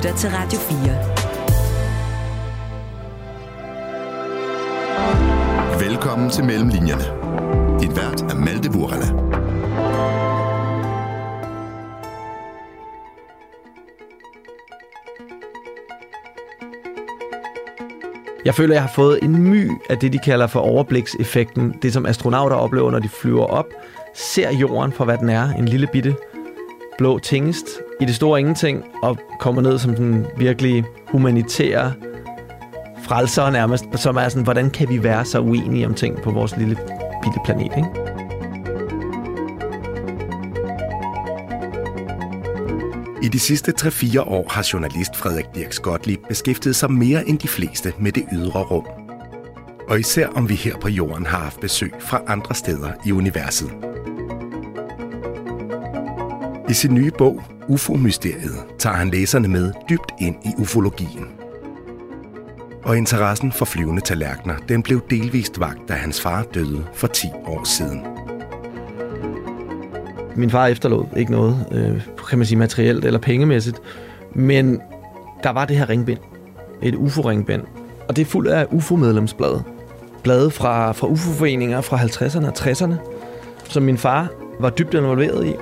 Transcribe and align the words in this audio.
lytter 0.00 0.16
til 0.16 0.30
Radio 0.30 0.58
4. 5.78 5.88
Velkommen 5.88 6.30
til 6.30 6.44
Mellemlinjerne. 6.44 7.04
Din 7.80 7.96
vært 7.96 8.22
er 8.22 8.34
Malte 8.34 8.70
Burala. 8.70 9.06
Jeg 18.44 18.54
føler, 18.54 18.74
jeg 18.74 18.82
har 18.82 18.92
fået 18.94 19.18
en 19.22 19.42
my 19.50 19.70
af 19.90 19.98
det, 19.98 20.12
de 20.12 20.18
kalder 20.18 20.46
for 20.46 20.60
overblikseffekten. 20.60 21.74
Det, 21.82 21.92
som 21.92 22.06
astronauter 22.06 22.56
oplever, 22.56 22.90
når 22.90 22.98
de 22.98 23.08
flyver 23.08 23.46
op, 23.46 23.66
ser 24.14 24.52
jorden 24.52 24.92
for, 24.92 25.04
hvad 25.04 25.18
den 25.18 25.28
er. 25.28 25.48
En 25.48 25.68
lille 25.68 25.86
bitte 25.92 26.16
blå 26.98 27.18
tingest 27.18 27.66
i 28.00 28.04
det 28.04 28.14
store 28.14 28.40
ingenting, 28.40 28.84
og 29.02 29.18
kommer 29.40 29.62
ned 29.62 29.78
som 29.78 29.94
den 29.94 30.26
virkelig 30.36 30.84
humanitære 31.08 31.92
frelser 33.02 33.50
nærmest, 33.50 33.84
som 33.96 34.16
er 34.16 34.28
sådan, 34.28 34.44
hvordan 34.44 34.70
kan 34.70 34.88
vi 34.88 35.02
være 35.02 35.24
så 35.24 35.40
uenige 35.40 35.86
om 35.86 35.94
ting 35.94 36.22
på 36.22 36.30
vores 36.30 36.56
lille 36.56 36.76
bitte 37.22 37.38
planet, 37.44 37.72
ikke? 37.76 37.88
I 43.22 43.28
de 43.28 43.38
sidste 43.38 43.72
3-4 43.80 44.20
år 44.20 44.46
har 44.50 44.68
journalist 44.72 45.16
Frederik 45.16 45.46
Dirk 45.54 45.74
Gottlieb 45.82 46.20
beskæftiget 46.28 46.76
sig 46.76 46.92
mere 46.92 47.28
end 47.28 47.38
de 47.38 47.48
fleste 47.48 47.92
med 47.98 48.12
det 48.12 48.24
ydre 48.32 48.62
rum. 48.62 48.86
Og 49.88 50.00
især 50.00 50.26
om 50.26 50.48
vi 50.48 50.54
her 50.54 50.76
på 50.76 50.88
jorden 50.88 51.26
har 51.26 51.38
haft 51.38 51.60
besøg 51.60 51.92
fra 52.00 52.22
andre 52.26 52.54
steder 52.54 52.92
i 53.06 53.12
universet. 53.12 53.89
I 56.70 56.72
sin 56.72 56.94
nye 56.94 57.10
bog, 57.18 57.42
UFO-mysteriet, 57.68 58.54
tager 58.78 58.96
han 58.96 59.10
læserne 59.10 59.48
med 59.48 59.72
dybt 59.90 60.12
ind 60.20 60.36
i 60.44 60.48
ufologien. 60.58 61.26
Og 62.82 62.96
interessen 62.96 63.52
for 63.52 63.64
flyvende 63.64 64.02
tallerkener, 64.02 64.54
den 64.68 64.82
blev 64.82 65.00
delvist 65.10 65.60
vagt, 65.60 65.88
da 65.88 65.92
hans 65.92 66.20
far 66.20 66.42
døde 66.54 66.86
for 66.94 67.06
10 67.06 67.26
år 67.46 67.64
siden. 67.64 68.00
Min 70.36 70.50
far 70.50 70.66
efterlod 70.66 71.04
ikke 71.16 71.32
noget, 71.32 71.66
øh, 71.72 72.02
kan 72.28 72.38
man 72.38 72.46
sige 72.46 72.58
materielt 72.58 73.04
eller 73.04 73.20
pengemæssigt, 73.20 73.80
men 74.34 74.80
der 75.42 75.50
var 75.50 75.64
det 75.64 75.76
her 75.76 75.88
ringbind. 75.88 76.18
Et 76.82 76.94
UFO-ringbind. 76.94 77.62
Og 78.08 78.16
det 78.16 78.22
er 78.22 78.26
fuld 78.26 78.48
af 78.48 78.66
UFO-medlemsblade. 78.70 79.62
Blade 80.22 80.50
fra, 80.50 80.92
fra 80.92 81.06
UFO-foreninger 81.06 81.80
fra 81.80 81.96
50'erne 81.96 82.46
og 82.46 82.52
60'erne, 82.58 82.94
som 83.68 83.82
min 83.82 83.98
far 83.98 84.28
var 84.60 84.70
dybt 84.70 84.94
involveret 84.94 85.46
i. 85.46 85.54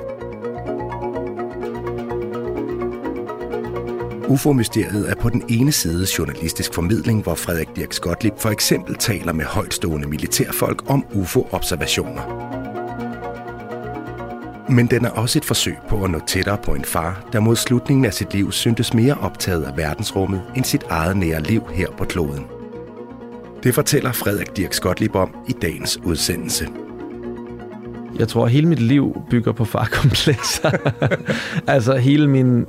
UFO-mysteriet 4.29 5.11
er 5.11 5.15
på 5.15 5.29
den 5.29 5.43
ene 5.49 5.73
side 5.73 6.07
journalistisk 6.19 6.75
formidling, 6.75 7.23
hvor 7.23 7.35
Frederik 7.35 7.69
Dirk 7.77 7.93
Skotlip 7.93 8.33
for 8.39 8.51
eksempel 8.51 8.95
taler 8.95 9.33
med 9.33 9.45
højtstående 9.45 10.09
militærfolk 10.09 10.91
om 10.91 11.05
UFO-observationer. 11.15 12.23
Men 14.71 14.87
den 14.87 15.05
er 15.05 15.11
også 15.11 15.39
et 15.39 15.45
forsøg 15.45 15.77
på 15.89 16.05
at 16.05 16.11
nå 16.11 16.21
tættere 16.27 16.59
på 16.65 16.75
en 16.75 16.85
far, 16.85 17.29
der 17.33 17.41
mod 17.41 17.57
slutningen 17.57 18.05
af 18.05 18.15
sit 18.15 18.35
liv 18.35 18.53
syntes 18.53 18.95
mere 18.95 19.15
optaget 19.21 19.65
af 19.65 19.77
verdensrummet 19.77 20.43
end 20.57 20.65
sit 20.65 20.83
eget 20.91 21.17
nære 21.17 21.43
liv 21.43 21.63
her 21.73 21.89
på 21.99 22.05
kloden. 22.05 22.47
Det 23.63 23.75
fortæller 23.75 24.13
Frederik 24.13 24.57
Dirk 24.57 24.73
Skotlip 24.73 25.15
om 25.15 25.35
i 25.49 25.53
dagens 25.53 25.99
udsendelse. 26.05 26.69
Jeg 28.19 28.29
tror, 28.29 28.45
at 28.45 28.51
hele 28.51 28.69
mit 28.69 28.83
liv 28.83 29.23
bygger 29.31 29.53
på 29.53 29.65
farkomplekser. 29.65 30.71
altså 31.75 31.97
hele 31.97 32.29
min 32.29 32.67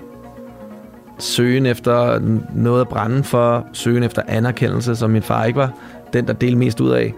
søgen 1.20 1.66
efter 1.66 2.20
noget 2.56 2.82
at 2.82 2.88
brænde 2.88 3.24
for, 3.24 3.68
søgen 3.74 4.04
efter 4.04 4.22
anerkendelse, 4.28 4.96
som 4.96 5.10
min 5.10 5.22
far 5.22 5.46
ikke 5.46 5.60
var 5.60 5.74
den, 6.14 6.28
der 6.28 6.34
delte 6.34 6.58
mest 6.58 6.80
ud 6.80 6.90
af. 6.90 7.14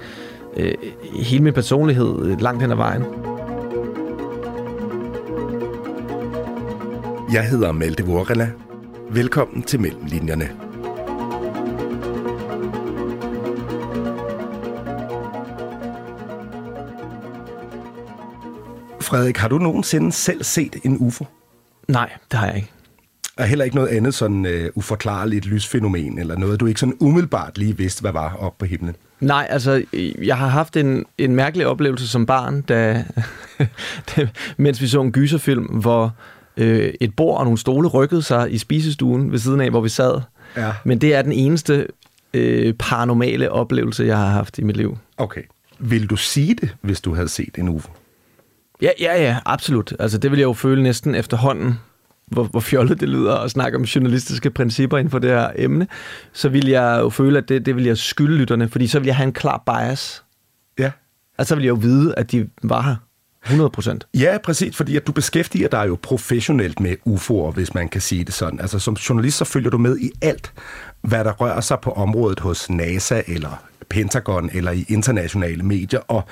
Øh, 0.58 0.74
hele 1.20 1.44
min 1.44 1.54
personlighed 1.54 2.38
langt 2.40 2.62
hen 2.62 2.72
ad 2.72 2.76
vejen. 2.76 3.04
Jeg 7.34 7.44
hedder 7.50 7.72
Malte 7.72 8.06
Vorela. 8.06 8.52
Velkommen 9.10 9.64
til 9.64 9.80
Mellemlinjerne. 9.80 10.50
Frederik, 19.02 19.38
har 19.38 19.48
du 19.48 19.58
nogensinde 19.58 20.12
selv 20.12 20.44
set 20.44 20.76
en 20.84 20.98
UFO? 21.00 21.26
Nej, 21.88 22.10
det 22.32 22.40
har 22.40 22.48
jeg 22.48 22.56
ikke. 22.56 22.72
Og 23.42 23.48
heller 23.48 23.66
ikke 23.66 23.76
noget 23.76 23.90
andet 23.90 24.14
sådan 24.14 24.46
uh, 24.46 24.52
uforklarligt 24.76 25.46
lysfænomen, 25.46 26.20
eller 26.20 26.38
noget, 26.38 26.60
du 26.60 26.66
ikke 26.66 26.80
sådan 26.80 26.98
umiddelbart 27.00 27.58
lige 27.58 27.78
vidste, 27.78 28.02
hvad 28.02 28.12
var 28.12 28.36
oppe 28.40 28.60
på 28.60 28.66
himlen? 28.66 28.96
Nej, 29.20 29.48
altså, 29.50 29.84
jeg 30.24 30.38
har 30.38 30.48
haft 30.48 30.78
en, 30.78 31.06
en 31.18 31.36
mærkelig 31.36 31.68
oplevelse 31.68 32.08
som 32.08 32.26
barn, 32.26 32.62
da, 32.70 33.04
mens 34.58 34.82
vi 34.82 34.88
så 34.88 35.02
en 35.02 35.12
gyserfilm, 35.12 35.64
hvor 35.64 36.16
øh, 36.58 36.94
et 37.02 37.16
bord 37.16 37.38
og 37.38 37.44
nogle 37.44 37.58
stole 37.58 37.88
rykkede 37.88 38.22
sig 38.22 38.54
i 38.54 38.58
spisestuen 38.58 39.32
ved 39.32 39.40
siden 39.40 39.62
af, 39.62 39.70
hvor 39.70 39.82
vi 39.82 39.90
sad. 39.90 40.22
Ja. 40.58 40.72
Men 40.84 41.02
det 41.02 41.16
er 41.16 41.22
den 41.22 41.32
eneste 41.32 41.88
øh, 42.34 42.74
paranormale 42.74 43.52
oplevelse, 43.52 44.04
jeg 44.04 44.18
har 44.18 44.30
haft 44.30 44.60
i 44.60 44.64
mit 44.64 44.78
liv. 44.78 44.98
Okay. 45.18 45.42
Vil 45.80 46.10
du 46.10 46.16
sige 46.16 46.54
det, 46.54 46.76
hvis 46.82 47.02
du 47.02 47.16
havde 47.16 47.30
set 47.30 47.58
en 47.58 47.70
UFO? 47.70 47.92
Ja, 48.82 48.90
ja, 49.00 49.22
ja, 49.24 49.38
absolut. 49.46 49.94
Altså, 50.00 50.18
det 50.18 50.32
vil 50.32 50.38
jeg 50.38 50.46
jo 50.46 50.54
føle 50.54 50.84
næsten 50.84 51.16
efterhånden, 51.16 51.80
hvor, 52.32 52.44
hvor 52.44 52.60
fjollet 52.60 53.00
det 53.00 53.10
lyder 53.10 53.36
at 53.36 53.52
snakke 53.52 53.78
om 53.78 53.84
journalistiske 53.84 54.50
principper 54.52 54.98
inden 54.98 55.12
for 55.12 55.20
det 55.20 55.30
her 55.30 55.50
emne, 55.56 55.88
så 56.34 56.50
vil 56.50 56.68
jeg 56.68 57.00
jo 57.02 57.10
føle, 57.10 57.38
at 57.38 57.50
det, 57.50 57.66
det 57.66 57.76
vil 57.76 57.84
jeg 57.84 57.98
skylde 57.98 58.38
lytterne, 58.38 58.70
fordi 58.70 58.88
så 58.88 59.00
vil 59.00 59.06
jeg 59.06 59.16
have 59.16 59.28
en 59.28 59.34
klar 59.34 59.64
bias. 59.66 60.24
Ja. 60.80 60.92
Altså, 61.38 61.50
så 61.50 61.56
vil 61.56 61.64
jeg 61.64 61.70
jo 61.70 61.76
vide, 61.82 62.16
at 62.18 62.32
de 62.32 62.50
var 62.64 62.82
her. 62.82 62.96
100 63.46 63.70
procent. 63.70 64.08
Ja, 64.14 64.38
præcis, 64.44 64.76
fordi 64.76 64.96
at 64.96 65.08
du 65.08 65.12
beskæftiger 65.12 65.68
dig 65.68 65.86
jo 65.88 65.98
professionelt 66.02 66.80
med 66.80 66.96
UFO'er, 67.08 67.52
hvis 67.54 67.74
man 67.74 67.90
kan 67.90 68.02
sige 68.02 68.24
det 68.24 68.34
sådan. 68.34 68.60
Altså 68.60 68.80
som 68.80 68.94
journalist, 68.94 69.38
så 69.38 69.46
følger 69.46 69.70
du 69.70 69.78
med 69.78 69.98
i 69.98 70.12
alt, 70.22 70.54
hvad 71.02 71.24
der 71.24 71.32
rører 71.32 71.62
sig 71.62 71.80
på 71.80 71.92
området 71.92 72.40
hos 72.40 72.70
NASA 72.70 73.22
eller 73.28 73.64
Pentagon 73.90 74.50
eller 74.54 74.72
i 74.72 74.86
internationale 74.88 75.64
medier. 75.64 76.00
Og, 76.00 76.24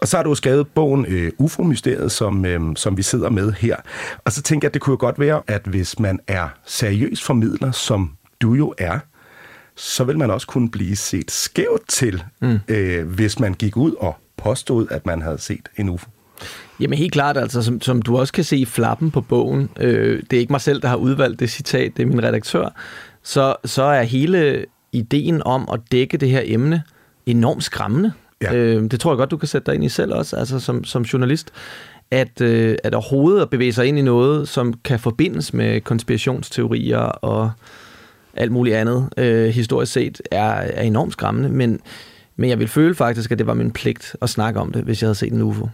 og 0.00 0.08
så 0.08 0.16
har 0.16 0.24
du 0.24 0.34
skrevet 0.34 0.68
bogen 0.68 1.06
øh, 1.08 1.32
UFO-mysteriet, 1.38 2.12
som, 2.12 2.44
øh, 2.44 2.60
som 2.76 2.96
vi 2.96 3.02
sidder 3.02 3.30
med 3.30 3.52
her. 3.52 3.76
Og 4.24 4.32
så 4.32 4.42
tænker 4.42 4.66
jeg, 4.66 4.70
at 4.70 4.74
det 4.74 4.82
kunne 4.82 4.92
jo 4.92 4.98
godt 5.00 5.18
være, 5.18 5.42
at 5.46 5.62
hvis 5.64 5.98
man 5.98 6.20
er 6.26 6.48
seriøs 6.64 7.22
formidler, 7.22 7.72
som 7.72 8.10
du 8.40 8.54
jo 8.54 8.74
er, 8.78 8.98
så 9.76 10.04
vil 10.04 10.18
man 10.18 10.30
også 10.30 10.46
kunne 10.46 10.70
blive 10.70 10.96
set 10.96 11.30
skævt 11.30 11.88
til, 11.88 12.22
mm. 12.42 12.58
øh, 12.68 13.08
hvis 13.08 13.38
man 13.38 13.54
gik 13.54 13.76
ud 13.76 13.92
og 13.92 14.16
påstod, 14.36 14.86
at 14.90 15.06
man 15.06 15.22
havde 15.22 15.38
set 15.38 15.68
en 15.76 15.88
UFO. 15.88 16.10
Jamen 16.80 16.98
helt 16.98 17.12
klart, 17.12 17.36
altså 17.36 17.62
som, 17.62 17.80
som 17.80 18.02
du 18.02 18.18
også 18.18 18.32
kan 18.32 18.44
se 18.44 18.56
i 18.56 18.64
flappen 18.64 19.10
på 19.10 19.20
bogen, 19.20 19.68
øh, 19.80 20.22
det 20.30 20.36
er 20.36 20.40
ikke 20.40 20.52
mig 20.52 20.60
selv, 20.60 20.82
der 20.82 20.88
har 20.88 20.96
udvalgt 20.96 21.40
det 21.40 21.50
citat, 21.50 21.96
det 21.96 22.02
er 22.02 22.06
min 22.06 22.22
redaktør, 22.22 22.68
så, 23.22 23.56
så 23.64 23.82
er 23.82 24.02
hele 24.02 24.64
ideen 24.92 25.42
om 25.42 25.68
at 25.72 25.80
dække 25.92 26.16
det 26.16 26.30
her 26.30 26.42
emne 26.44 26.82
enormt 27.26 27.64
skræmmende. 27.64 28.12
Ja. 28.42 28.54
Øh, 28.54 28.90
det 28.90 29.00
tror 29.00 29.12
jeg 29.12 29.18
godt, 29.18 29.30
du 29.30 29.36
kan 29.36 29.48
sætte 29.48 29.66
dig 29.66 29.74
ind 29.74 29.84
i 29.84 29.88
selv 29.88 30.14
også, 30.14 30.36
altså 30.36 30.60
som, 30.60 30.84
som 30.84 31.02
journalist, 31.02 31.52
at, 32.10 32.40
øh, 32.40 32.76
at 32.84 32.94
overhovedet 32.94 33.42
at 33.42 33.50
bevæge 33.50 33.72
sig 33.72 33.86
ind 33.86 33.98
i 33.98 34.02
noget, 34.02 34.48
som 34.48 34.74
kan 34.84 35.00
forbindes 35.00 35.54
med 35.54 35.80
konspirationsteorier 35.80 36.98
og 36.98 37.50
alt 38.34 38.52
muligt 38.52 38.76
andet, 38.76 39.08
øh, 39.16 39.48
historisk 39.48 39.92
set, 39.92 40.22
er, 40.30 40.50
er 40.50 40.82
enormt 40.82 41.12
skræmmende, 41.12 41.48
men, 41.48 41.80
men 42.36 42.50
jeg 42.50 42.58
vil 42.58 42.68
føle 42.68 42.94
faktisk, 42.94 43.30
at 43.30 43.38
det 43.38 43.46
var 43.46 43.54
min 43.54 43.70
pligt 43.70 44.16
at 44.22 44.30
snakke 44.30 44.60
om 44.60 44.72
det, 44.72 44.82
hvis 44.82 45.02
jeg 45.02 45.06
havde 45.06 45.18
set 45.18 45.32
en 45.32 45.42
UFO. 45.42 45.68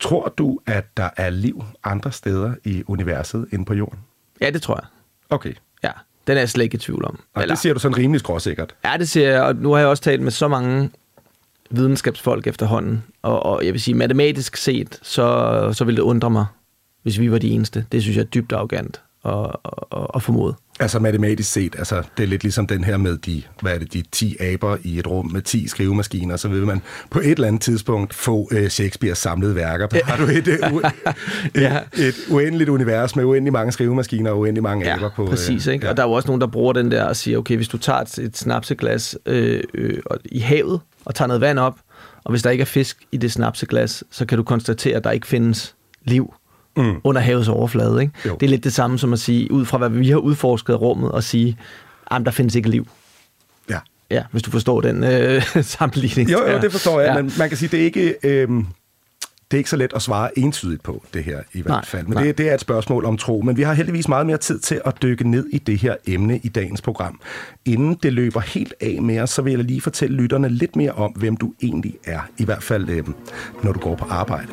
Tror 0.00 0.34
du, 0.38 0.58
at 0.66 0.96
der 0.96 1.08
er 1.16 1.30
liv 1.30 1.64
andre 1.84 2.12
steder 2.12 2.54
i 2.64 2.82
universet 2.86 3.46
end 3.52 3.66
på 3.66 3.74
jorden? 3.74 3.98
Ja, 4.40 4.50
det 4.50 4.62
tror 4.62 4.74
jeg. 4.74 4.84
Okay. 5.30 5.52
Ja, 5.82 5.90
den 6.26 6.36
er 6.36 6.40
jeg 6.40 6.48
slet 6.48 6.64
ikke 6.64 6.74
i 6.74 6.78
tvivl 6.78 7.04
om. 7.04 7.20
Og 7.34 7.42
Eller... 7.42 7.54
det 7.54 7.62
siger 7.62 7.74
du 7.74 7.80
sådan 7.80 7.98
rimelig 7.98 8.20
skråsikkert. 8.20 8.74
Ja, 8.84 8.96
det 8.98 9.08
siger 9.08 9.30
jeg, 9.30 9.42
og 9.42 9.56
nu 9.56 9.72
har 9.72 9.78
jeg 9.78 9.88
også 9.88 10.02
talt 10.02 10.22
med 10.22 10.30
så 10.30 10.48
mange 10.48 10.90
videnskabsfolk 11.70 12.46
efterhånden, 12.46 13.02
og, 13.22 13.46
og 13.46 13.64
jeg 13.64 13.72
vil 13.72 13.80
sige, 13.80 13.94
matematisk 13.94 14.56
set, 14.56 14.98
så, 15.02 15.70
så 15.72 15.84
ville 15.84 15.96
det 15.96 16.02
undre 16.02 16.30
mig, 16.30 16.46
hvis 17.02 17.20
vi 17.20 17.30
var 17.30 17.38
de 17.38 17.50
eneste. 17.50 17.84
Det 17.92 18.02
synes 18.02 18.16
jeg 18.16 18.22
er 18.22 18.26
dybt 18.26 18.52
arrogant 18.52 19.00
at, 19.24 19.56
at, 19.92 20.06
at 20.14 20.22
formode. 20.22 20.54
Altså 20.80 20.98
matematisk 20.98 21.52
set, 21.52 21.74
altså 21.78 22.02
det 22.16 22.22
er 22.22 22.26
lidt 22.26 22.42
ligesom 22.42 22.66
den 22.66 22.84
her 22.84 22.96
med 22.96 23.18
de, 23.18 23.42
hvad 23.62 23.74
er 23.74 23.78
det, 23.78 23.92
de 23.92 24.02
10 24.12 24.36
aber 24.40 24.76
i 24.82 24.98
et 24.98 25.06
rum 25.06 25.30
med 25.32 25.42
10 25.42 25.68
skrivemaskiner, 25.68 26.36
så 26.36 26.48
vil 26.48 26.66
man 26.66 26.82
på 27.10 27.18
et 27.18 27.30
eller 27.30 27.48
andet 27.48 27.62
tidspunkt 27.62 28.14
få 28.14 28.48
uh, 28.52 28.66
Shakespeares 28.68 29.18
samlede 29.18 29.54
værker. 29.54 29.86
Der 29.86 30.04
har 30.04 30.16
du 30.16 30.30
et, 30.30 30.48
et, 30.48 30.60
ja. 31.54 31.78
et, 31.92 32.08
et 32.08 32.14
uendeligt 32.30 32.70
univers 32.70 33.16
med 33.16 33.24
uendelig 33.24 33.52
mange 33.52 33.72
skrivemaskiner 33.72 34.30
og 34.30 34.38
uendelig 34.38 34.62
mange 34.62 34.86
ja, 34.86 34.94
aber 34.94 35.10
på. 35.16 35.26
præcis. 35.26 35.66
Uh, 35.66 35.72
ikke? 35.72 35.86
Ja. 35.86 35.90
Og 35.90 35.96
der 35.96 36.02
er 36.02 36.06
jo 36.06 36.12
også 36.12 36.28
nogen, 36.28 36.40
der 36.40 36.46
bruger 36.46 36.72
den 36.72 36.90
der 36.90 37.04
og 37.04 37.16
siger, 37.16 37.38
okay, 37.38 37.56
hvis 37.56 37.68
du 37.68 37.78
tager 37.78 38.00
et, 38.00 38.18
et 38.18 38.36
snapseglas 38.36 39.18
øh, 39.26 39.62
øh, 39.74 39.98
i 40.24 40.38
havet 40.38 40.80
og 41.04 41.14
tager 41.14 41.26
noget 41.26 41.40
vand 41.40 41.58
op, 41.58 41.78
og 42.24 42.30
hvis 42.30 42.42
der 42.42 42.50
ikke 42.50 42.62
er 42.62 42.66
fisk 42.66 42.98
i 43.12 43.16
det 43.16 43.32
snapseglas, 43.32 44.04
så 44.10 44.26
kan 44.26 44.38
du 44.38 44.44
konstatere, 44.44 44.96
at 44.96 45.04
der 45.04 45.10
ikke 45.10 45.26
findes 45.26 45.74
liv 46.04 46.34
mm. 46.76 47.00
under 47.04 47.20
havets 47.20 47.48
overflade. 47.48 48.00
Ikke? 48.00 48.12
Det 48.24 48.42
er 48.42 48.48
lidt 48.48 48.64
det 48.64 48.72
samme 48.72 48.98
som 48.98 49.12
at 49.12 49.18
sige, 49.18 49.52
ud 49.52 49.64
fra 49.64 49.78
hvad 49.78 49.88
vi 49.88 50.10
har 50.10 50.16
udforsket 50.16 50.80
rummet, 50.80 51.12
og 51.12 51.24
sige, 51.24 51.58
at 52.10 52.22
der 52.24 52.30
findes 52.30 52.54
ikke 52.54 52.70
liv. 52.70 52.88
Ja. 53.70 53.78
Ja, 54.10 54.22
hvis 54.30 54.42
du 54.42 54.50
forstår 54.50 54.80
den 54.80 55.04
øh, 55.04 55.42
sammenligning. 55.62 56.30
Jo, 56.30 56.50
jo, 56.50 56.60
det 56.60 56.72
forstår 56.72 57.00
jeg, 57.00 57.14
ja. 57.16 57.22
men 57.22 57.32
man 57.38 57.48
kan 57.48 57.58
sige, 57.58 57.68
det 57.68 57.80
er 57.80 57.84
ikke... 57.84 58.14
Øh, 58.24 58.48
det 59.50 59.56
er 59.56 59.58
ikke 59.58 59.70
så 59.70 59.76
let 59.76 59.92
at 59.92 60.02
svare 60.02 60.38
entydigt 60.38 60.82
på 60.82 61.04
det 61.14 61.24
her 61.24 61.40
i 61.52 61.62
hvert 61.62 61.70
nej, 61.70 61.84
fald. 61.84 62.06
Men 62.06 62.18
det, 62.18 62.38
det 62.38 62.50
er 62.50 62.54
et 62.54 62.60
spørgsmål 62.60 63.04
om 63.04 63.16
tro. 63.16 63.40
Men 63.40 63.56
vi 63.56 63.62
har 63.62 63.72
heldigvis 63.72 64.08
meget 64.08 64.26
mere 64.26 64.36
tid 64.36 64.58
til 64.58 64.80
at 64.84 65.02
dykke 65.02 65.28
ned 65.30 65.46
i 65.52 65.58
det 65.58 65.78
her 65.78 65.96
emne 66.06 66.40
i 66.42 66.48
dagens 66.48 66.82
program. 66.82 67.20
Inden 67.64 67.98
det 68.02 68.12
løber 68.12 68.40
helt 68.40 68.74
af 68.80 69.02
med 69.02 69.20
os, 69.20 69.30
så 69.30 69.42
vil 69.42 69.52
jeg 69.52 69.64
lige 69.64 69.80
fortælle 69.80 70.16
lytterne 70.16 70.48
lidt 70.48 70.76
mere 70.76 70.92
om, 70.92 71.10
hvem 71.12 71.36
du 71.36 71.52
egentlig 71.62 71.96
er. 72.04 72.20
I 72.38 72.44
hvert 72.44 72.62
fald, 72.62 72.88
øh, 72.88 73.04
når 73.62 73.72
du 73.72 73.80
går 73.80 73.94
på 73.94 74.04
arbejde. 74.04 74.52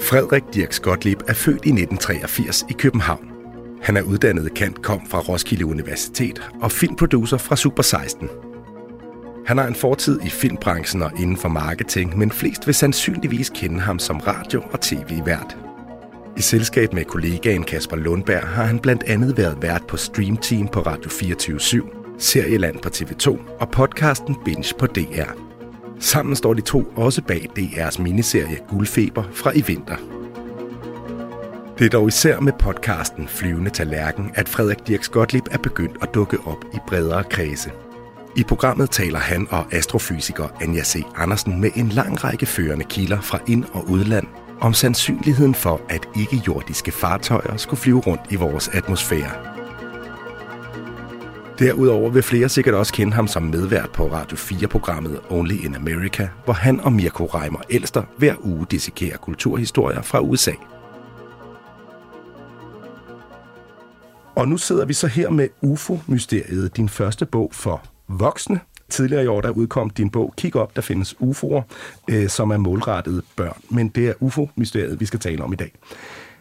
Frederik 0.00 0.42
Dirk 0.54 0.82
Gottlieb 0.82 1.22
er 1.28 1.34
født 1.34 1.64
i 1.64 1.72
1983 1.72 2.64
i 2.70 2.72
København. 2.72 3.30
Han 3.82 3.96
er 3.96 4.02
uddannet 4.02 4.54
kant 4.54 4.82
kom 4.82 5.06
fra 5.06 5.18
Roskilde 5.18 5.66
Universitet 5.66 6.50
og 6.62 6.72
filmproducer 6.72 7.38
fra 7.38 7.56
Super 7.56 7.82
16. 7.82 8.49
Han 9.46 9.58
har 9.58 9.66
en 9.66 9.74
fortid 9.74 10.20
i 10.20 10.28
filmbranchen 10.28 11.02
og 11.02 11.12
inden 11.18 11.36
for 11.36 11.48
marketing, 11.48 12.18
men 12.18 12.30
flest 12.30 12.66
vil 12.66 12.74
sandsynligvis 12.74 13.50
kende 13.54 13.80
ham 13.80 13.98
som 13.98 14.18
radio- 14.18 14.64
og 14.72 14.80
tv-vært. 14.80 15.56
I 16.36 16.42
selskab 16.42 16.92
med 16.92 17.04
kollegaen 17.04 17.64
Kasper 17.64 17.96
Lundberg 17.96 18.48
har 18.48 18.64
han 18.64 18.78
blandt 18.78 19.02
andet 19.02 19.36
været 19.36 19.62
vært 19.62 19.86
på 19.86 19.96
Stream 19.96 20.36
Team 20.36 20.68
på 20.68 20.80
Radio 20.80 21.10
24 21.10 21.60
Serieland 22.18 22.78
på 22.78 22.88
TV2 22.88 23.38
og 23.60 23.70
podcasten 23.70 24.36
Binge 24.44 24.74
på 24.78 24.86
DR. 24.86 25.32
Sammen 26.00 26.36
står 26.36 26.54
de 26.54 26.60
to 26.60 26.92
også 26.96 27.22
bag 27.22 27.46
DR's 27.58 28.02
miniserie 28.02 28.58
Guldfeber 28.68 29.22
fra 29.32 29.52
i 29.54 29.60
vinter. 29.66 29.96
Det 31.78 31.86
er 31.86 31.90
dog 31.90 32.08
især 32.08 32.40
med 32.40 32.52
podcasten 32.58 33.28
Flyvende 33.28 33.70
Tallerken, 33.70 34.30
at 34.34 34.48
Frederik 34.48 34.86
Dirks 34.86 35.08
Gottlieb 35.08 35.44
er 35.50 35.58
begyndt 35.58 35.96
at 36.02 36.14
dukke 36.14 36.38
op 36.46 36.64
i 36.74 36.78
bredere 36.88 37.24
kredse. 37.24 37.70
I 38.36 38.44
programmet 38.44 38.90
taler 38.90 39.18
han 39.18 39.46
og 39.50 39.74
astrofysiker 39.74 40.48
Anja 40.60 40.84
C. 40.84 41.02
Andersen 41.16 41.60
med 41.60 41.70
en 41.74 41.88
lang 41.88 42.24
række 42.24 42.46
førende 42.46 42.84
kilder 42.84 43.20
fra 43.20 43.38
ind- 43.46 43.64
og 43.72 43.90
udland 43.90 44.26
om 44.60 44.74
sandsynligheden 44.74 45.54
for, 45.54 45.80
at 45.88 46.08
ikke-jordiske 46.16 46.92
fartøjer 46.92 47.56
skulle 47.56 47.80
flyve 47.80 48.00
rundt 48.00 48.22
i 48.30 48.36
vores 48.36 48.68
atmosfære. 48.68 49.30
Derudover 51.58 52.10
vil 52.10 52.22
flere 52.22 52.48
sikkert 52.48 52.74
også 52.74 52.92
kende 52.92 53.12
ham 53.12 53.26
som 53.26 53.42
medvært 53.42 53.90
på 53.92 54.12
Radio 54.12 54.36
4-programmet 54.36 55.20
Only 55.30 55.64
in 55.64 55.74
America, 55.74 56.28
hvor 56.44 56.54
han 56.54 56.80
og 56.80 56.92
Mirko 56.92 57.24
Reimer 57.24 57.60
Elster 57.70 58.02
hver 58.18 58.34
uge 58.40 58.66
dissekerer 58.70 59.16
kulturhistorier 59.16 60.02
fra 60.02 60.20
USA. 60.20 60.52
Og 64.36 64.48
nu 64.48 64.56
sidder 64.56 64.84
vi 64.84 64.92
så 64.92 65.06
her 65.06 65.30
med 65.30 65.48
UFO-mysteriet, 65.62 66.76
din 66.76 66.88
første 66.88 67.26
bog 67.26 67.50
for 67.52 67.82
voksne. 68.18 68.60
Tidligere 68.88 69.24
i 69.24 69.26
år, 69.26 69.40
der 69.40 69.50
udkom 69.50 69.90
din 69.90 70.10
bog 70.10 70.34
Kig 70.36 70.56
op, 70.56 70.76
der 70.76 70.82
findes 70.82 71.14
UFO'er, 71.20 71.62
øh, 72.10 72.28
som 72.28 72.50
er 72.50 72.56
målrettet 72.56 73.22
børn. 73.36 73.56
Men 73.68 73.88
det 73.88 74.08
er 74.08 74.12
UFO-mysteriet, 74.20 75.00
vi 75.00 75.06
skal 75.06 75.20
tale 75.20 75.44
om 75.44 75.52
i 75.52 75.56
dag. 75.56 75.72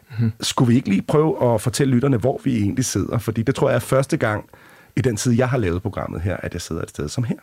Mm-hmm. 0.10 0.32
Skulle 0.42 0.70
vi 0.70 0.76
ikke 0.76 0.90
lige 0.90 1.02
prøve 1.02 1.54
at 1.54 1.62
fortælle 1.62 1.94
lytterne, 1.94 2.18
hvor 2.18 2.42
vi 2.44 2.58
egentlig 2.58 2.86
sidder? 2.86 3.18
Fordi 3.18 3.42
det 3.42 3.56
tror 3.56 3.70
jeg 3.70 3.76
er 3.76 3.80
første 3.80 4.18
gang 4.18 4.46
i 4.96 5.02
den 5.02 5.16
tid, 5.16 5.32
jeg 5.32 5.50
har 5.50 5.58
lavet 5.58 5.82
programmet 5.82 6.22
her, 6.22 6.38
at 6.38 6.54
jeg 6.54 6.62
sidder 6.62 6.82
et 6.82 6.90
sted 6.90 7.10
som 7.10 7.24
her. 7.24 7.36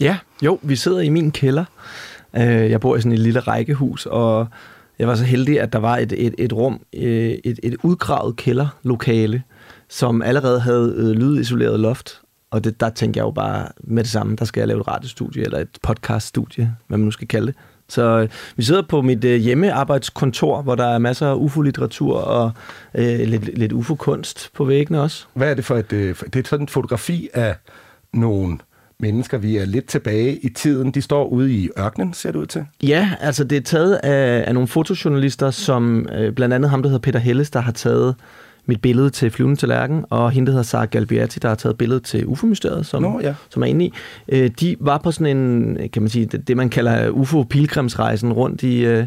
Ja, 0.00 0.18
jo, 0.42 0.58
vi 0.62 0.76
sidder 0.76 1.00
i 1.00 1.08
min 1.08 1.30
kælder. 1.30 1.64
Øh, 2.36 2.70
jeg 2.70 2.80
bor 2.80 2.96
i 2.96 3.00
sådan 3.00 3.12
et 3.12 3.18
lille 3.18 3.40
rækkehus, 3.40 4.06
og 4.06 4.46
jeg 4.98 5.08
var 5.08 5.14
så 5.14 5.24
heldig, 5.24 5.60
at 5.60 5.72
der 5.72 5.78
var 5.78 5.96
et, 5.96 6.12
et, 6.26 6.34
et 6.38 6.52
rum, 6.52 6.80
øh, 6.94 7.30
et, 7.44 7.60
et 7.62 7.76
udgravet 7.82 8.36
kælderlokale, 8.36 9.42
som 9.88 10.22
allerede 10.22 10.60
havde 10.60 11.14
lydisoleret 11.14 11.80
loft, 11.80 12.20
og 12.50 12.64
det, 12.64 12.80
der 12.80 12.90
tænker 12.90 13.20
jeg 13.20 13.26
jo 13.26 13.30
bare 13.30 13.68
med 13.80 14.02
det 14.02 14.12
samme, 14.12 14.36
der 14.36 14.44
skal 14.44 14.60
jeg 14.60 14.68
lave 14.68 14.80
et 14.80 14.88
radiostudie 14.88 15.42
eller 15.42 15.58
et 15.58 15.78
podcaststudie, 15.82 16.76
hvad 16.86 16.98
man 16.98 17.04
nu 17.04 17.10
skal 17.10 17.28
kalde 17.28 17.46
det. 17.46 17.54
Så 17.88 18.02
øh, 18.02 18.28
vi 18.56 18.62
sidder 18.62 18.82
på 18.82 19.02
mit 19.02 19.24
øh, 19.24 19.40
hjemmearbejdskontor, 19.40 20.62
hvor 20.62 20.74
der 20.74 20.84
er 20.84 20.98
masser 20.98 21.26
af 21.26 21.34
UFO-litteratur 21.34 22.16
og 22.16 22.52
øh, 22.94 23.20
lidt, 23.20 23.58
lidt 23.58 23.72
UFO-kunst 23.72 24.50
på 24.54 24.64
væggene 24.64 25.00
også. 25.00 25.26
Hvad 25.34 25.50
er 25.50 25.54
det 25.54 25.64
for 25.64 25.76
et... 25.76 25.92
Øh, 25.92 26.16
det 26.32 26.44
er 26.44 26.48
sådan 26.48 26.64
et 26.64 26.70
fotografi 26.70 27.28
af 27.34 27.56
nogle 28.12 28.58
mennesker. 28.98 29.38
Vi 29.38 29.56
er 29.56 29.64
lidt 29.64 29.86
tilbage 29.86 30.36
i 30.36 30.48
tiden. 30.48 30.90
De 30.90 31.02
står 31.02 31.28
ude 31.28 31.52
i 31.52 31.70
ørkenen, 31.78 32.12
ser 32.14 32.32
det 32.32 32.38
ud 32.38 32.46
til. 32.46 32.66
Ja, 32.82 33.10
altså 33.20 33.44
det 33.44 33.58
er 33.58 33.62
taget 33.62 33.94
af, 33.94 34.44
af 34.46 34.54
nogle 34.54 34.68
fotojournalister, 34.68 35.50
som 35.50 36.08
øh, 36.12 36.32
blandt 36.32 36.54
andet 36.54 36.70
ham, 36.70 36.82
der 36.82 36.88
hedder 36.88 37.02
Peter 37.02 37.18
Helles, 37.18 37.50
der 37.50 37.60
har 37.60 37.72
taget 37.72 38.14
mit 38.66 38.82
billede 38.82 39.10
til 39.10 39.30
Flyvende 39.30 39.56
til 39.56 39.68
Lærken, 39.68 40.04
og 40.10 40.30
hende, 40.30 40.46
der 40.46 40.52
hedder 40.52 40.62
Sarah 40.62 40.88
Galbiati, 40.88 41.38
der 41.38 41.48
har 41.48 41.54
taget 41.54 41.78
billedet 41.78 42.02
til 42.02 42.26
UFO-mysteriet, 42.26 42.86
som, 42.86 43.02
Nå, 43.02 43.20
ja. 43.22 43.34
som 43.50 43.62
er 43.62 43.66
inde 43.66 43.84
i. 43.84 43.92
Øh, 44.28 44.50
de 44.60 44.76
var 44.80 44.98
på 44.98 45.10
sådan 45.12 45.36
en, 45.36 45.78
kan 45.92 46.02
man 46.02 46.08
sige, 46.08 46.26
det, 46.26 46.48
det 46.48 46.56
man 46.56 46.68
kalder 46.68 47.10
UFO-pilgrimsrejsen 47.10 48.32
rundt 48.32 48.62
i, 48.62 48.84
øh, 48.84 49.06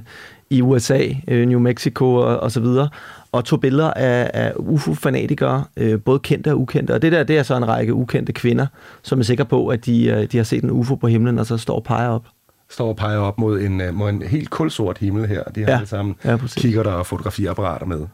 i 0.49 0.61
USA, 0.61 0.99
øh, 1.27 1.47
New 1.47 1.59
Mexico 1.59 2.15
og, 2.15 2.39
og 2.39 2.51
så 2.51 2.59
videre, 2.59 2.89
og 3.31 3.45
tog 3.45 3.61
billeder 3.61 3.93
af, 3.93 4.31
af 4.33 4.53
UFO-fanatikere, 4.55 5.63
øh, 5.77 5.99
både 5.99 6.19
kendte 6.19 6.51
og 6.51 6.61
ukendte. 6.61 6.93
Og 6.93 7.01
det 7.01 7.11
der, 7.11 7.23
det 7.23 7.37
er 7.37 7.43
så 7.43 7.57
en 7.57 7.67
række 7.67 7.93
ukendte 7.93 8.33
kvinder, 8.33 8.67
som 9.01 9.19
er 9.19 9.23
sikre 9.23 9.45
på, 9.45 9.67
at 9.67 9.85
de, 9.85 10.05
øh, 10.05 10.31
de 10.31 10.37
har 10.37 10.43
set 10.43 10.63
en 10.63 10.71
UFO 10.71 10.95
på 10.95 11.07
himlen, 11.07 11.39
og 11.39 11.45
så 11.45 11.57
står 11.57 11.75
og 11.75 11.83
peger 11.83 12.09
op 12.09 12.25
står 12.69 12.89
og 12.89 12.95
peger 12.95 13.17
op 13.17 13.39
mod 13.39 13.61
en, 13.61 13.81
mod 13.93 14.09
en 14.09 14.21
helt 14.21 14.49
kulsort 14.49 14.97
himmel 14.97 15.27
her. 15.27 15.43
De 15.43 15.61
har 15.63 15.71
ja, 15.71 15.75
alle 15.75 15.87
sammen 15.87 16.15
ja, 16.25 16.37
kigger 16.57 16.83
der 16.83 16.91
og 16.91 17.05
fotografiapparater 17.05 17.85
med. 17.85 18.05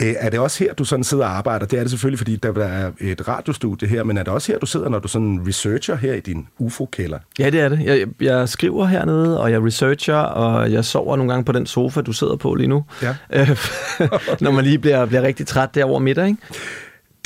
Øh, 0.00 0.14
er 0.18 0.30
det 0.30 0.40
også 0.40 0.64
her, 0.64 0.74
du 0.74 0.84
sådan 0.84 1.04
sidder 1.04 1.24
og 1.24 1.36
arbejder? 1.36 1.66
Det 1.66 1.78
er 1.78 1.82
det 1.82 1.90
selvfølgelig, 1.90 2.18
fordi 2.18 2.36
der 2.36 2.64
er 2.64 2.90
et 3.00 3.28
radiostudie 3.28 3.88
her, 3.88 4.04
men 4.04 4.18
er 4.18 4.22
det 4.22 4.32
også 4.32 4.52
her, 4.52 4.58
du 4.58 4.66
sidder, 4.66 4.88
når 4.88 4.98
du 4.98 5.08
sådan 5.08 5.40
researcher 5.46 5.96
her 5.96 6.14
i 6.14 6.20
din 6.20 6.48
UFO-kælder? 6.58 7.18
Ja, 7.38 7.50
det 7.50 7.60
er 7.60 7.68
det. 7.68 7.80
Jeg, 7.84 8.06
jeg 8.20 8.48
skriver 8.48 8.86
hernede, 8.86 9.40
og 9.40 9.50
jeg 9.50 9.62
researcher, 9.62 10.16
og 10.16 10.72
jeg 10.72 10.84
sover 10.84 11.16
nogle 11.16 11.32
gange 11.32 11.44
på 11.44 11.52
den 11.52 11.66
sofa, 11.66 12.00
du 12.00 12.12
sidder 12.12 12.36
på 12.36 12.54
lige 12.54 12.68
nu. 12.68 12.84
Ja. 13.02 13.16
når 14.40 14.50
man 14.50 14.64
lige 14.64 14.78
bliver, 14.78 15.06
bliver 15.06 15.22
rigtig 15.22 15.46
træt 15.46 15.74
derovre 15.74 16.00
middag, 16.00 16.26
ikke? 16.26 16.38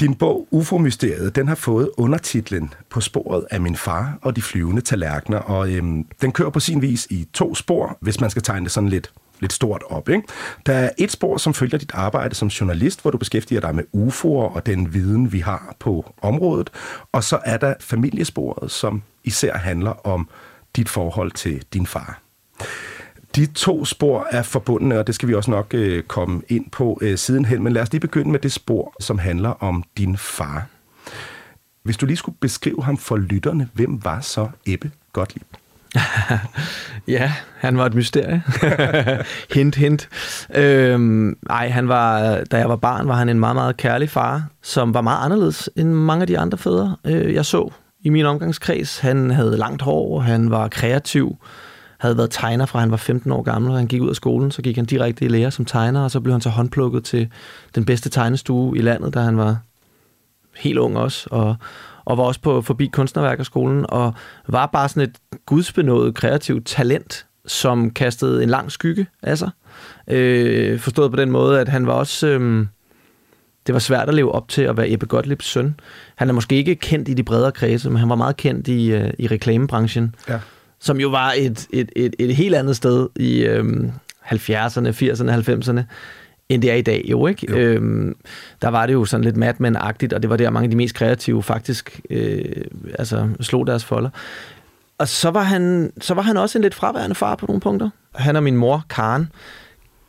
Din 0.01 0.15
bog 0.15 0.49
UFO-mysteriet, 0.51 1.37
den 1.37 1.49
har 1.49 1.55
fået 1.55 1.91
undertitlen 1.97 2.75
På 2.91 3.01
sporet 3.01 3.45
af 3.51 3.61
min 3.61 3.77
far 3.77 4.19
og 4.23 4.37
de 4.37 4.43
flyvende 4.43 4.81
tallerkener, 4.81 5.39
og 5.39 5.73
øhm, 5.73 6.05
den 6.21 6.33
kører 6.33 6.51
på 6.51 6.61
sin 6.61 6.83
vis 6.83 7.07
i 7.11 7.29
to 7.33 7.55
spor, 7.55 7.99
hvis 8.01 8.21
man 8.21 8.31
skal 8.31 8.43
tegne 8.43 8.65
det 8.65 8.73
sådan 8.73 8.89
lidt 8.89 9.11
lidt 9.41 9.53
stort 9.53 9.83
op. 9.91 10.09
Ikke? 10.09 10.23
Der 10.67 10.73
er 10.73 10.91
et 10.99 11.13
spor, 11.13 11.37
som 11.37 11.55
følger 11.55 11.79
dit 11.79 11.91
arbejde 11.95 12.35
som 12.35 12.49
journalist, 12.49 13.03
hvor 13.03 13.11
du 13.11 13.19
beskæftiger 13.19 13.61
dig 13.61 13.75
med 13.75 13.85
UFO'er 13.97 14.55
og 14.55 14.67
den 14.67 14.95
viden, 14.95 15.33
vi 15.33 15.39
har 15.39 15.77
på 15.79 16.15
området. 16.23 16.71
Og 17.13 17.25
så 17.25 17.39
er 17.45 17.57
der 17.57 17.75
familiesporet, 17.81 18.71
som 18.71 19.03
især 19.25 19.57
handler 19.57 20.07
om 20.07 20.29
dit 20.77 20.89
forhold 20.89 21.33
til 21.33 21.65
din 21.73 21.87
far. 21.87 22.21
De 23.37 23.47
to 23.47 23.85
spor 23.85 24.27
er 24.31 24.43
forbundne, 24.43 24.99
og 24.99 25.07
det 25.07 25.15
skal 25.15 25.29
vi 25.29 25.35
også 25.35 25.51
nok 25.51 25.75
øh, 25.75 26.03
komme 26.03 26.43
ind 26.49 26.71
på 26.71 26.99
øh, 27.03 27.19
sidenhen. 27.19 27.63
Men 27.63 27.73
lad 27.73 27.83
os 27.83 27.93
lige 27.93 28.01
begynde 28.01 28.31
med 28.31 28.39
det 28.39 28.53
spor, 28.53 28.95
som 29.01 29.19
handler 29.19 29.51
om 29.51 29.85
din 29.97 30.17
far. 30.17 30.67
Hvis 31.83 31.97
du 31.97 32.07
lige 32.07 32.17
skulle 32.17 32.39
beskrive 32.41 32.85
ham 32.85 32.97
for 32.97 33.17
lytterne, 33.17 33.69
hvem 33.73 34.05
var 34.05 34.21
så 34.21 34.49
Ebbe 34.67 34.91
Gottlieb? 35.13 35.47
ja, 37.09 37.33
han 37.57 37.79
var 37.79 37.87
et 37.87 37.95
mysterie. 37.95 38.43
hint, 39.55 39.75
hint. 39.75 40.09
Øhm, 40.55 41.37
ej, 41.51 41.69
han 41.69 41.89
var, 41.89 42.41
da 42.51 42.59
jeg 42.59 42.69
var 42.69 42.77
barn, 42.77 43.09
var 43.09 43.15
han 43.15 43.29
en 43.29 43.41
meget, 43.41 43.57
meget 43.57 43.77
kærlig 43.77 44.11
far, 44.11 44.45
som 44.63 44.95
var 44.95 45.01
meget 45.01 45.25
anderledes 45.25 45.71
end 45.77 45.89
mange 45.89 46.21
af 46.21 46.27
de 46.27 46.39
andre 46.39 46.59
fædre, 46.59 46.97
øh, 47.05 47.35
jeg 47.35 47.45
så 47.45 47.71
i 48.01 48.09
min 48.09 48.27
omgangskreds. 48.27 48.99
Han 48.99 49.31
havde 49.31 49.57
langt 49.57 49.83
hår, 49.83 50.21
han 50.21 50.51
var 50.51 50.69
kreativ, 50.69 51.37
havde 51.99 52.17
været 52.17 52.31
tegner 52.31 52.67
fra 52.67 52.79
han 52.81 52.91
var 52.91 52.97
15 52.97 53.33
år 53.33 53.43
gammel, 53.43 53.71
og 53.71 53.77
han 53.77 53.87
gik 53.87 54.03
ud 54.03 54.09
af 54.09 54.17
skolen, 54.17 54.51
så 54.51 54.63
gik 54.63 54.77
han 54.77 54.85
direkte 54.85 55.25
i 55.25 55.29
lære 55.29 55.51
som 55.51 55.65
tegner, 55.65 56.01
og 56.01 56.11
så 56.11 56.21
blev 56.21 56.33
han 56.33 56.41
så 56.41 56.51
håndplukket 56.51 57.05
til 57.05 57.29
den 57.75 57.85
bedste 57.85 58.09
tegnestue 58.09 58.79
i 58.79 58.81
landet, 58.81 59.15
da 59.15 59.21
han 59.21 59.37
var 59.37 59.57
helt 60.57 60.79
ung 60.79 60.99
også, 60.99 61.29
og, 61.31 61.57
og 62.09 62.19
var 62.19 62.25
også 62.25 62.41
på 62.41 62.63
forbi 62.63 62.87
Kunstnerværkerskolen, 62.87 63.87
og 63.89 64.15
var 64.47 64.67
bare 64.67 64.89
sådan 64.89 65.03
et 65.03 65.17
gudsbenået 65.47 66.15
kreativt 66.15 66.67
talent, 66.67 67.27
som 67.47 67.91
kastede 67.91 68.43
en 68.43 68.49
lang 68.49 68.73
skygge 68.73 69.07
af 69.23 69.39
sig. 69.39 69.51
Øh, 70.09 70.79
forstået 70.79 71.11
på 71.11 71.17
den 71.17 71.31
måde, 71.31 71.61
at 71.61 71.69
han 71.69 71.87
var 71.87 71.93
også... 71.93 72.27
Øh, 72.27 72.67
det 73.67 73.73
var 73.73 73.79
svært 73.79 74.09
at 74.09 74.15
leve 74.15 74.33
op 74.33 74.49
til 74.49 74.63
at 74.63 74.77
være 74.77 74.93
Ebbe 74.93 75.07
Gottliebs 75.07 75.47
søn. 75.47 75.81
Han 76.17 76.29
er 76.29 76.33
måske 76.33 76.57
ikke 76.57 76.75
kendt 76.75 77.09
i 77.09 77.15
de 77.15 77.23
bredere 77.23 77.53
kredse, 77.53 77.91
men 77.91 77.99
han 77.99 78.09
var 78.09 78.15
meget 78.15 78.37
kendt 78.37 78.69
i, 78.69 78.93
øh, 78.93 79.11
i 79.19 79.27
reklamebranchen, 79.27 80.15
ja. 80.29 80.39
som 80.79 81.01
jo 81.01 81.09
var 81.09 81.35
et, 81.37 81.67
et, 81.71 81.93
et, 81.97 82.15
et 82.19 82.37
helt 82.37 82.55
andet 82.55 82.77
sted 82.77 83.09
i 83.17 83.45
øh, 83.45 83.65
70'erne, 84.25 84.89
80'erne, 84.89 85.31
90'erne 85.31 85.81
end 86.49 86.63
det 86.63 86.71
er 86.71 86.75
i 86.75 86.83
dag 86.83 87.05
jo, 87.11 87.27
ikke? 87.27 87.51
Jo. 87.51 87.57
Øhm, 87.57 88.17
der 88.63 88.69
var 88.69 88.87
det 88.87 88.93
jo 88.93 89.05
sådan 89.05 89.25
lidt 89.25 89.37
Mad 89.37 89.55
Men-agtigt, 89.59 90.13
og 90.13 90.23
det 90.23 90.31
var 90.31 90.37
der 90.37 90.51
mange 90.51 90.65
af 90.65 90.71
de 90.71 90.77
mest 90.77 90.95
kreative 90.95 91.43
faktisk 91.43 92.01
øh, 92.11 92.65
altså, 92.99 93.29
slog 93.41 93.67
deres 93.67 93.85
folder. 93.85 94.11
Og 94.99 95.09
så 95.09 95.31
var, 95.31 95.43
han, 95.43 95.93
så 96.01 96.15
var 96.15 96.23
han 96.23 96.37
også 96.37 96.59
en 96.59 96.63
lidt 96.63 96.75
fraværende 96.75 97.15
far 97.15 97.35
på 97.35 97.47
nogle 97.47 97.61
punkter. 97.61 97.91
Han 98.15 98.37
og 98.37 98.43
min 98.43 98.57
mor, 98.57 98.85
Karen, 98.91 99.33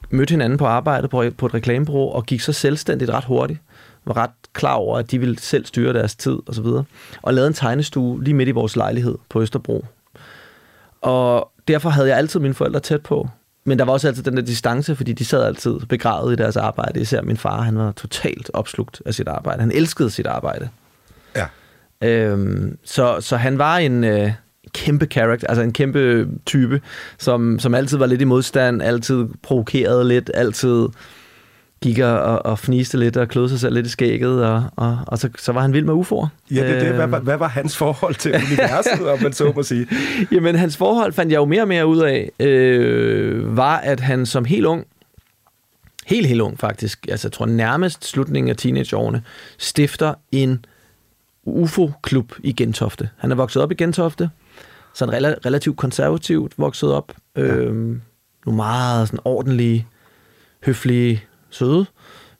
mødte 0.10 0.31
hinanden 0.31 0.58
på 0.58 0.65
arbejde 0.65 1.08
på, 1.08 1.24
på 1.38 1.46
et 1.46 1.53
reklamebureau, 1.53 2.10
og 2.10 2.25
gik 2.25 2.41
så 2.41 2.53
selvstændigt 2.53 3.12
ret 3.12 3.25
hurtigt. 3.25 3.60
Var 4.05 4.17
ret 4.17 4.31
klar 4.53 4.74
over, 4.74 4.98
at 4.98 5.12
de 5.12 5.19
ville 5.19 5.39
selv 5.39 5.65
styre 5.65 5.93
deres 5.93 6.15
tid 6.15 6.38
og 6.48 6.55
så 6.55 6.62
videre. 6.62 6.84
Og 7.22 7.34
lavede 7.34 7.48
en 7.48 7.53
tegnestue 7.53 8.24
lige 8.24 8.34
midt 8.34 8.50
i 8.50 8.51
vores 8.51 8.75
lejlighed 8.75 9.15
på 9.29 9.41
Østerbro. 9.41 9.86
Og 11.01 11.51
derfor 11.67 11.89
havde 11.89 12.08
jeg 12.08 12.17
altid 12.17 12.39
mine 12.39 12.53
forældre 12.53 12.79
tæt 12.79 13.01
på. 13.01 13.29
Men 13.70 13.80
der 13.80 13.86
var 13.86 13.94
også 13.94 14.08
altid 14.08 14.24
den 14.24 14.38
der 14.38 14.42
distance, 14.42 14.96
fordi 14.96 15.14
de 15.14 15.26
sad 15.26 15.44
altid 15.44 15.80
begravet 15.90 16.34
i 16.34 16.36
deres 16.36 16.58
arbejde. 16.58 17.02
Især 17.02 17.22
min 17.22 17.38
far, 17.38 17.62
han 17.62 17.78
var 17.78 17.92
totalt 17.92 18.52
opslugt 18.54 19.02
af 19.06 19.14
sit 19.14 19.28
arbejde. 19.28 19.60
Han 19.60 19.72
elskede 19.72 20.10
sit 20.10 20.28
arbejde. 20.28 20.70
Ja. 21.36 21.46
Øhm, 22.08 22.78
så, 22.84 23.18
så 23.20 23.38
han 23.38 23.58
var 23.58 23.78
en 23.78 24.04
øh, 24.04 24.32
kæmpe 24.74 25.06
character, 25.06 25.48
altså 25.48 25.62
en 25.64 25.74
kæmpe 25.74 26.28
type, 26.46 26.82
som, 27.18 27.60
som 27.60 27.76
altid 27.76 27.98
var 27.98 28.06
lidt 28.06 28.22
i 28.22 28.26
modstand, 28.26 28.82
altid 28.82 29.26
provokerede 29.44 30.08
lidt, 30.08 30.32
altid 30.34 30.88
gik 31.82 32.00
og, 32.00 32.46
og 32.46 32.60
fniste 32.60 32.98
lidt 32.98 33.18
og 33.18 33.28
kløede 33.28 33.50
sig 33.50 33.60
selv 33.60 33.74
lidt 33.74 33.86
i 33.86 33.90
skægget, 33.90 34.46
og, 34.46 34.64
og, 34.76 35.00
og 35.08 35.18
så, 35.18 35.30
så 35.38 35.52
var 35.52 35.62
han 35.62 35.74
vild 35.74 35.86
med 35.86 35.94
UFO'er. 35.94 36.28
Ja, 36.56 36.74
det, 36.74 36.82
det. 36.82 36.94
Hvad, 36.94 37.08
hvad, 37.08 37.20
hvad 37.20 37.38
var 37.38 37.48
hans 37.48 37.78
forhold 37.78 38.16
til 38.16 38.36
universet, 38.36 39.10
om 39.10 39.22
man 39.24 39.34
så 39.34 39.52
må 39.56 39.64
sige? 39.64 39.88
Jamen, 40.32 40.56
hans 40.56 40.78
forhold 40.78 41.14
fandt 41.14 41.32
jeg 41.32 41.38
jo 41.38 41.46
mere 41.46 41.62
og 41.62 41.68
mere 41.68 41.88
ud 41.88 41.98
af, 41.98 42.32
øh, 42.40 43.58
var, 43.58 43.78
at 43.78 44.00
han 44.00 44.26
som 44.26 44.46
helt 44.46 44.66
ung, 44.66 44.86
helt, 46.06 46.28
helt 46.28 46.42
ung 46.42 46.60
faktisk, 46.60 47.06
altså 47.10 47.28
jeg 47.28 47.32
tror 47.32 47.46
nærmest 47.46 48.06
slutningen 48.06 48.50
af 48.50 48.56
teenageårene, 48.56 49.22
stifter 49.58 50.14
en 50.32 50.66
UFO-klub 51.44 52.34
i 52.44 52.52
Gentofte. 52.52 53.10
Han 53.18 53.32
er 53.32 53.36
vokset 53.36 53.64
op 53.64 53.72
i 53.72 53.76
Gentofte, 53.76 54.30
så 54.94 55.06
han 55.06 55.26
er 55.26 55.36
relativt 55.46 55.78
konservativt 55.78 56.54
vokset 56.58 56.94
op. 56.94 57.14
Ja. 57.36 57.42
Øhm, 57.42 58.02
nogle 58.46 58.56
meget 58.56 59.08
sådan 59.08 59.20
ordentlige, 59.26 59.88
høflige, 60.66 61.24
søde 61.50 61.86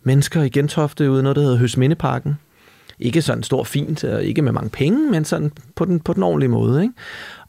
mennesker 0.04 0.42
i 0.42 0.50
Gentofte 0.50 1.12
ude 1.12 1.24
noget, 1.24 1.36
der 1.36 1.42
hedder 1.42 1.58
Høsmindeparken. 1.58 2.38
Ikke 3.00 3.22
sådan 3.22 3.44
stor 3.44 3.64
fint, 3.64 4.04
og 4.04 4.24
ikke 4.24 4.42
med 4.42 4.52
mange 4.52 4.70
penge, 4.70 5.12
men 5.12 5.26
sådan 5.26 5.52
på 5.76 5.86
den, 5.86 6.00
på 6.00 6.14
den 6.14 6.24
ordentlige 6.24 6.50
måde. 6.50 6.82
Ikke? 6.82 6.94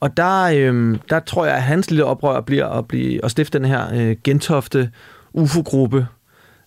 Og 0.00 0.16
der, 0.16 0.42
øhm, 0.42 1.00
der 1.10 1.20
tror 1.20 1.44
jeg, 1.44 1.54
at 1.54 1.62
hans 1.62 1.90
lille 1.90 2.04
oprør 2.04 2.40
bliver 2.40 2.66
at, 2.66 2.88
blive, 2.88 3.24
at 3.24 3.30
stifte 3.30 3.58
den 3.58 3.66
her 3.66 3.94
øh, 3.94 4.16
Gentofte 4.24 4.90
UFO-gruppe, 5.32 6.06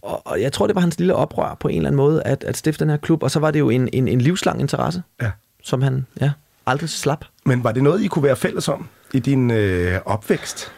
og, 0.03 0.21
og 0.27 0.41
jeg 0.41 0.53
tror, 0.53 0.67
det 0.67 0.75
var 0.75 0.81
hans 0.81 0.99
lille 0.99 1.15
oprør 1.15 1.57
på 1.59 1.67
en 1.67 1.75
eller 1.75 1.89
anden 1.89 1.97
måde, 1.97 2.23
at, 2.23 2.43
at 2.43 2.57
stifte 2.57 2.85
den 2.85 2.89
her 2.89 2.97
klub. 2.97 3.23
Og 3.23 3.31
så 3.31 3.39
var 3.39 3.51
det 3.51 3.59
jo 3.59 3.69
en, 3.69 3.89
en, 3.93 4.07
en 4.07 4.21
livslang 4.21 4.61
interesse, 4.61 5.03
ja. 5.21 5.31
som 5.63 5.81
han 5.81 6.05
ja, 6.21 6.31
aldrig 6.65 6.89
slap. 6.89 7.25
Men 7.45 7.63
var 7.63 7.71
det 7.71 7.83
noget, 7.83 8.01
I 8.01 8.07
kunne 8.07 8.23
være 8.23 8.35
fælles 8.35 8.67
om 8.67 8.87
i 9.13 9.19
din 9.19 9.51
øh, 9.51 9.99
opvækst? 10.05 10.71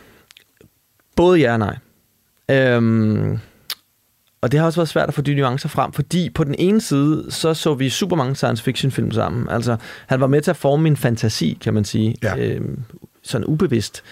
Både 1.16 1.40
ja 1.40 1.54
og 1.54 1.60
nej. 1.60 1.78
Øhm, 2.50 3.40
og 4.42 4.52
det 4.52 4.60
har 4.60 4.66
også 4.68 4.80
været 4.80 4.90
svært 4.90 5.08
at 5.08 5.14
få 5.14 5.22
de 5.22 5.36
nuancer 5.36 5.70
frem, 5.70 5.92
fordi 5.92 6.30
på 6.30 6.44
den 6.44 6.56
ene 6.60 6.82
side, 6.82 7.32
så 7.32 7.54
så 7.54 7.74
vi 7.74 7.90
super 7.90 8.16
mange 8.16 8.36
science 8.36 8.64
fiction 8.64 8.92
film 8.92 9.12
sammen. 9.12 9.50
Altså, 9.50 9.78
han 10.08 10.20
var 10.20 10.28
med 10.28 10.42
til 10.42 10.52
at 10.52 10.58
forme 10.58 10.84
min 10.84 10.98
fantasi, 10.98 11.58
kan 11.62 11.74
man 11.74 11.86
sige. 11.86 12.16
Ja. 12.24 12.38
Øhm, 12.38 12.84
sådan 13.24 13.46
ubevidst. 13.48 14.04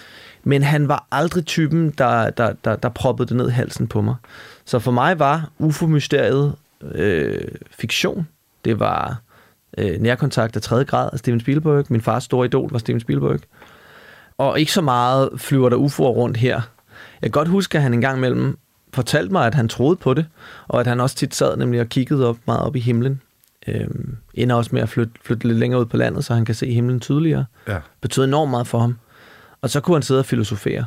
Men 0.43 0.63
han 0.63 0.87
var 0.87 1.07
aldrig 1.11 1.45
typen, 1.45 1.89
der, 1.97 2.29
der, 2.29 2.53
der, 2.63 2.75
der 2.75 2.89
proppede 2.89 3.29
det 3.29 3.37
ned 3.37 3.49
i 3.49 3.51
halsen 3.51 3.87
på 3.87 4.01
mig. 4.01 4.15
Så 4.65 4.79
for 4.79 4.91
mig 4.91 5.19
var 5.19 5.49
UFO-mysteriet 5.59 6.55
øh, 6.91 7.41
fiktion. 7.71 8.27
Det 8.65 8.79
var 8.79 9.21
øh, 9.77 10.01
nærkontakt 10.01 10.55
af 10.55 10.61
tredje 10.61 10.83
grad 10.83 11.09
af 11.13 11.19
Steven 11.19 11.39
Spielberg. 11.39 11.85
Min 11.89 12.01
fars 12.01 12.23
store 12.23 12.45
idol 12.45 12.71
var 12.71 12.77
Steven 12.79 12.99
Spielberg. 12.99 13.39
Og 14.37 14.59
ikke 14.59 14.71
så 14.71 14.81
meget 14.81 15.29
flyver 15.37 15.69
der 15.69 15.77
UFO'er 15.77 16.03
rundt 16.03 16.37
her. 16.37 16.61
Jeg 17.21 17.31
kan 17.31 17.31
godt 17.31 17.47
huske, 17.47 17.77
at 17.77 17.81
han 17.81 17.93
engang 17.93 18.17
imellem 18.17 18.57
fortalte 18.93 19.31
mig, 19.31 19.47
at 19.47 19.55
han 19.55 19.67
troede 19.67 19.95
på 19.95 20.13
det, 20.13 20.25
og 20.67 20.79
at 20.79 20.87
han 20.87 20.99
også 20.99 21.15
tit 21.15 21.35
sad 21.35 21.57
nemlig 21.57 21.81
og 21.81 21.89
kiggede 21.89 22.27
op, 22.27 22.37
meget 22.47 22.61
op 22.61 22.75
i 22.75 22.79
himlen. 22.79 23.21
Øhm, 23.67 24.17
ender 24.33 24.55
også 24.55 24.69
med 24.73 24.81
at 24.81 24.89
flytte, 24.89 25.13
flytte 25.25 25.47
lidt 25.47 25.59
længere 25.59 25.81
ud 25.81 25.85
på 25.85 25.97
landet, 25.97 26.25
så 26.25 26.33
han 26.33 26.45
kan 26.45 26.55
se 26.55 26.73
himlen 26.73 26.99
tydeligere. 26.99 27.45
Ja. 27.67 27.77
Betød 28.01 28.23
enormt 28.23 28.51
meget 28.51 28.67
for 28.67 28.79
ham. 28.79 28.97
Og 29.61 29.69
så 29.69 29.79
kunne 29.79 29.95
han 29.95 30.03
sidde 30.03 30.19
og 30.19 30.25
filosofere. 30.25 30.85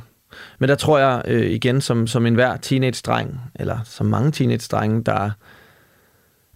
Men 0.58 0.68
der 0.68 0.74
tror 0.74 0.98
jeg 0.98 1.22
øh, 1.24 1.50
igen, 1.50 1.80
som, 1.80 2.06
som 2.06 2.26
enhver 2.26 2.56
teenage-dreng, 2.56 3.40
eller 3.54 3.78
som 3.84 4.06
mange 4.06 4.30
teenage-drenge, 4.30 5.02
der 5.02 5.30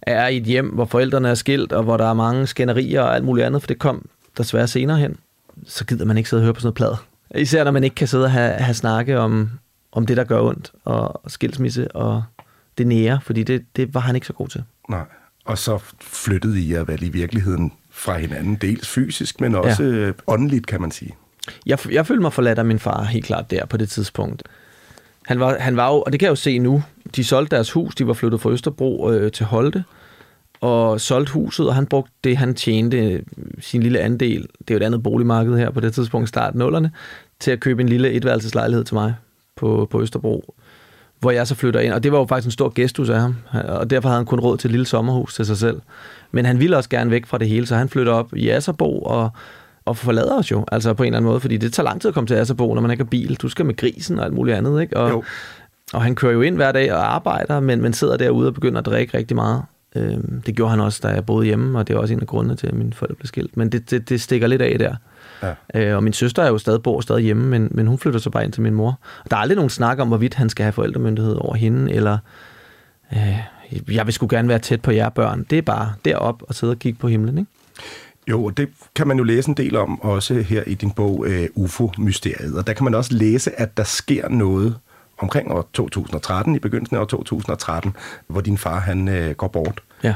er 0.01 0.27
i 0.27 0.37
et 0.37 0.43
hjem, 0.43 0.69
hvor 0.69 0.85
forældrene 0.85 1.29
er 1.29 1.33
skilt, 1.33 1.73
og 1.73 1.83
hvor 1.83 1.97
der 1.97 2.05
er 2.05 2.13
mange 2.13 2.47
skænderier 2.47 3.01
og 3.01 3.15
alt 3.15 3.23
muligt 3.23 3.45
andet, 3.45 3.61
for 3.61 3.67
det 3.67 3.79
kom 3.79 4.09
desværre 4.37 4.67
senere 4.67 4.97
hen, 4.97 5.17
så 5.65 5.85
gider 5.85 6.05
man 6.05 6.17
ikke 6.17 6.29
sidde 6.29 6.41
og 6.41 6.43
høre 6.43 6.53
på 6.53 6.59
sådan 6.59 6.67
noget 6.67 6.75
plade. 6.75 7.41
Især 7.41 7.63
når 7.63 7.71
man 7.71 7.83
ikke 7.83 7.95
kan 7.95 8.07
sidde 8.07 8.23
og 8.23 8.31
have, 8.31 8.53
have 8.53 8.73
snakke 8.73 9.19
om, 9.19 9.49
om 9.91 10.05
det, 10.05 10.17
der 10.17 10.23
gør 10.23 10.41
ondt, 10.41 10.71
og 10.83 11.21
skilsmisse 11.27 11.91
og 11.91 12.23
det 12.77 12.87
nære, 12.87 13.19
fordi 13.23 13.43
det, 13.43 13.65
det 13.75 13.93
var 13.93 13.99
han 13.99 14.15
ikke 14.15 14.27
så 14.27 14.33
god 14.33 14.47
til. 14.47 14.63
Nej. 14.89 15.05
Og 15.45 15.57
så 15.57 15.79
flyttede 16.01 16.59
I 16.59 16.73
jer 16.73 16.83
vel 16.83 17.03
i 17.03 17.09
virkeligheden 17.09 17.73
fra 17.89 18.17
hinanden, 18.17 18.55
dels 18.55 18.87
fysisk, 18.87 19.41
men 19.41 19.55
også 19.55 19.83
ja. 19.83 20.11
åndeligt, 20.27 20.67
kan 20.67 20.81
man 20.81 20.91
sige. 20.91 21.15
Jeg, 21.65 21.91
jeg 21.91 22.07
følte 22.07 22.21
mig 22.21 22.33
forladt 22.33 22.59
af 22.59 22.65
min 22.65 22.79
far 22.79 23.03
helt 23.03 23.25
klart 23.25 23.51
der 23.51 23.65
på 23.65 23.77
det 23.77 23.89
tidspunkt. 23.89 24.43
Han 25.25 25.39
var, 25.39 25.57
han 25.59 25.75
var 25.75 25.87
jo, 25.87 26.01
og 26.01 26.11
det 26.11 26.19
kan 26.19 26.25
jeg 26.25 26.31
jo 26.31 26.35
se 26.35 26.59
nu, 26.59 26.83
de 27.15 27.23
solgte 27.23 27.55
deres 27.55 27.71
hus, 27.71 27.95
de 27.95 28.07
var 28.07 28.13
flyttet 28.13 28.41
fra 28.41 28.49
Østerbro 28.49 29.11
øh, 29.11 29.31
til 29.31 29.45
Holte, 29.45 29.83
og 30.61 31.01
solgte 31.01 31.33
huset, 31.33 31.67
og 31.67 31.75
han 31.75 31.85
brugte 31.85 32.11
det, 32.23 32.37
han 32.37 32.55
tjente, 32.55 33.23
sin 33.59 33.83
lille 33.83 33.99
andel, 33.99 34.41
det 34.59 34.71
er 34.71 34.75
jo 34.75 34.77
et 34.77 34.83
andet 34.83 35.03
boligmarked 35.03 35.57
her 35.57 35.69
på 35.71 35.79
det 35.79 35.93
tidspunkt, 35.93 36.29
start 36.29 36.55
nullerne, 36.55 36.91
til 37.39 37.51
at 37.51 37.59
købe 37.59 37.81
en 37.81 37.89
lille 37.89 38.11
etværelseslejlighed 38.11 38.83
til 38.83 38.93
mig 38.93 39.15
på, 39.61 39.87
på 39.91 40.01
Østerbro, 40.01 40.55
hvor 41.19 41.31
jeg 41.31 41.47
så 41.47 41.55
flytter 41.55 41.79
ind. 41.79 41.93
Og 41.93 42.03
det 42.03 42.11
var 42.11 42.17
jo 42.17 42.25
faktisk 42.25 42.45
en 42.47 42.51
stor 42.51 42.71
gestus 42.75 43.09
af 43.09 43.19
ham, 43.19 43.35
og 43.67 43.89
derfor 43.89 44.09
havde 44.09 44.19
han 44.19 44.25
kun 44.25 44.39
råd 44.39 44.57
til 44.57 44.67
et 44.67 44.71
lille 44.71 44.85
sommerhus 44.85 45.35
til 45.35 45.45
sig 45.45 45.57
selv. 45.57 45.81
Men 46.31 46.45
han 46.45 46.59
ville 46.59 46.77
også 46.77 46.89
gerne 46.89 47.11
væk 47.11 47.25
fra 47.25 47.37
det 47.37 47.49
hele, 47.49 47.65
så 47.67 47.75
han 47.75 47.89
flytter 47.89 48.13
op 48.13 48.35
i 48.35 48.49
Asserbo 48.49 48.99
og 48.99 49.29
og 49.85 49.97
forlader 49.97 50.37
os 50.37 50.51
jo, 50.51 50.65
altså 50.71 50.93
på 50.93 51.03
en 51.03 51.07
eller 51.07 51.17
anden 51.17 51.29
måde, 51.29 51.39
fordi 51.39 51.57
det 51.57 51.73
tager 51.73 51.85
lang 51.85 52.01
tid 52.01 52.07
at 52.07 52.13
komme 52.13 52.27
til 52.27 52.35
Asserbo, 52.35 52.73
når 52.73 52.81
man 52.81 52.91
ikke 52.91 53.03
har 53.03 53.09
bil. 53.09 53.35
Du 53.35 53.49
skal 53.49 53.65
med 53.65 53.75
grisen 53.75 54.19
og 54.19 54.25
alt 54.25 54.33
muligt 54.33 54.57
andet, 54.57 54.81
ikke? 54.81 54.97
Og, 54.97 55.09
Jo. 55.09 55.23
og 55.93 56.01
han 56.01 56.15
kører 56.15 56.33
jo 56.33 56.41
ind 56.41 56.55
hver 56.55 56.71
dag 56.71 56.93
og 56.93 57.15
arbejder, 57.15 57.59
men, 57.59 57.81
men 57.81 57.93
sidder 57.93 58.17
derude 58.17 58.47
og 58.47 58.53
begynder 58.53 58.79
at 58.79 58.85
drikke 58.85 59.17
rigtig 59.17 59.35
meget. 59.35 59.63
Øhm, 59.95 60.41
det 60.45 60.55
gjorde 60.55 60.69
han 60.69 60.79
også, 60.79 60.99
da 61.03 61.07
jeg 61.07 61.25
boede 61.25 61.45
hjemme, 61.45 61.79
og 61.79 61.87
det 61.87 61.93
er 61.93 61.97
også 61.97 62.13
en 62.13 62.19
af 62.19 62.27
grundene 62.27 62.55
til, 62.55 62.67
at 62.67 62.73
mine 62.73 62.93
forældre 62.93 63.15
blev 63.15 63.27
skilt. 63.27 63.57
Men 63.57 63.71
det, 63.71 63.91
det, 63.91 64.09
det 64.09 64.21
stikker 64.21 64.47
lidt 64.47 64.61
af 64.61 64.79
der. 64.79 64.95
Ja. 65.43 65.53
Øh, 65.75 65.95
og 65.95 66.03
min 66.03 66.13
søster 66.13 66.43
er 66.43 66.47
jo 66.47 66.57
stadig 66.57 66.83
bor 66.83 67.01
stadig 67.01 67.23
hjemme, 67.23 67.47
men, 67.47 67.67
men 67.71 67.87
hun 67.87 67.97
flytter 67.97 68.19
så 68.19 68.29
bare 68.29 68.43
ind 68.43 68.53
til 68.53 68.61
min 68.61 68.73
mor. 68.73 68.99
Og 69.23 69.31
der 69.31 69.37
er 69.37 69.41
aldrig 69.41 69.55
nogen 69.55 69.69
snak 69.69 69.99
om, 69.99 70.07
hvorvidt 70.07 70.33
han 70.33 70.49
skal 70.49 70.63
have 70.63 70.73
forældremyndighed 70.73 71.35
over 71.35 71.55
hende, 71.55 71.93
eller 71.93 72.17
øh, 73.13 73.37
jeg 73.91 74.05
vil 74.05 74.13
sgu 74.13 74.27
gerne 74.29 74.47
være 74.47 74.59
tæt 74.59 74.81
på 74.81 74.91
jer 74.91 75.09
børn. 75.09 75.45
Det 75.49 75.57
er 75.57 75.61
bare 75.61 75.93
derop 76.05 76.43
og 76.47 76.55
sidde 76.55 76.71
og 76.71 76.79
kigge 76.79 76.99
på 76.99 77.07
himlen, 77.07 77.37
ikke? 77.37 77.51
Jo, 78.27 78.49
det 78.49 78.69
kan 78.95 79.07
man 79.07 79.17
jo 79.17 79.23
læse 79.23 79.49
en 79.49 79.57
del 79.57 79.75
om, 79.75 80.01
også 80.01 80.33
her 80.33 80.63
i 80.67 80.73
din 80.73 80.91
bog 80.91 81.19
uh, 81.19 81.63
UFO-mysteriet. 81.63 82.57
Og 82.57 82.67
der 82.67 82.73
kan 82.73 82.83
man 82.83 82.95
også 82.95 83.13
læse, 83.13 83.59
at 83.59 83.77
der 83.77 83.83
sker 83.83 84.29
noget 84.29 84.77
omkring 85.17 85.51
år 85.51 85.69
2013, 85.73 86.55
i 86.55 86.59
begyndelsen 86.59 86.95
af 86.95 87.01
år 87.01 87.05
2013, 87.05 87.95
hvor 88.27 88.41
din 88.41 88.57
far 88.57 88.79
han 88.79 89.07
uh, 89.07 89.31
går 89.31 89.47
bort. 89.47 89.81
Ja. 90.03 90.15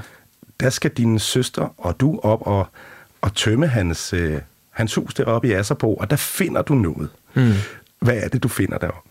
Der 0.59 0.69
skal 0.69 0.91
din 0.91 1.19
søster 1.19 1.73
og 1.77 1.99
du 1.99 2.19
op 2.23 2.41
og, 2.41 2.67
og 3.21 3.35
tømme 3.35 3.67
hans, 3.67 4.13
uh, 4.13 4.37
hans 4.75 4.95
hus 4.95 5.13
deroppe 5.13 5.47
i 5.47 5.51
Asserbo, 5.51 5.93
og 5.95 6.09
der 6.09 6.15
finder 6.15 6.61
du 6.61 6.73
noget. 6.75 7.09
Mm. 7.33 7.51
Hvad 8.01 8.17
er 8.17 8.27
det, 8.27 8.43
du 8.43 8.47
finder 8.47 8.77
deroppe? 8.77 9.09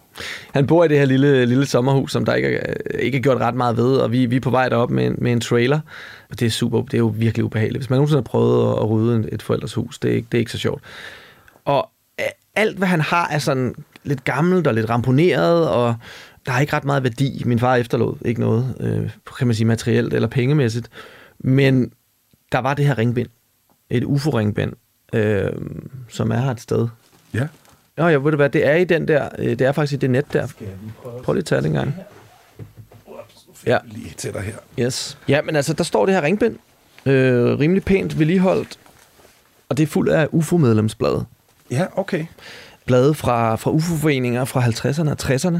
Han 0.52 0.66
bor 0.66 0.84
i 0.84 0.88
det 0.88 0.98
her 0.98 1.04
lille, 1.04 1.46
lille 1.46 1.66
sommerhus, 1.66 2.12
som 2.12 2.24
der 2.24 2.34
ikke 2.34 2.48
er, 2.48 2.98
ikke 2.98 3.18
er 3.18 3.22
gjort 3.22 3.38
ret 3.40 3.54
meget 3.54 3.76
ved, 3.76 3.96
og 3.96 4.12
vi, 4.12 4.26
vi 4.26 4.36
er 4.36 4.40
på 4.40 4.50
vej 4.50 4.68
derop 4.68 4.90
med, 4.90 5.06
en- 5.06 5.16
med 5.18 5.32
en 5.32 5.40
trailer. 5.40 5.80
Og 6.30 6.40
det 6.40 6.46
er 6.46 6.50
super, 6.50 6.82
det 6.82 6.94
er 6.94 6.98
jo 6.98 7.14
virkelig 7.16 7.44
ubehageligt. 7.44 7.78
Hvis 7.82 7.90
man 7.90 7.96
nogensinde 7.96 8.18
har 8.18 8.22
prøvet 8.22 8.72
at, 8.72 8.78
at 8.78 8.90
rydde 8.90 9.28
et 9.32 9.42
forældres 9.42 9.74
hus, 9.74 9.98
det 9.98 10.10
er, 10.10 10.14
ikke, 10.14 10.28
det 10.32 10.38
er 10.38 10.40
ikke 10.40 10.52
så 10.52 10.58
sjovt. 10.58 10.82
Og 11.64 11.90
alt, 12.54 12.78
hvad 12.78 12.88
han 12.88 13.00
har, 13.00 13.28
er 13.28 13.38
sådan 13.38 13.74
lidt 14.04 14.24
gammelt 14.24 14.66
og 14.66 14.74
lidt 14.74 14.90
ramponeret, 14.90 15.68
og 15.68 15.94
der 16.46 16.52
er 16.52 16.60
ikke 16.60 16.72
ret 16.72 16.84
meget 16.84 17.02
værdi. 17.02 17.42
Min 17.46 17.58
far 17.58 17.76
efterlod 17.76 18.14
ikke 18.24 18.40
noget, 18.40 18.74
øh, 18.80 19.10
kan 19.38 19.46
man 19.46 19.56
sige, 19.56 19.66
materielt 19.66 20.14
eller 20.14 20.28
pengemæssigt. 20.28 20.88
Men 21.38 21.92
der 22.52 22.58
var 22.58 22.74
det 22.74 22.86
her 22.86 22.98
ringbind. 22.98 23.28
Et 23.90 24.04
UFO-ringbind, 24.04 24.72
øh, 25.14 25.52
som 26.08 26.30
er 26.30 26.36
her 26.36 26.50
et 26.50 26.60
sted. 26.60 26.88
Ja. 27.34 27.46
Nå, 27.96 28.08
jeg 28.08 28.24
ved 28.24 28.30
du 28.30 28.36
hvad, 28.36 28.50
det 28.50 28.66
er 28.66 28.74
i 28.74 28.84
den 28.84 29.08
der, 29.08 29.28
øh, 29.38 29.50
det 29.50 29.60
er 29.60 29.72
faktisk 29.72 29.92
i 29.92 29.96
det 29.96 30.10
net 30.10 30.32
der. 30.32 30.48
Prøv 31.22 31.32
lige 31.32 31.40
at 31.40 31.46
tage 31.46 31.60
det 31.60 31.66
en 31.66 31.72
gang. 31.72 31.94
Ja. 33.66 33.78
Lige 33.84 34.14
til 34.16 34.32
dig 34.32 34.40
her. 34.40 34.56
Yes. 34.78 35.18
Ja, 35.28 35.42
men 35.42 35.56
altså, 35.56 35.72
der 35.72 35.84
står 35.84 36.06
det 36.06 36.14
her 36.14 36.22
ringbind. 36.22 36.56
Øh, 37.06 37.58
rimelig 37.58 37.84
pænt 37.84 38.18
vedligeholdt. 38.18 38.78
Og 39.68 39.76
det 39.76 39.82
er 39.82 39.86
fuld 39.86 40.08
af 40.08 40.28
UFO-medlemsblade. 40.30 41.24
Ja, 41.70 41.86
okay. 41.96 42.26
Blade 42.86 43.14
fra, 43.14 43.56
fra 43.56 43.70
UFO-foreninger 43.70 44.44
fra 44.44 44.60
50'erne 44.60 45.10
og 45.10 45.16
60'erne, 45.22 45.58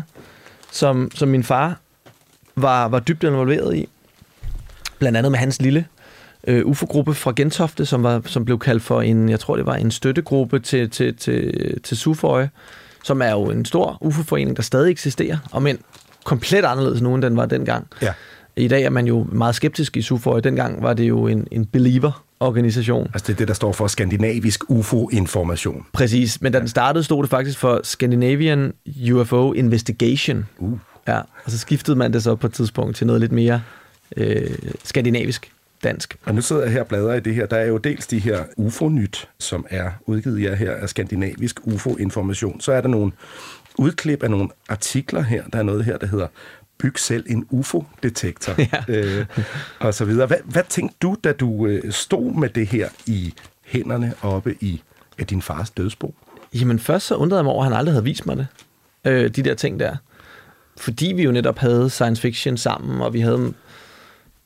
som, 0.71 1.11
som 1.15 1.29
min 1.29 1.45
far 1.45 1.81
var, 2.57 2.89
var 2.89 3.01
dybt 3.01 3.23
involveret 3.23 3.77
i. 3.77 3.89
Blandt 4.99 5.19
andet 5.19 5.33
med 5.33 5.39
hans 5.39 5.63
lille 5.63 5.87
øh, 6.47 6.67
UFO-gruppe 6.67 7.15
fra 7.15 7.33
Gentofte, 7.37 7.87
som, 7.87 8.03
var, 8.03 8.23
som 8.27 8.45
blev 8.45 8.59
kaldt 8.59 8.83
for 8.83 9.03
en, 9.03 9.29
jeg 9.29 9.41
tror 9.41 9.57
det 9.57 9.67
var 9.67 9.75
en 9.75 9.91
støttegruppe 9.91 10.59
til, 10.59 10.91
til, 10.91 11.17
til, 11.17 11.81
til 11.81 11.97
Suføje, 11.97 12.51
som 13.05 13.23
er 13.23 13.31
jo 13.31 13.45
en 13.45 13.65
stor 13.65 13.99
UFO-forening, 14.01 14.57
der 14.57 14.63
stadig 14.63 14.91
eksisterer, 14.91 15.39
og 15.53 15.63
men 15.63 15.79
komplet 16.25 16.65
anderledes 16.65 17.03
nu, 17.03 17.15
end 17.15 17.23
den 17.23 17.37
var 17.37 17.47
dengang. 17.47 17.87
Ja. 18.03 18.13
I 18.57 18.69
dag 18.69 18.83
er 18.83 18.91
man 18.91 19.07
jo 19.07 19.27
meget 19.33 19.55
skeptisk 19.55 19.97
i 19.97 20.03
SUFOI. 20.03 20.41
Dengang 20.41 20.83
var 20.83 20.95
det 20.95 21.09
jo 21.09 21.27
en, 21.27 21.49
en 21.51 21.67
believer-organisation. 21.67 23.11
Altså 23.15 23.27
det 23.27 23.33
er 23.33 23.37
det, 23.37 23.49
der 23.49 23.55
står 23.55 23.73
for 23.73 23.87
skandinavisk 23.87 24.71
UFO-information. 24.71 25.87
Præcis, 25.93 26.41
men 26.41 26.53
da 26.53 26.59
den 26.59 26.69
startede, 26.69 27.05
stod 27.05 27.23
det 27.23 27.31
faktisk 27.31 27.59
for 27.59 27.81
Scandinavian 27.83 28.73
UFO 29.13 29.53
Investigation. 29.53 30.47
Uh. 30.59 30.79
Ja, 31.09 31.19
og 31.45 31.51
så 31.51 31.59
skiftede 31.59 31.97
man 31.97 32.13
det 32.13 32.23
så 32.23 32.35
på 32.35 32.47
et 32.47 32.53
tidspunkt 32.53 32.97
til 32.97 33.07
noget 33.07 33.21
lidt 33.21 33.33
mere 33.33 33.63
øh, 34.17 34.51
skandinavisk 34.85 35.53
dansk. 35.85 36.17
Og 36.25 36.35
nu 36.35 36.41
sidder 36.41 36.63
jeg 36.63 36.73
her 36.73 36.81
og 36.81 36.87
bladrer 36.87 37.15
i 37.15 37.21
det 37.21 37.35
her. 37.35 37.47
Der 37.47 37.57
er 37.57 37.65
jo 37.65 37.79
dels 37.79 38.07
de 38.07 38.19
her 38.19 38.45
UFO-nyt, 38.57 39.29
som 39.39 39.67
er 39.71 39.91
udgivet 40.07 40.43
jer 40.43 40.55
her 40.55 40.73
af 40.73 40.89
skandinavisk 40.89 41.61
UFO-information. 41.67 42.61
Så 42.61 42.73
er 42.73 42.81
der 42.81 42.89
nogle 42.89 43.13
udklip 43.79 44.23
af 44.23 44.31
nogle 44.31 44.49
artikler 44.69 45.23
her. 45.23 45.45
Der 45.53 45.59
er 45.59 45.63
noget 45.63 45.85
her, 45.85 45.99
der 45.99 46.07
hedder 46.07 46.27
Byg 46.79 46.99
selv 46.99 47.25
en 47.29 47.47
UFO-detektor. 47.51 48.55
Ja. 48.73 48.83
Øh, 48.89 49.27
og 49.79 49.95
så 49.95 50.05
videre. 50.05 50.27
Hvad, 50.27 50.37
hvad 50.45 50.63
tænkte 50.69 50.97
du, 51.03 51.17
da 51.25 51.33
du 51.33 51.67
øh, 51.67 51.93
stod 51.93 52.35
med 52.35 52.49
det 52.49 52.67
her 52.67 52.89
i 53.07 53.35
hænderne 53.65 54.15
oppe 54.23 54.55
i 54.61 54.83
af 55.19 55.27
din 55.27 55.43
fars 55.43 55.71
dødsbo? 55.71 56.15
Jamen 56.55 56.79
først 56.79 57.07
så 57.07 57.15
undrede 57.15 57.39
jeg 57.39 57.45
mig 57.45 57.53
over, 57.53 57.65
at 57.65 57.71
han 57.71 57.79
aldrig 57.79 57.93
havde 57.93 58.05
vist 58.05 58.27
mig 58.27 58.37
det. 58.37 58.47
Øh, 59.05 59.31
de 59.31 59.43
der 59.43 59.55
ting 59.55 59.81
der. 59.81 59.97
Fordi 60.77 61.13
vi 61.13 61.23
jo 61.23 61.33
netop 61.33 61.59
havde 61.59 61.91
science 61.91 62.23
fiction 62.23 62.57
sammen, 62.57 63.01
og 63.01 63.13
vi 63.13 63.21
havde 63.21 63.55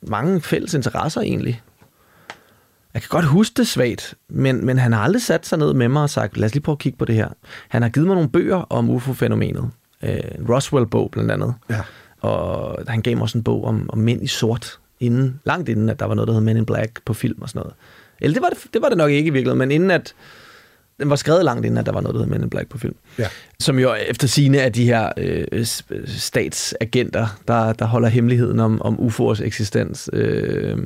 mange 0.02 0.40
fælles 0.40 0.74
interesser 0.74 1.20
egentlig. 1.20 1.62
Jeg 2.94 3.02
kan 3.02 3.08
godt 3.08 3.24
huske 3.24 3.54
det 3.56 3.68
svagt, 3.68 4.14
men, 4.28 4.66
men 4.66 4.78
han 4.78 4.92
har 4.92 5.00
aldrig 5.00 5.22
sat 5.22 5.46
sig 5.46 5.58
ned 5.58 5.72
med 5.72 5.88
mig 5.88 6.02
og 6.02 6.10
sagt, 6.10 6.36
lad 6.36 6.46
os 6.46 6.54
lige 6.54 6.62
prøve 6.62 6.74
at 6.74 6.78
kigge 6.78 6.98
på 6.98 7.04
det 7.04 7.14
her. 7.14 7.28
Han 7.68 7.82
har 7.82 7.88
givet 7.88 8.06
mig 8.06 8.14
nogle 8.14 8.30
bøger 8.30 8.56
om 8.56 8.90
UFO-fænomenet. 8.90 9.70
Øh, 10.02 10.20
Roswell-bog 10.48 11.10
blandt 11.10 11.30
andet. 11.30 11.54
Ja. 11.70 11.80
Og 12.20 12.78
han 12.88 13.02
gav 13.02 13.16
mig 13.16 13.22
også 13.22 13.38
en 13.38 13.44
bog 13.44 13.64
om, 13.64 13.90
om 13.92 13.98
mænd 13.98 14.22
i 14.22 14.26
sort, 14.26 14.78
inden, 15.00 15.40
langt 15.44 15.68
inden, 15.68 15.88
at 15.88 16.00
der 16.00 16.06
var 16.06 16.14
noget, 16.14 16.28
der 16.28 16.34
hed 16.34 16.40
Men 16.40 16.56
in 16.56 16.66
Black 16.66 17.00
på 17.04 17.14
film 17.14 17.42
og 17.42 17.48
sådan 17.48 17.60
noget. 17.60 17.74
Eller 18.20 18.34
det 18.34 18.42
var 18.42 18.48
det, 18.48 18.58
det, 18.72 18.82
var 18.82 18.88
det 18.88 18.98
nok 18.98 19.10
ikke 19.10 19.26
i 19.28 19.30
virkeligheden, 19.30 19.58
men 19.58 19.70
inden 19.70 19.90
at, 19.90 20.14
den 21.00 21.10
var 21.10 21.16
skrevet 21.16 21.44
langt 21.44 21.66
inden, 21.66 21.78
at 21.78 21.86
der 21.86 21.92
var 21.92 22.00
noget, 22.00 22.14
der 22.14 22.20
hed 22.20 22.28
Men 22.28 22.42
in 22.42 22.50
Black 22.50 22.68
på 22.68 22.78
film. 22.78 22.94
Ja. 23.18 23.26
Som 23.60 23.78
jo 23.78 23.94
efter 23.94 24.28
sine 24.28 24.62
af 24.62 24.72
de 24.72 24.84
her 24.84 25.12
øh, 25.16 25.64
statsagenter, 26.06 27.26
der, 27.48 27.72
der 27.72 27.84
holder 27.84 28.08
hemmeligheden 28.08 28.60
om, 28.60 28.82
om 28.82 28.94
UFO'ers 28.94 29.44
eksistens. 29.44 30.10
Øh, 30.12 30.78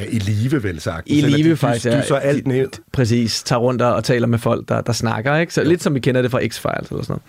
Ja, 0.00 0.04
i 0.08 0.18
live 0.18 0.62
vel 0.62 0.80
sagt. 0.80 1.02
I 1.06 1.20
live 1.20 1.50
de, 1.50 1.56
faktisk, 1.56 1.86
ja. 1.86 2.00
du 2.00 2.06
så 2.06 2.14
alt 2.14 2.46
ned. 2.46 2.68
præcis, 2.92 3.42
tager 3.42 3.60
rundt 3.60 3.82
og, 3.82 3.94
og 3.94 4.04
taler 4.04 4.26
med 4.26 4.38
folk, 4.38 4.68
der, 4.68 4.80
der 4.80 4.92
snakker. 4.92 5.36
Ikke? 5.36 5.54
Så 5.54 5.64
lidt 5.64 5.82
som 5.82 5.94
vi 5.94 6.00
kender 6.00 6.22
det 6.22 6.30
fra 6.30 6.40
X-Files 6.40 6.88
eller 6.90 7.02
sådan 7.02 7.06
noget. 7.08 7.22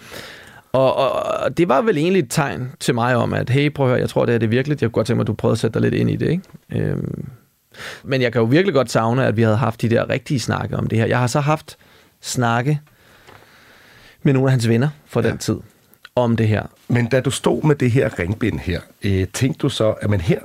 Og, 0.71 0.95
og, 0.95 1.11
og 1.43 1.57
det 1.57 1.69
var 1.69 1.81
vel 1.81 1.97
egentlig 1.97 2.19
et 2.19 2.27
tegn 2.29 2.71
til 2.79 2.95
mig 2.95 3.15
om, 3.15 3.33
at 3.33 3.49
hey, 3.49 3.73
prøv 3.73 3.85
at 3.85 3.89
høre, 3.89 3.99
jeg 3.99 4.09
tror, 4.09 4.25
det 4.25 4.35
er 4.35 4.39
det 4.39 4.51
virkeligt. 4.51 4.81
Jeg 4.81 4.87
kunne 4.87 4.93
godt 4.93 5.07
tænke 5.07 5.17
mig, 5.17 5.23
at 5.23 5.27
du 5.27 5.33
prøvede 5.33 5.53
at 5.53 5.59
sætte 5.59 5.73
dig 5.73 5.81
lidt 5.81 5.93
ind 5.93 6.09
i 6.09 6.15
det. 6.15 6.29
Ikke? 6.29 6.89
Øhm, 6.91 7.25
men 8.03 8.21
jeg 8.21 8.31
kan 8.31 8.39
jo 8.39 8.45
virkelig 8.45 8.73
godt 8.73 8.91
savne, 8.91 9.25
at 9.25 9.37
vi 9.37 9.41
havde 9.41 9.57
haft 9.57 9.81
de 9.81 9.89
der 9.89 10.09
rigtige 10.09 10.39
snakke 10.39 10.77
om 10.77 10.87
det 10.87 10.97
her. 10.99 11.05
Jeg 11.05 11.19
har 11.19 11.27
så 11.27 11.39
haft 11.39 11.77
snakke 12.25 12.79
med 14.23 14.33
nogle 14.33 14.47
af 14.47 14.51
hans 14.51 14.67
venner 14.67 14.89
fra 15.05 15.21
ja. 15.21 15.29
den 15.29 15.37
tid 15.37 15.57
om 16.15 16.35
det 16.35 16.47
her. 16.47 16.63
Men 16.87 17.05
da 17.05 17.21
du 17.21 17.31
stod 17.31 17.63
med 17.63 17.75
det 17.75 17.91
her 17.91 18.19
ringbind 18.19 18.59
her, 18.59 18.81
øh, 19.03 19.27
tænkte 19.33 19.59
du 19.59 19.69
så, 19.69 19.91
at 19.91 20.09
men 20.09 20.21
her 20.21 20.39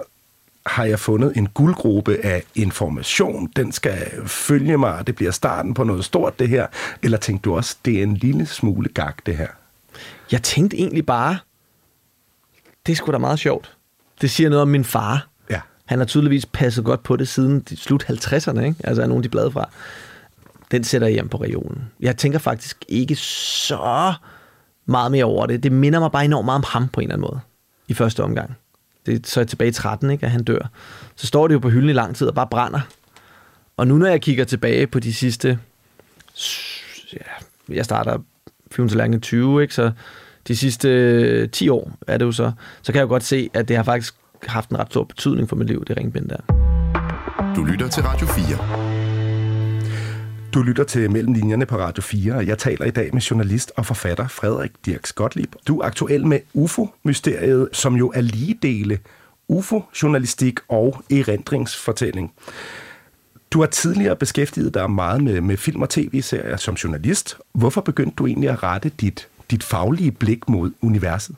har 0.67 0.85
jeg 0.85 0.99
fundet 0.99 1.37
en 1.37 1.49
guldgruppe 1.49 2.19
af 2.25 2.45
information. 2.55 3.53
Den 3.57 3.73
skal 3.73 4.29
følge 4.29 4.79
mig, 4.79 4.95
og 4.95 5.07
det 5.07 5.17
bliver 5.17 5.31
starten 5.31 5.75
på 5.75 5.85
noget 5.85 6.05
stort, 6.05 6.39
det 6.39 6.49
her. 6.49 6.67
Eller 7.03 7.19
tænkte 7.19 7.45
du 7.45 7.57
også, 7.57 7.77
det 7.85 7.99
er 7.99 8.03
en 8.03 8.15
lille 8.15 8.47
smule 8.47 8.89
gag, 8.89 9.13
det 9.27 9.37
her? 9.37 9.49
Jeg 10.33 10.43
tænkte 10.43 10.77
egentlig 10.77 11.07
bare, 11.07 11.39
det 12.87 12.93
er 12.93 12.97
sgu 12.97 13.13
da 13.13 13.19
meget 13.19 13.39
sjovt. 13.39 13.77
Det 14.21 14.31
siger 14.31 14.49
noget 14.49 14.63
om 14.63 14.69
min 14.69 14.85
far. 14.85 15.29
Ja. 15.51 15.61
Han 15.85 15.99
har 15.99 16.07
tydeligvis 16.07 16.47
passet 16.47 16.85
godt 16.85 17.03
på 17.03 17.17
det 17.17 17.29
siden 17.29 17.61
de 17.61 17.77
slut 17.77 18.05
50'erne, 18.05 18.61
ikke? 18.61 18.77
Altså 18.85 19.03
er 19.03 19.07
nogle 19.07 19.19
af 19.19 19.23
de 19.23 19.29
blade 19.29 19.51
fra. 19.51 19.69
Den 20.71 20.85
sætter 20.85 21.07
jeg 21.07 21.15
hjem 21.15 21.29
på 21.29 21.37
regionen. 21.37 21.83
Jeg 22.01 22.17
tænker 22.17 22.39
faktisk 22.39 22.85
ikke 22.89 23.17
så 23.17 24.15
meget 24.87 25.13
mere 25.13 25.25
over 25.25 25.47
det. 25.47 25.63
Det 25.63 25.73
minder 25.73 26.01
mig 26.01 26.13
bare 26.13 26.25
enormt 26.25 26.45
meget 26.45 26.59
om 26.59 26.65
ham 26.67 26.89
på 26.89 27.01
en 27.01 27.05
eller 27.05 27.15
anden 27.15 27.29
måde. 27.31 27.41
I 27.89 27.95
første 27.95 28.23
omgang. 28.25 28.57
Det 29.07 29.15
er 29.15 29.19
så 29.25 29.41
er 29.41 29.43
jeg 29.43 29.49
tilbage 29.49 29.69
i 29.69 29.73
13, 29.73 30.11
ikke, 30.11 30.27
at 30.27 30.33
han 30.33 30.45
dør. 30.45 30.71
Så 31.17 31.27
står 31.27 31.49
det 31.49 31.55
jo 31.55 31.59
på 31.59 31.69
hylden 31.69 31.91
i 31.91 31.93
lang 31.93 32.17
tid 32.17 32.27
og 32.27 32.35
bare 32.35 32.47
brænder. 32.51 32.81
Og 33.77 33.87
nu 33.87 33.97
når 33.97 34.07
jeg 34.07 34.21
kigger 34.21 34.45
tilbage 34.45 34.87
på 34.87 35.01
de 35.01 35.15
sidste... 35.15 35.59
Ja, 37.13 37.75
jeg 37.75 37.85
starter 37.85 38.19
flyvende 38.71 39.15
til 39.15 39.21
20, 39.21 39.63
ikke? 39.63 39.75
Så 39.75 39.93
de 40.49 40.57
sidste 40.57 40.89
øh, 40.89 41.49
10 41.51 41.69
år 41.69 41.93
er 42.07 42.19
det 42.19 42.25
jo 42.25 42.33
så. 42.33 42.53
Så 42.83 42.93
kan 42.93 42.99
jeg 42.99 43.03
jo 43.03 43.09
godt 43.09 43.25
se, 43.25 43.51
at 43.55 43.69
det 43.69 43.77
har 43.77 43.85
faktisk 43.85 44.15
haft 44.47 44.71
en 44.71 44.79
ret 44.79 44.87
stor 44.91 45.05
betydning 45.05 45.49
for 45.49 45.57
mit 45.57 45.67
liv, 45.67 45.85
det 45.85 45.97
ringbind 45.97 46.29
der. 46.29 46.41
Du 47.57 47.65
lytter 47.65 47.89
til 47.89 48.03
Radio 48.03 48.27
4. 48.27 48.90
Du 50.55 50.63
lytter 50.63 50.85
til 50.85 51.11
Mellem 51.11 51.33
Linjerne 51.33 51.67
på 51.67 51.77
Radio 51.77 52.03
4, 52.03 52.35
og 52.35 52.47
jeg 52.47 52.59
taler 52.59 52.85
i 52.85 52.91
dag 52.91 53.11
med 53.13 53.23
journalist 53.23 53.73
og 53.77 53.87
forfatter 53.87 54.29
Frederik 54.29 54.71
Dirks 54.87 55.13
Gottlieb. 55.13 55.55
Du 55.67 55.81
er 55.81 55.87
aktuel 55.87 56.27
med 56.27 56.41
UFO-mysteriet, 56.55 57.69
som 57.73 57.95
jo 57.95 58.13
er 58.15 58.21
lige 58.21 58.59
dele 58.63 58.99
UFO-journalistik 59.49 60.59
og 60.69 61.03
erindringsfortælling. 61.11 62.33
Du 63.51 63.61
har 63.61 63.67
tidligere 63.67 64.17
beskæftiget 64.17 64.75
dig 64.75 64.91
meget 64.91 65.23
med, 65.23 65.41
med 65.41 65.57
film 65.57 65.83
og 65.83 65.91
tv-serier 65.91 66.57
som 66.57 66.75
journalist. 66.75 67.37
Hvorfor 67.53 67.81
begyndte 67.81 68.15
du 68.17 68.27
egentlig 68.27 68.51
at 68.51 68.63
rette 68.63 68.89
dit, 69.01 69.29
dit 69.51 69.65
faglige 69.65 70.13
blik 70.13 70.49
mod 70.49 70.71
universet? 70.83 71.37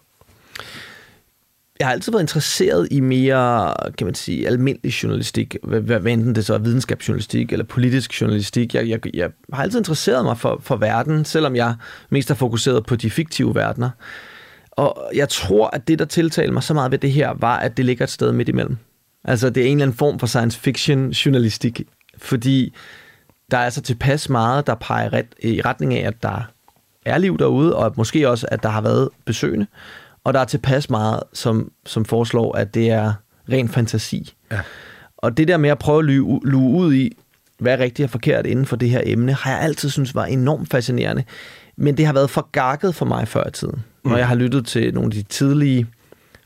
Jeg 1.79 1.87
har 1.87 1.93
altid 1.93 2.13
været 2.13 2.23
interesseret 2.23 2.89
i 2.91 3.01
mere, 3.01 3.75
kan 3.99 4.05
man 4.05 4.15
sige, 4.15 4.47
almindelig 4.47 4.91
journalistik. 4.91 5.57
Hvad, 5.63 5.81
hvad 5.81 6.13
enten 6.13 6.35
det 6.35 6.45
så 6.45 6.55
er 6.55 6.59
videnskabsjournalistik 6.59 7.53
eller 7.53 7.65
politisk 7.65 8.21
journalistik. 8.21 8.75
Jeg, 8.75 8.89
jeg, 8.89 9.17
jeg 9.17 9.31
har 9.53 9.63
altid 9.63 9.79
interesseret 9.79 10.25
mig 10.25 10.39
for, 10.39 10.59
for 10.61 10.77
verden, 10.77 11.25
selvom 11.25 11.57
jeg 11.57 11.75
mest 12.11 12.29
har 12.29 12.35
fokuseret 12.35 12.87
på 12.87 12.97
de 12.97 13.11
fiktive 13.11 13.55
verdener. 13.55 13.91
Og 14.71 15.11
jeg 15.15 15.29
tror, 15.29 15.71
at 15.73 15.89
det, 15.89 15.99
der 15.99 16.05
tiltalte 16.05 16.53
mig 16.53 16.63
så 16.63 16.75
meget 16.75 16.91
ved 16.91 16.99
det 16.99 17.13
her, 17.13 17.35
var, 17.37 17.57
at 17.57 17.77
det 17.77 17.85
ligger 17.85 18.05
et 18.05 18.11
sted 18.11 18.33
midt 18.33 18.49
imellem. 18.49 18.77
Altså, 19.25 19.51
det 19.51 19.63
er 19.63 19.67
en 19.67 19.77
eller 19.77 19.85
anden 19.85 19.97
form 19.97 20.19
for 20.19 20.27
science 20.27 20.61
fiction 20.61 21.11
journalistik, 21.11 21.81
fordi 22.19 22.75
der 23.51 23.59
er 23.59 23.71
så 23.71 23.83
tilpas 23.83 24.29
meget, 24.29 24.67
der 24.67 24.75
peger 24.75 25.13
ret, 25.13 25.27
i 25.43 25.61
retning 25.61 25.95
af, 25.95 26.07
at 26.07 26.23
der 26.23 26.51
er 27.07 27.19
liv 27.19 27.39
derude, 27.39 27.77
og 27.77 27.95
måske 27.97 28.29
også, 28.29 28.47
at 28.51 28.63
der 28.63 28.69
har 28.69 28.81
været 28.81 29.09
besøgende. 29.25 29.67
Og 30.25 30.35
der 30.35 30.41
er 30.41 30.45
tilpas 30.45 30.91
meget, 30.91 31.23
som, 31.33 31.73
som 31.87 32.05
foreslår, 32.05 32.57
at 32.57 32.75
det 32.75 32.91
er 32.91 33.13
ren 33.53 33.69
fantasi. 33.69 34.35
Ja. 34.51 34.61
Og 35.17 35.37
det 35.37 35.49
der 35.49 35.57
med 35.57 35.71
at 35.71 35.79
prøve 35.79 35.99
at 35.99 36.05
luge, 36.05 36.41
luge 36.45 36.79
ud 36.79 36.95
i, 36.95 37.17
hvad 37.59 37.73
er 37.73 37.79
rigtigt 37.79 38.05
og 38.05 38.11
forkert 38.11 38.47
inden 38.47 38.67
for 38.67 38.77
det 38.77 38.91
her 38.91 39.01
emne, 39.05 39.33
har 39.33 39.51
jeg 39.51 39.61
altid 39.61 39.91
synes 39.91 40.15
var 40.15 40.25
enormt 40.25 40.71
fascinerende. 40.71 41.25
Men 41.77 41.97
det 41.97 42.07
har 42.07 42.13
været 42.13 42.31
for 42.31 42.49
gakket 42.53 42.95
for 42.95 43.05
mig 43.05 43.29
før 43.29 43.49
i 43.49 43.51
tiden. 43.51 43.85
Mm. 44.05 44.11
Når 44.11 44.17
jeg 44.17 44.29
har 44.29 44.35
lyttet 44.35 44.67
til 44.67 44.95
nogle 44.95 45.07
af 45.07 45.13
de 45.13 45.23
tidlige, 45.23 45.87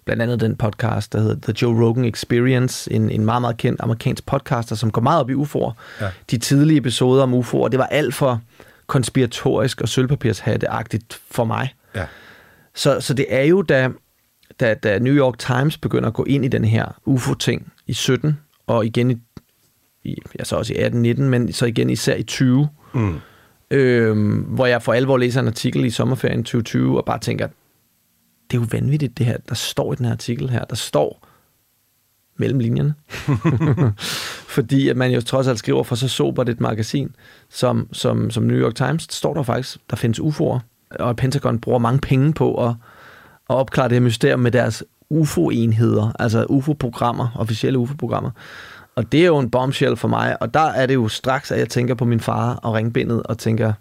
blandt 0.04 0.22
andet 0.22 0.40
den 0.40 0.56
podcast, 0.56 1.12
der 1.12 1.20
hedder 1.20 1.36
The 1.42 1.54
Joe 1.62 1.86
Rogan 1.86 2.04
Experience, 2.04 2.92
en, 2.92 3.10
en 3.10 3.24
meget, 3.24 3.40
meget 3.40 3.56
kendt 3.56 3.80
amerikansk 3.80 4.26
podcaster, 4.26 4.76
som 4.76 4.90
går 4.90 5.00
meget 5.00 5.20
op 5.20 5.30
i 5.30 5.34
UFO'er. 5.34 5.72
Ja. 6.00 6.10
De 6.30 6.38
tidlige 6.38 6.78
episoder 6.78 7.22
om 7.22 7.34
UFO'er, 7.34 7.68
det 7.68 7.78
var 7.78 7.86
alt 7.86 8.14
for 8.14 8.40
konspiratorisk 8.86 9.80
og 9.80 9.88
sølvpapirshatteagtigt 9.88 11.20
for 11.30 11.44
mig. 11.44 11.74
Ja. 11.94 12.04
Så, 12.76 13.00
så 13.00 13.14
det 13.14 13.26
er 13.28 13.42
jo, 13.42 13.62
da, 13.62 13.90
da, 14.60 14.74
da 14.74 14.98
New 14.98 15.14
York 15.14 15.38
Times 15.38 15.78
begynder 15.78 16.08
at 16.08 16.14
gå 16.14 16.24
ind 16.24 16.44
i 16.44 16.48
den 16.48 16.64
her 16.64 17.00
UFO-ting 17.04 17.72
i 17.86 17.92
17, 17.92 18.38
og 18.66 18.86
igen 18.86 19.10
i, 19.10 19.16
i 20.04 20.16
ja, 20.38 20.44
så 20.44 20.56
også 20.56 20.72
i 20.74 20.76
18-19, 20.76 21.20
men 21.22 21.52
så 21.52 21.66
igen 21.66 21.90
især 21.90 22.14
i 22.14 22.22
20, 22.22 22.68
Mm. 22.94 23.14
øhm, 23.70 24.38
hvor 24.40 24.66
jeg 24.66 24.82
for 24.82 24.92
alvor 24.92 25.16
læser 25.16 25.40
en 25.40 25.46
artikel 25.46 25.84
i 25.84 25.90
sommerferien 25.90 26.44
2020, 26.44 26.96
og 26.98 27.04
bare 27.04 27.18
tænker, 27.18 27.46
det 28.50 28.56
er 28.56 28.60
jo 28.60 28.66
vanvittigt 28.72 29.18
det 29.18 29.26
her, 29.26 29.36
der 29.48 29.54
står 29.54 29.92
i 29.92 29.96
den 29.96 30.04
her 30.04 30.12
artikel 30.12 30.50
her. 30.50 30.64
Der 30.64 30.76
står 30.76 31.28
mellem 32.36 32.58
linjerne. 32.58 32.94
Fordi 34.56 34.88
at 34.88 34.96
man 34.96 35.10
jo 35.10 35.20
trods 35.20 35.46
alt 35.46 35.58
skriver 35.58 35.82
for 35.82 35.94
så 35.94 36.08
sobert 36.08 36.48
et 36.48 36.60
magasin 36.60 37.16
som, 37.50 37.88
som, 37.92 38.30
som 38.30 38.42
New 38.42 38.56
York 38.58 38.74
Times, 38.74 39.06
står 39.10 39.34
der 39.34 39.42
faktisk, 39.42 39.78
der 39.90 39.96
findes 39.96 40.20
UFO'er, 40.20 40.58
og 41.00 41.16
Pentagon 41.16 41.58
bruger 41.58 41.78
mange 41.78 42.00
penge 42.00 42.32
på 42.32 42.66
at, 42.68 42.74
at 43.50 43.56
opklare 43.56 43.88
det 43.88 43.94
her 43.94 44.00
mysterium 44.00 44.40
med 44.40 44.50
deres 44.50 44.84
UFO-enheder, 45.10 46.12
altså 46.18 46.46
UFO-programmer, 46.48 47.28
officielle 47.34 47.78
UFO-programmer. 47.78 48.30
Og 48.96 49.12
det 49.12 49.22
er 49.22 49.26
jo 49.26 49.38
en 49.38 49.50
bombshell 49.50 49.96
for 49.96 50.08
mig, 50.08 50.42
og 50.42 50.54
der 50.54 50.60
er 50.60 50.86
det 50.86 50.94
jo 50.94 51.08
straks, 51.08 51.50
at 51.50 51.58
jeg 51.58 51.68
tænker 51.68 51.94
på 51.94 52.04
min 52.04 52.20
far 52.20 52.54
og 52.54 52.74
ringbindet, 52.74 53.22
og 53.22 53.38
tænker, 53.38 53.72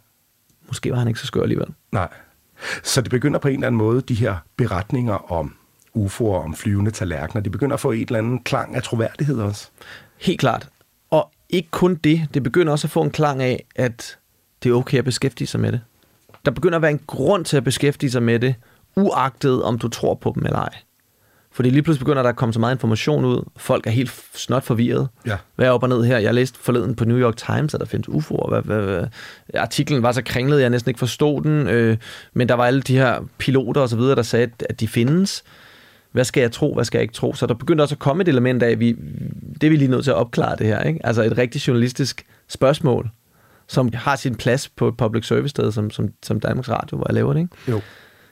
måske 0.67 0.91
var 0.91 0.97
han 0.97 1.07
ikke 1.07 1.19
så 1.19 1.25
skør 1.25 1.41
alligevel. 1.41 1.67
Nej. 1.91 2.09
Så 2.83 3.01
det 3.01 3.11
begynder 3.11 3.39
på 3.39 3.47
en 3.47 3.53
eller 3.53 3.67
anden 3.67 3.77
måde, 3.77 4.01
de 4.01 4.13
her 4.13 4.35
beretninger 4.57 5.31
om 5.31 5.55
UFO'er, 5.97 6.43
om 6.43 6.55
flyvende 6.55 6.91
tallerkener, 6.91 7.41
de 7.41 7.49
begynder 7.49 7.73
at 7.73 7.79
få 7.79 7.91
et 7.91 8.07
eller 8.07 8.19
andet 8.19 8.43
klang 8.43 8.75
af 8.75 8.83
troværdighed 8.83 9.39
også. 9.39 9.69
Helt 10.17 10.39
klart. 10.39 10.69
Og 11.09 11.31
ikke 11.49 11.69
kun 11.71 11.95
det, 11.95 12.27
det 12.33 12.43
begynder 12.43 12.71
også 12.71 12.87
at 12.87 12.91
få 12.91 13.01
en 13.01 13.11
klang 13.11 13.41
af, 13.41 13.65
at 13.75 14.17
det 14.63 14.69
er 14.69 14.73
okay 14.73 14.97
at 14.97 15.05
beskæftige 15.05 15.47
sig 15.47 15.59
med 15.59 15.71
det. 15.71 15.81
Der 16.45 16.51
begynder 16.51 16.75
at 16.75 16.81
være 16.81 16.91
en 16.91 17.01
grund 17.07 17.45
til 17.45 17.57
at 17.57 17.63
beskæftige 17.63 18.11
sig 18.11 18.23
med 18.23 18.39
det, 18.39 18.55
uagtet 18.95 19.63
om 19.63 19.79
du 19.79 19.87
tror 19.87 20.13
på 20.13 20.31
dem 20.35 20.45
eller 20.45 20.59
ej. 20.59 20.75
Fordi 21.51 21.69
lige 21.69 21.81
pludselig 21.81 22.05
begynder 22.05 22.23
der 22.23 22.29
at 22.29 22.35
komme 22.35 22.53
så 22.53 22.59
meget 22.59 22.75
information 22.75 23.25
ud. 23.25 23.49
Folk 23.57 23.87
er 23.87 23.91
helt 23.91 24.23
snot 24.33 24.63
forvirret. 24.63 25.07
Ja. 25.25 25.37
Hvad 25.55 25.67
er 25.67 25.71
op 25.71 25.83
og 25.83 25.89
ned 25.89 26.03
her? 26.03 26.17
Jeg 26.17 26.33
læste 26.33 26.59
forleden 26.59 26.95
på 26.95 27.05
New 27.05 27.17
York 27.17 27.37
Times, 27.37 27.73
at 27.73 27.79
der 27.79 27.85
findes 27.85 28.07
UFO'er. 28.07 28.49
Hvad, 28.49 28.61
hvad, 28.61 28.81
hvad? 28.81 29.07
Artiklen 29.53 30.03
var 30.03 30.11
så 30.11 30.21
kringlet, 30.21 30.61
jeg 30.61 30.69
næsten 30.69 30.89
ikke 30.89 30.99
forstod 30.99 31.41
den. 31.41 31.67
Øh, 31.67 31.97
men 32.33 32.49
der 32.49 32.55
var 32.55 32.65
alle 32.65 32.81
de 32.81 32.97
her 32.97 33.19
piloter 33.37 33.81
og 33.81 33.89
så 33.89 33.95
videre, 33.95 34.15
der 34.15 34.21
sagde, 34.21 34.49
at 34.69 34.79
de 34.79 34.87
findes. 34.87 35.43
Hvad 36.11 36.23
skal 36.23 36.41
jeg 36.41 36.51
tro? 36.51 36.73
Hvad 36.73 36.85
skal 36.85 36.97
jeg 36.97 37.03
ikke 37.03 37.13
tro? 37.13 37.33
Så 37.33 37.45
der 37.45 37.53
begyndte 37.53 37.81
også 37.81 37.95
at 37.95 37.99
komme 37.99 38.21
et 38.21 38.27
element 38.27 38.63
af, 38.63 38.69
at 38.69 38.79
vi, 38.79 38.91
det 39.61 39.63
er 39.63 39.69
vi 39.69 39.75
lige 39.75 39.91
nødt 39.91 40.03
til 40.03 40.11
at 40.11 40.17
opklare 40.17 40.55
det 40.55 40.67
her. 40.67 40.81
Ikke? 40.81 40.99
Altså 41.03 41.23
et 41.23 41.37
rigtig 41.37 41.67
journalistisk 41.67 42.25
spørgsmål, 42.47 43.09
som 43.67 43.89
har 43.93 44.15
sin 44.15 44.35
plads 44.35 44.69
på 44.69 44.87
et 44.87 44.97
public 44.97 45.27
service 45.27 45.49
sted, 45.49 45.71
som, 45.71 45.91
som, 45.91 46.09
som 46.23 46.39
Danmarks 46.39 46.69
Radio, 46.69 46.97
hvor 46.97 47.05
jeg 47.09 47.13
laver 47.13 47.33
det. 47.33 47.39
Ikke? 47.39 47.55
Jo. 47.67 47.81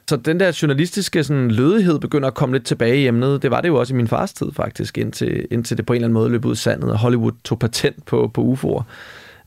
Så 0.09 0.15
den 0.15 0.39
der 0.39 0.59
journalistiske 0.61 1.23
sådan, 1.23 1.51
lødighed 1.51 1.99
begynder 1.99 2.27
at 2.27 2.33
komme 2.33 2.55
lidt 2.55 2.65
tilbage 2.65 2.97
i 2.97 3.07
emnet. 3.07 3.41
Det 3.41 3.51
var 3.51 3.61
det 3.61 3.67
jo 3.67 3.75
også 3.75 3.93
i 3.93 3.97
min 3.97 4.07
fars 4.07 4.33
tid 4.33 4.47
faktisk, 4.53 4.97
indtil, 4.97 5.47
indtil 5.51 5.77
det 5.77 5.85
på 5.85 5.93
en 5.93 5.95
eller 5.95 6.07
anden 6.07 6.13
måde 6.13 6.29
løb 6.29 6.45
ud 6.45 6.53
i 6.53 6.55
sandet, 6.55 6.91
og 6.91 6.97
Hollywood 6.97 7.31
tog 7.43 7.59
patent 7.59 8.05
på, 8.05 8.31
på 8.33 8.53
UFO'er. 8.53 8.83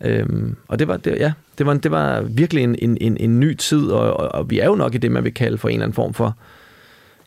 Øhm, 0.00 0.56
og 0.68 0.78
det 0.78 0.88
var, 0.88 0.96
det, 0.96 1.16
ja, 1.18 1.32
det 1.58 1.66
var, 1.66 1.74
det 1.74 1.90
var 1.90 2.20
virkelig 2.20 2.64
en, 2.64 2.76
en, 2.78 2.98
en, 3.00 3.16
en 3.16 3.40
ny 3.40 3.54
tid, 3.54 3.86
og, 3.86 4.16
og, 4.16 4.28
og 4.28 4.50
vi 4.50 4.58
er 4.58 4.66
jo 4.66 4.74
nok 4.74 4.94
i 4.94 4.98
det, 4.98 5.12
man 5.12 5.24
vil 5.24 5.34
kalde 5.34 5.58
for 5.58 5.68
en 5.68 5.74
eller 5.74 5.84
anden 5.84 5.94
form 5.94 6.14
for 6.14 6.36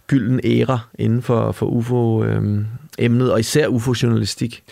gylden 0.07 0.39
æra 0.43 0.79
inden 0.99 1.21
for, 1.21 1.51
for 1.51 1.65
UFO-emnet, 1.65 3.25
øhm, 3.25 3.31
og 3.31 3.39
især 3.39 3.67
UFO-journalistik. 3.67 4.63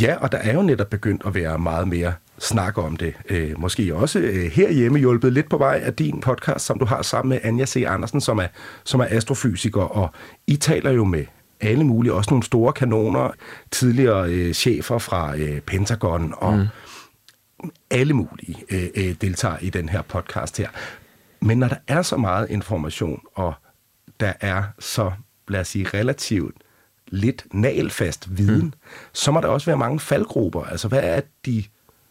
Ja, 0.00 0.16
og 0.20 0.32
der 0.32 0.38
er 0.38 0.54
jo 0.54 0.62
netop 0.62 0.90
begyndt 0.90 1.22
at 1.26 1.34
være 1.34 1.58
meget 1.58 1.88
mere 1.88 2.12
snak 2.38 2.78
om 2.78 2.96
det. 2.96 3.14
Øh, 3.28 3.60
måske 3.60 3.94
også 3.94 4.18
øh, 4.18 4.44
herhjemme 4.44 4.98
hjulpet 4.98 5.32
lidt 5.32 5.50
på 5.50 5.58
vej 5.58 5.80
af 5.84 5.94
din 5.94 6.20
podcast, 6.20 6.66
som 6.66 6.78
du 6.78 6.84
har 6.84 7.02
sammen 7.02 7.28
med 7.28 7.38
Anja 7.42 7.66
C. 7.66 7.84
Andersen, 7.86 8.20
som 8.20 8.38
er, 8.38 8.46
som 8.84 9.00
er 9.00 9.06
astrofysiker, 9.10 9.82
og 9.82 10.10
I 10.46 10.56
taler 10.56 10.90
jo 10.90 11.04
med 11.04 11.24
alle 11.60 11.84
mulige, 11.84 12.12
også 12.12 12.30
nogle 12.30 12.44
store 12.44 12.72
kanoner, 12.72 13.30
tidligere 13.70 14.30
øh, 14.30 14.54
chefer 14.54 14.98
fra 14.98 15.36
øh, 15.36 15.60
Pentagon 15.60 16.34
og 16.36 16.58
mm. 16.58 16.66
alle 17.90 18.14
mulige 18.14 18.64
øh, 18.70 18.88
øh, 18.94 19.14
deltager 19.20 19.58
i 19.58 19.70
den 19.70 19.88
her 19.88 20.02
podcast 20.02 20.58
her. 20.58 20.68
Men 21.40 21.58
når 21.58 21.68
der 21.68 21.76
er 21.86 22.02
så 22.02 22.16
meget 22.16 22.50
information, 22.50 23.20
og 23.34 23.54
der 24.20 24.32
er 24.40 24.62
så, 24.78 25.12
lad 25.48 25.60
os 25.60 25.68
sige, 25.68 25.88
relativt 25.94 26.56
lidt 27.08 27.46
nalfast 27.52 28.38
viden, 28.38 28.64
mm. 28.64 28.72
så 29.12 29.32
må 29.32 29.40
der 29.40 29.48
også 29.48 29.66
være 29.66 29.78
mange 29.78 30.00
faldgrupper. 30.00 30.62
Altså, 30.62 30.88
hvad 30.88 31.00
er 31.02 31.20
de 31.46 31.64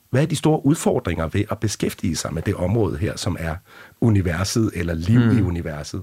hvad 0.10 0.22
er 0.22 0.26
de 0.26 0.36
store 0.36 0.66
udfordringer 0.66 1.28
ved 1.28 1.44
at 1.52 1.58
beskæftige 1.60 2.16
sig 2.16 2.34
med 2.34 2.42
det 2.42 2.56
område 2.56 2.98
her, 2.98 3.18
som 3.18 3.38
er 3.40 3.56
universet 4.02 4.72
eller 4.74 4.94
liv 4.94 5.20
mm. 5.20 5.38
i 5.38 5.42
universet? 5.42 6.02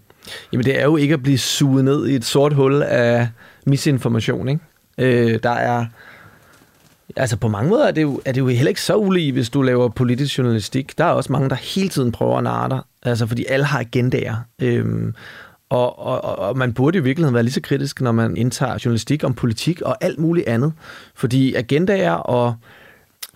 Jamen 0.53 0.65
det 0.65 0.81
er 0.81 0.85
jo 0.85 0.97
ikke 0.97 1.15
at 1.15 1.23
blive 1.23 1.39
suget 1.39 1.85
ned 1.85 2.07
i 2.07 2.15
et 2.15 2.25
sort 2.25 2.53
hul 2.53 2.83
af 2.83 3.29
misinformation. 3.67 4.49
Ikke? 4.49 4.61
Øh, 4.99 5.39
der 5.43 5.51
er 5.51 5.87
Altså 7.17 7.37
på 7.37 7.49
mange 7.49 7.71
måder 7.71 7.87
er 7.87 7.91
det, 7.91 8.03
jo, 8.03 8.21
er 8.25 8.33
det 8.33 8.41
jo 8.41 8.47
heller 8.47 8.69
ikke 8.69 8.81
så 8.81 8.97
ulige, 8.97 9.33
hvis 9.33 9.51
du 9.51 9.63
laver 9.63 9.89
politisk 9.89 10.39
journalistik. 10.39 10.99
Der 10.99 11.05
er 11.05 11.11
også 11.11 11.33
mange, 11.33 11.51
der 11.51 11.57
hele 11.57 11.89
tiden 11.89 12.13
prøver 12.13 12.37
at 12.39 12.45
narre 12.45 12.69
dig, 12.69 12.81
altså 13.03 13.27
fordi 13.27 13.45
alle 13.49 13.65
har 13.65 13.79
agendaer. 13.79 14.37
Øhm, 14.63 15.15
og, 15.71 15.99
og, 15.99 16.39
og 16.39 16.59
man 16.59 16.73
burde 16.73 16.99
i 16.99 17.01
virkeligheden 17.01 17.35
være 17.35 17.43
lige 17.43 17.53
så 17.53 17.61
kritisk, 17.61 18.01
når 18.01 18.13
man 18.13 18.37
indtager 18.37 18.79
journalistik 18.85 19.25
om 19.25 19.35
politik 19.35 19.81
og 19.83 20.05
alt 20.05 20.19
muligt 20.19 20.49
andet. 20.49 20.73
Fordi 21.15 21.55
agendaer 21.55 22.13
og 22.13 22.55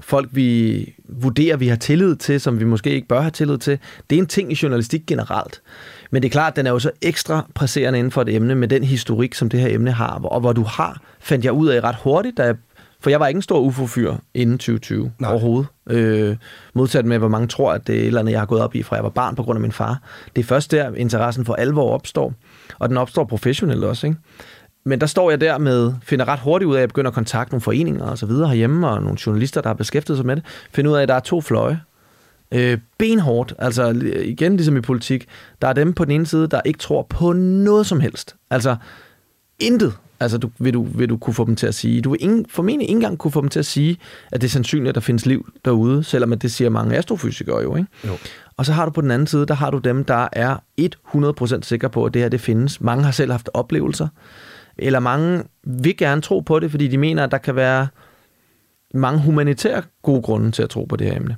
folk, 0.01 0.29
vi 0.33 0.95
vurderer, 1.09 1.57
vi 1.57 1.69
har 1.69 1.77
tillid 1.77 2.17
til, 2.17 2.41
som 2.41 2.61
vi 2.61 2.65
måske 2.65 2.91
ikke 2.91 3.09
bør 3.09 3.21
have 3.21 3.31
tillid 3.31 3.59
til, 3.59 3.79
det 4.11 4.17
er 4.17 4.21
en 4.21 4.27
ting 4.27 4.53
i 4.53 4.59
journalistik 4.63 5.07
generelt. 5.07 5.63
Men 6.11 6.23
det 6.23 6.29
er 6.29 6.33
klart, 6.33 6.53
at 6.53 6.57
den 6.57 6.67
er 6.67 6.71
jo 6.71 6.79
så 6.79 6.91
ekstra 7.03 7.47
presserende 7.55 7.99
inden 7.99 8.11
for 8.11 8.23
et 8.23 8.35
emne 8.35 8.55
med 8.55 8.69
den 8.69 8.85
historik, 8.85 9.35
som 9.35 9.49
det 9.49 9.61
her 9.61 9.75
emne 9.75 9.93
har, 9.93 10.21
og 10.25 10.41
hvor 10.41 10.53
du 10.53 10.63
har, 10.63 11.03
fandt 11.21 11.45
jeg 11.45 11.53
ud 11.53 11.69
af 11.69 11.85
ret 11.85 11.97
hurtigt, 11.97 12.37
da 12.37 12.43
jeg 12.43 12.57
for 13.01 13.11
jeg 13.11 13.21
var 13.21 13.27
ikke 13.27 13.39
en 13.39 13.43
stor 13.43 13.61
UFO-fyr 13.61 14.15
inden 14.35 14.59
2020 14.59 15.13
Nej. 15.19 15.31
overhovedet. 15.31 15.69
Øh, 15.91 16.37
modsat 16.75 17.05
med, 17.05 17.19
hvor 17.19 17.29
mange 17.29 17.47
tror, 17.47 17.73
at 17.73 17.87
det 17.87 17.95
er 17.95 18.01
et 18.01 18.07
eller 18.07 18.21
andet, 18.21 18.33
jeg 18.33 18.41
har 18.41 18.47
gået 18.47 18.63
op 18.63 18.75
i, 18.75 18.83
fra 18.83 18.97
jeg 18.97 19.05
var 19.05 19.11
barn 19.11 19.35
på 19.35 19.43
grund 19.43 19.57
af 19.57 19.61
min 19.61 19.73
far. 19.73 20.03
Det 20.37 20.43
er 20.43 20.47
først 20.47 20.71
der, 20.71 20.95
interessen 20.95 21.45
for 21.45 21.55
alvor 21.55 21.91
opstår. 21.91 22.35
Og 22.79 22.89
den 22.89 22.97
opstår 22.97 23.25
professionelt 23.25 23.85
også. 23.85 24.07
Ikke? 24.07 24.19
Men 24.89 25.01
der 25.01 25.07
står 25.07 25.31
jeg 25.31 25.41
der 25.41 25.59
med, 25.59 25.93
finder 26.03 26.29
ret 26.29 26.41
hurtigt 26.41 26.69
ud 26.69 26.75
af, 26.75 26.79
at 26.79 26.81
jeg 26.81 26.89
begynder 26.89 27.11
at 27.11 27.15
kontakte 27.15 27.53
nogle 27.53 27.61
foreninger 27.61 28.05
og 28.05 28.19
så 28.19 28.27
videre 28.27 28.49
herhjemme, 28.49 28.89
og 28.89 29.03
nogle 29.03 29.19
journalister, 29.27 29.61
der 29.61 29.69
har 29.69 29.75
beskæftiget 29.75 30.17
sig 30.17 30.27
med 30.27 30.37
det. 30.37 30.45
Finder 30.73 30.91
ud 30.91 30.97
af, 30.97 31.03
at 31.03 31.09
der 31.09 31.15
er 31.15 31.21
to 31.21 31.41
fløje. 31.41 31.81
Øh, 32.53 32.79
benhårdt, 32.99 33.55
altså 33.59 33.89
igen 34.25 34.57
ligesom 34.57 34.77
i 34.77 34.81
politik, 34.81 35.27
der 35.63 35.69
er 35.69 35.73
dem 35.73 35.93
på 35.93 36.05
den 36.05 36.13
ene 36.13 36.27
side, 36.27 36.47
der 36.47 36.61
ikke 36.65 36.79
tror 36.79 37.03
på 37.03 37.33
noget 37.33 37.87
som 37.87 38.01
helst. 38.01 38.37
Altså 38.51 38.77
intet 39.59 39.95
Altså, 40.21 40.39
du, 40.39 40.51
vil, 40.59 40.75
du, 40.75 40.83
vil 40.83 41.09
du 41.09 41.17
kunne 41.17 41.35
få 41.35 41.45
dem 41.45 41.57
til 41.57 41.67
at 41.67 41.75
sige, 41.75 42.01
du 42.01 42.11
vil 42.11 42.23
ingen, 42.23 42.47
formentlig 42.49 42.89
ikke 42.89 42.97
engang 42.97 43.19
kunne 43.19 43.31
få 43.31 43.41
dem 43.41 43.49
til 43.49 43.59
at 43.59 43.67
sige, 43.67 43.97
at 44.33 44.41
det 44.41 44.47
er 44.47 44.51
sandsynligt, 44.51 44.89
at 44.89 44.95
der 44.95 45.01
findes 45.01 45.27
liv 45.27 45.49
derude, 45.65 46.05
selvom 46.05 46.39
det 46.39 46.53
siger 46.53 46.71
mange 46.71 46.97
astrofysikere 46.97 47.63
jo, 47.63 47.77
ikke? 47.77 47.89
Jo. 48.07 48.13
Og 48.57 48.67
så 48.67 48.73
har 48.73 48.85
du 48.85 48.91
på 48.91 49.01
den 49.01 49.11
anden 49.11 49.27
side, 49.27 49.47
der 49.47 49.55
har 49.55 49.71
du 49.71 49.79
dem, 49.79 50.05
der 50.05 50.29
er 50.33 50.57
100% 50.81 51.63
sikre 51.63 51.91
på, 51.91 52.05
at 52.05 52.15
det 52.15 52.23
her 52.23 52.29
det 52.29 52.41
findes. 52.41 52.81
Mange 52.81 53.05
har 53.05 53.11
selv 53.11 53.31
haft 53.31 53.51
oplevelser, 53.55 54.09
eller 54.79 55.01
mange 55.01 55.45
vil 55.63 55.97
gerne 55.97 56.21
tro 56.21 56.41
på 56.41 56.59
det, 56.59 56.71
fordi 56.71 56.89
de 56.89 56.99
mener, 56.99 57.25
at 57.25 57.31
der 57.31 57.39
kan 57.39 57.57
være 57.57 57.89
mange 58.95 59.21
humanitære 59.21 59.83
gode 60.03 60.23
grunde 60.23 60.51
til 60.51 60.63
at 60.63 60.71
tro 60.71 60.85
på 60.85 60.97
det 60.97 61.07
her 61.07 61.17
emne. 61.17 61.37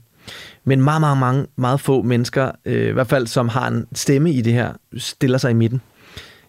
Men 0.64 0.82
meget, 0.82 1.00
meget, 1.00 1.18
mange, 1.18 1.46
meget 1.56 1.80
få 1.80 2.02
mennesker, 2.02 2.50
øh, 2.64 2.88
i 2.88 2.92
hvert 2.92 3.06
fald 3.06 3.26
som 3.26 3.48
har 3.48 3.68
en 3.68 3.86
stemme 3.94 4.32
i 4.32 4.40
det 4.40 4.52
her, 4.52 4.72
stiller 4.96 5.38
sig 5.38 5.50
i 5.50 5.54
midten. 5.54 5.80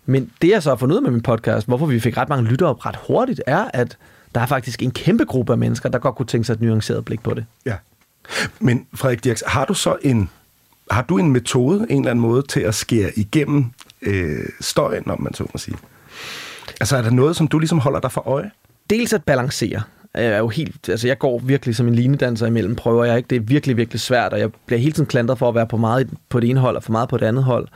Men 0.06 0.32
det, 0.42 0.50
jeg 0.50 0.64
så 0.64 0.70
har 0.70 0.76
fundet 0.76 0.94
ud 0.94 0.98
af 0.98 1.04
med 1.04 1.12
min 1.12 1.22
podcast, 1.22 1.68
hvorfor 1.68 1.86
vi 1.86 2.00
fik 2.00 2.18
ret 2.18 2.30
mange 2.30 2.50
lyttere 2.50 2.74
ret 2.74 2.96
hurtigt, 3.08 3.42
er, 3.48 3.66
at 3.74 3.98
der 4.36 4.42
er 4.42 4.46
faktisk 4.46 4.84
en 4.84 4.92
kæmpe 4.92 5.26
gruppe 5.26 5.54
af 5.54 5.58
mennesker, 5.58 5.90
der 5.90 6.00
godt 6.00 6.16
kunne 6.16 6.26
tænke 6.26 6.46
sig 6.46 6.54
et 6.54 6.62
nuanceret 6.62 7.06
blik 7.06 7.24
på 7.24 7.34
det. 7.34 7.46
Ja. 7.66 7.76
Men 8.60 8.88
Frederik 8.94 9.24
Dirks, 9.24 9.44
har 9.48 9.66
du 9.66 9.74
så 9.74 9.98
en, 10.02 10.30
har 10.92 11.02
du 11.02 11.18
en 11.18 11.32
metode, 11.32 11.86
en 11.90 12.02
eller 12.02 12.12
anden 12.12 12.22
måde, 12.22 12.42
til 12.42 12.60
at 12.60 12.76
skære 12.76 13.12
igennem 13.16 13.66
øh, 14.02 14.46
støjen, 14.62 15.10
om 15.10 15.22
man 15.22 15.34
så 15.34 15.44
må 15.44 15.58
sige? 15.58 15.78
Altså 16.82 16.98
er 16.98 17.02
der 17.02 17.10
noget, 17.10 17.36
som 17.36 17.48
du 17.48 17.60
ligesom 17.60 17.80
holder 17.80 18.00
dig 18.00 18.12
for 18.12 18.28
øje? 18.28 18.52
Dels 18.90 19.14
at 19.14 19.24
balancere 19.24 19.82
er 20.14 20.38
jo 20.38 20.48
helt, 20.48 20.90
altså 20.90 21.08
jeg 21.08 21.20
går 21.20 21.40
virkelig 21.40 21.76
som 21.76 21.88
en 21.88 21.96
linedanser 21.96 22.48
imellem 22.48 22.76
prøver 22.76 23.06
jeg 23.06 23.18
ikke. 23.18 23.28
Det 23.28 23.36
er 23.36 23.40
virkelig, 23.40 23.78
virkelig 23.78 24.00
svært, 24.00 24.34
og 24.34 24.40
jeg 24.40 24.50
bliver 24.66 24.80
hele 24.80 24.92
tiden 24.92 25.06
klandret 25.06 25.38
for 25.38 25.50
at 25.50 25.56
være 25.56 25.68
på 25.68 25.78
meget 25.78 26.10
på 26.30 26.40
det 26.40 26.50
ene 26.50 26.60
hold 26.60 26.76
og 26.76 26.84
for 26.84 26.92
meget 26.92 27.10
på 27.10 27.18
det 27.18 27.26
andet 27.26 27.44
hold. 27.44 27.68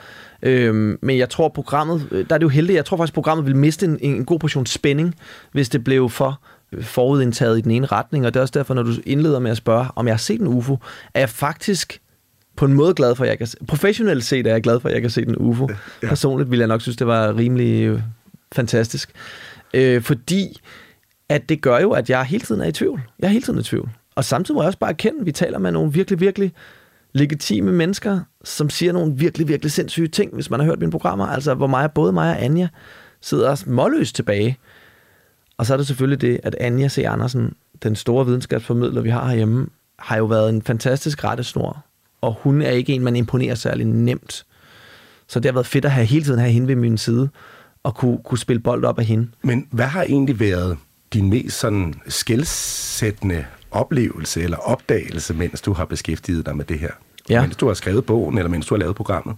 Øhm, 0.41 0.99
men 1.01 1.17
jeg 1.17 1.29
tror, 1.29 1.49
programmet, 1.49 2.07
øh, 2.11 2.25
der 2.29 2.35
er 2.35 2.37
det 2.37 2.43
jo 2.43 2.49
heldigt, 2.49 2.75
jeg 2.75 2.85
tror 2.85 2.97
faktisk, 2.97 3.13
programmet 3.13 3.45
vil 3.45 3.55
miste 3.55 3.85
en, 3.85 3.97
en 4.01 4.25
god 4.25 4.39
portion 4.39 4.65
spænding, 4.65 5.15
hvis 5.51 5.69
det 5.69 5.83
blev 5.83 6.09
for 6.09 6.41
forudindtaget 6.81 7.57
i 7.57 7.61
den 7.61 7.71
ene 7.71 7.87
retning, 7.87 8.25
og 8.25 8.33
det 8.33 8.39
er 8.39 8.41
også 8.41 8.53
derfor, 8.57 8.73
når 8.73 8.83
du 8.83 8.91
indleder 9.05 9.39
med 9.39 9.51
at 9.51 9.57
spørge, 9.57 9.87
om 9.95 10.07
jeg 10.07 10.13
har 10.13 10.19
set 10.19 10.41
en 10.41 10.47
UFO, 10.47 10.77
er 11.13 11.19
jeg 11.19 11.29
faktisk 11.29 12.01
på 12.55 12.65
en 12.65 12.73
måde 12.73 12.93
glad 12.93 13.15
for, 13.15 13.23
at 13.23 13.29
jeg 13.29 13.37
kan 13.37 13.47
Professionelt 13.67 14.23
set 14.23 14.47
er 14.47 14.51
jeg 14.51 14.61
glad 14.61 14.79
for, 14.79 14.89
at 14.89 14.93
jeg 14.93 15.01
kan 15.01 15.09
se 15.09 15.25
den 15.25 15.35
UFO. 15.37 15.67
Ja. 16.03 16.07
Personligt 16.07 16.51
ville 16.51 16.61
jeg 16.61 16.67
nok 16.67 16.81
synes, 16.81 16.97
det 16.97 17.07
var 17.07 17.37
rimelig 17.37 17.83
øh, 17.83 18.01
fantastisk. 18.51 19.11
Øh, 19.73 20.01
fordi 20.01 20.59
at 21.29 21.49
det 21.49 21.61
gør 21.61 21.79
jo, 21.79 21.91
at 21.91 22.09
jeg 22.09 22.23
hele 22.25 22.43
tiden 22.43 22.61
er 22.61 22.65
i 22.65 22.71
tvivl. 22.71 23.01
Jeg 23.19 23.27
er 23.27 23.31
hele 23.31 23.45
tiden 23.45 23.59
i 23.59 23.63
tvivl. 23.63 23.89
Og 24.15 24.25
samtidig 24.25 24.55
må 24.55 24.61
jeg 24.61 24.67
også 24.67 24.79
bare 24.79 24.89
erkende, 24.89 25.19
at 25.19 25.25
vi 25.25 25.31
taler 25.31 25.59
med 25.59 25.71
nogle 25.71 25.93
virkelig, 25.93 26.19
virkelig 26.19 26.53
legitime 27.13 27.71
mennesker, 27.71 28.19
som 28.43 28.69
siger 28.69 28.93
nogle 28.93 29.13
virkelig, 29.15 29.47
virkelig 29.47 29.71
sindssyge 29.71 30.07
ting, 30.07 30.33
hvis 30.33 30.49
man 30.49 30.59
har 30.59 30.67
hørt 30.67 30.79
mine 30.79 30.91
programmer. 30.91 31.25
Altså, 31.25 31.53
hvor 31.53 31.67
mig, 31.67 31.91
både 31.91 32.13
mig 32.13 32.29
og 32.29 32.43
Anja 32.43 32.67
sidder 33.21 33.63
målløst 33.67 34.15
tilbage. 34.15 34.57
Og 35.57 35.65
så 35.65 35.73
er 35.73 35.77
det 35.77 35.87
selvfølgelig 35.87 36.21
det, 36.21 36.39
at 36.43 36.55
Anja 36.59 36.89
C. 36.89 36.97
Andersen, 36.97 37.53
den 37.83 37.95
store 37.95 38.25
videnskabsformidler, 38.25 39.01
vi 39.01 39.09
har 39.09 39.27
herhjemme, 39.27 39.67
har 39.99 40.17
jo 40.17 40.25
været 40.25 40.49
en 40.49 40.61
fantastisk 40.61 41.23
rettesnor. 41.23 41.85
Og 42.21 42.35
hun 42.39 42.61
er 42.61 42.69
ikke 42.69 42.93
en, 42.93 43.03
man 43.03 43.15
imponerer 43.15 43.55
særlig 43.55 43.85
nemt. 43.85 44.45
Så 45.27 45.39
det 45.39 45.45
har 45.45 45.53
været 45.53 45.67
fedt 45.67 45.85
at 45.85 45.91
have 45.91 46.05
hele 46.05 46.25
tiden 46.25 46.39
have 46.39 46.51
hende 46.51 46.67
ved 46.67 46.75
min 46.75 46.97
side, 46.97 47.29
og 47.85 47.95
kunne, 47.95 48.17
kunne 48.23 48.37
spille 48.37 48.59
bold 48.59 48.85
op 48.85 48.99
af 48.99 49.05
hende. 49.05 49.27
Men 49.41 49.67
hvad 49.71 49.85
har 49.85 50.03
egentlig 50.03 50.39
været 50.39 50.77
din 51.13 51.29
mest 51.29 51.59
sådan 51.59 51.93
skældsættende 52.07 53.45
oplevelse 53.71 54.41
eller 54.41 54.57
opdagelse, 54.57 55.33
mens 55.33 55.61
du 55.61 55.73
har 55.73 55.85
beskæftiget 55.85 56.45
dig 56.45 56.57
med 56.57 56.65
det 56.65 56.79
her? 56.79 56.91
Ja. 57.29 57.41
Mens 57.41 57.55
du 57.55 57.67
har 57.67 57.73
skrevet 57.73 58.05
bogen, 58.05 58.37
eller 58.37 58.49
mens 58.49 58.65
du 58.65 58.75
har 58.75 58.79
lavet 58.79 58.95
programmet? 58.95 59.35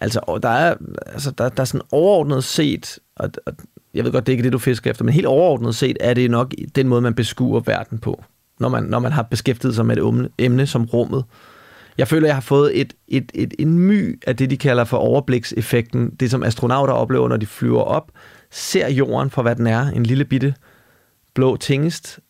Altså, 0.00 0.38
der 0.42 0.48
er, 0.48 0.74
altså, 1.06 1.30
der, 1.30 1.48
der 1.48 1.60
er 1.60 1.64
sådan 1.64 1.86
overordnet 1.92 2.44
set, 2.44 2.98
og, 3.16 3.30
og 3.46 3.52
jeg 3.94 4.04
ved 4.04 4.12
godt, 4.12 4.26
det 4.26 4.32
er 4.32 4.34
ikke 4.34 4.44
det, 4.44 4.52
du 4.52 4.58
fisker 4.58 4.90
efter, 4.90 5.04
men 5.04 5.14
helt 5.14 5.26
overordnet 5.26 5.74
set 5.74 5.96
er 6.00 6.14
det 6.14 6.30
nok 6.30 6.54
den 6.74 6.88
måde, 6.88 7.00
man 7.00 7.14
beskuer 7.14 7.60
verden 7.60 7.98
på, 7.98 8.24
når 8.60 8.68
man, 8.68 8.82
når 8.82 8.98
man 8.98 9.12
har 9.12 9.22
beskæftiget 9.22 9.74
sig 9.74 9.86
med 9.86 9.96
et 9.96 10.30
emne 10.38 10.66
som 10.66 10.84
rummet. 10.84 11.24
Jeg 11.98 12.08
føler, 12.08 12.28
jeg 12.28 12.36
har 12.36 12.40
fået 12.40 12.80
et, 12.80 12.94
et, 13.08 13.32
et, 13.34 13.54
en 13.58 13.78
my 13.78 14.22
af 14.26 14.36
det, 14.36 14.50
de 14.50 14.56
kalder 14.56 14.84
for 14.84 14.96
overblikseffekten. 14.96 16.10
Det, 16.10 16.30
som 16.30 16.42
astronauter 16.42 16.94
oplever, 16.94 17.28
når 17.28 17.36
de 17.36 17.46
flyver 17.46 17.82
op, 17.82 18.10
ser 18.50 18.88
jorden 18.88 19.30
for, 19.30 19.42
hvad 19.42 19.56
den 19.56 19.66
er. 19.66 19.86
En 19.86 20.02
lille 20.02 20.24
bitte 20.24 20.54
blå 21.34 21.56
tingest. 21.56 22.20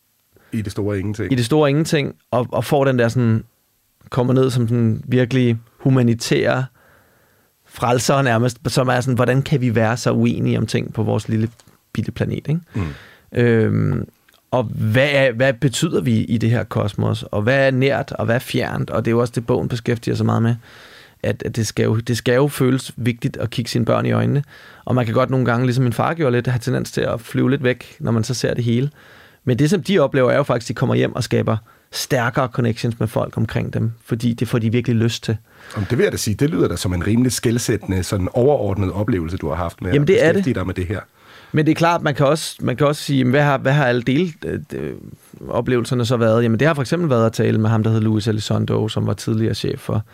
I 0.52 0.62
det 0.62 0.72
store 0.72 0.98
ingenting. 0.98 1.32
I 1.32 1.34
det 1.34 1.44
store 1.44 1.70
ingenting, 1.70 2.14
og, 2.30 2.46
og 2.52 2.64
får 2.64 2.84
den 2.84 2.98
der 2.98 3.08
sådan, 3.08 3.44
kommer 4.10 4.34
ned 4.34 4.50
som 4.50 4.68
sådan 4.68 5.02
virkelig 5.08 5.58
humanitær 5.78 6.62
frelser 7.66 8.22
nærmest, 8.22 8.58
som 8.66 8.88
er 8.88 9.00
sådan, 9.00 9.14
hvordan 9.14 9.42
kan 9.42 9.60
vi 9.60 9.74
være 9.74 9.96
så 9.96 10.12
uenige 10.12 10.58
om 10.58 10.66
ting 10.66 10.94
på 10.94 11.02
vores 11.02 11.28
lille 11.28 11.48
bitte 11.92 12.12
planet, 12.12 12.48
ikke? 12.48 12.60
Mm. 12.74 12.88
Øhm, 13.32 14.08
og 14.52 14.62
hvad, 14.64 15.08
er, 15.12 15.32
hvad 15.32 15.52
betyder 15.52 16.00
vi 16.00 16.20
i 16.20 16.38
det 16.38 16.50
her 16.50 16.64
kosmos, 16.64 17.22
og 17.22 17.42
hvad 17.42 17.66
er 17.66 17.70
nært, 17.70 18.12
og 18.12 18.24
hvad 18.24 18.34
er 18.34 18.38
fjernt, 18.38 18.90
og 18.90 19.04
det 19.04 19.10
er 19.10 19.12
jo 19.12 19.20
også 19.20 19.32
det, 19.36 19.46
bogen 19.46 19.68
beskæftiger 19.68 20.14
sig 20.14 20.26
meget 20.26 20.42
med, 20.42 20.54
at, 21.22 21.42
at 21.46 21.56
det, 21.56 21.66
skal 21.66 21.84
jo, 21.84 21.96
det 21.96 22.16
skal 22.16 22.34
jo 22.34 22.48
føles 22.48 22.92
vigtigt 22.96 23.36
at 23.36 23.50
kigge 23.50 23.70
sine 23.70 23.84
børn 23.84 24.06
i 24.06 24.12
øjnene, 24.12 24.44
og 24.84 24.94
man 24.94 25.04
kan 25.04 25.14
godt 25.14 25.30
nogle 25.30 25.46
gange, 25.46 25.66
ligesom 25.66 25.84
min 25.84 25.92
far 25.92 26.14
gjorde 26.14 26.36
lidt, 26.36 26.46
have 26.46 26.58
tendens 26.58 26.92
til 26.92 27.00
at 27.00 27.20
flyve 27.20 27.50
lidt 27.50 27.64
væk, 27.64 27.96
når 28.00 28.12
man 28.12 28.24
så 28.24 28.34
ser 28.34 28.54
det 28.54 28.64
hele. 28.64 28.90
Men 29.44 29.58
det, 29.58 29.70
som 29.70 29.82
de 29.82 29.98
oplever, 29.98 30.30
er 30.30 30.36
jo 30.36 30.42
faktisk, 30.42 30.64
at 30.64 30.68
de 30.68 30.78
kommer 30.78 30.94
hjem 30.94 31.14
og 31.14 31.24
skaber 31.24 31.56
stærkere 31.92 32.48
connections 32.48 33.00
med 33.00 33.08
folk 33.08 33.36
omkring 33.36 33.74
dem, 33.74 33.92
fordi 34.04 34.32
det 34.32 34.48
får 34.48 34.58
de 34.58 34.72
virkelig 34.72 34.96
lyst 34.96 35.24
til. 35.24 35.36
Om 35.76 35.84
det 35.84 35.98
vil 35.98 36.04
jeg 36.04 36.12
da 36.12 36.16
sige, 36.16 36.34
det 36.34 36.50
lyder 36.50 36.68
da 36.68 36.76
som 36.76 36.94
en 36.94 37.06
rimelig 37.06 37.32
skældsættende, 37.32 38.02
sådan 38.02 38.28
overordnet 38.32 38.92
oplevelse, 38.92 39.36
du 39.36 39.48
har 39.48 39.56
haft 39.56 39.82
med 39.82 39.92
Jamen, 39.92 40.08
det 40.08 40.14
at 40.14 40.34
det. 40.34 40.54
dig 40.54 40.66
med 40.66 40.74
det 40.74 40.86
her. 40.86 41.00
Men 41.52 41.66
det 41.66 41.72
er 41.72 41.76
klart, 41.76 42.02
man 42.02 42.14
kan 42.14 42.26
også, 42.26 42.56
man 42.60 42.76
kan 42.76 42.86
også 42.86 43.02
sige, 43.02 43.24
hvad 43.24 43.42
har, 43.42 43.58
hvad 43.58 43.72
har 43.72 43.86
alle 43.86 44.02
del 44.02 44.34
øh, 44.74 44.94
oplevelserne 45.48 46.04
så 46.04 46.16
været? 46.16 46.42
Jamen 46.42 46.60
det 46.60 46.66
har 46.66 46.74
for 46.74 46.82
eksempel 46.82 47.10
været 47.10 47.26
at 47.26 47.32
tale 47.32 47.58
med 47.58 47.70
ham, 47.70 47.82
der 47.82 47.90
hed 47.90 48.00
Luis 48.00 48.28
Elizondo, 48.28 48.88
som 48.88 49.06
var 49.06 49.12
tidligere 49.14 49.54
chef 49.54 49.80
for 49.80 50.04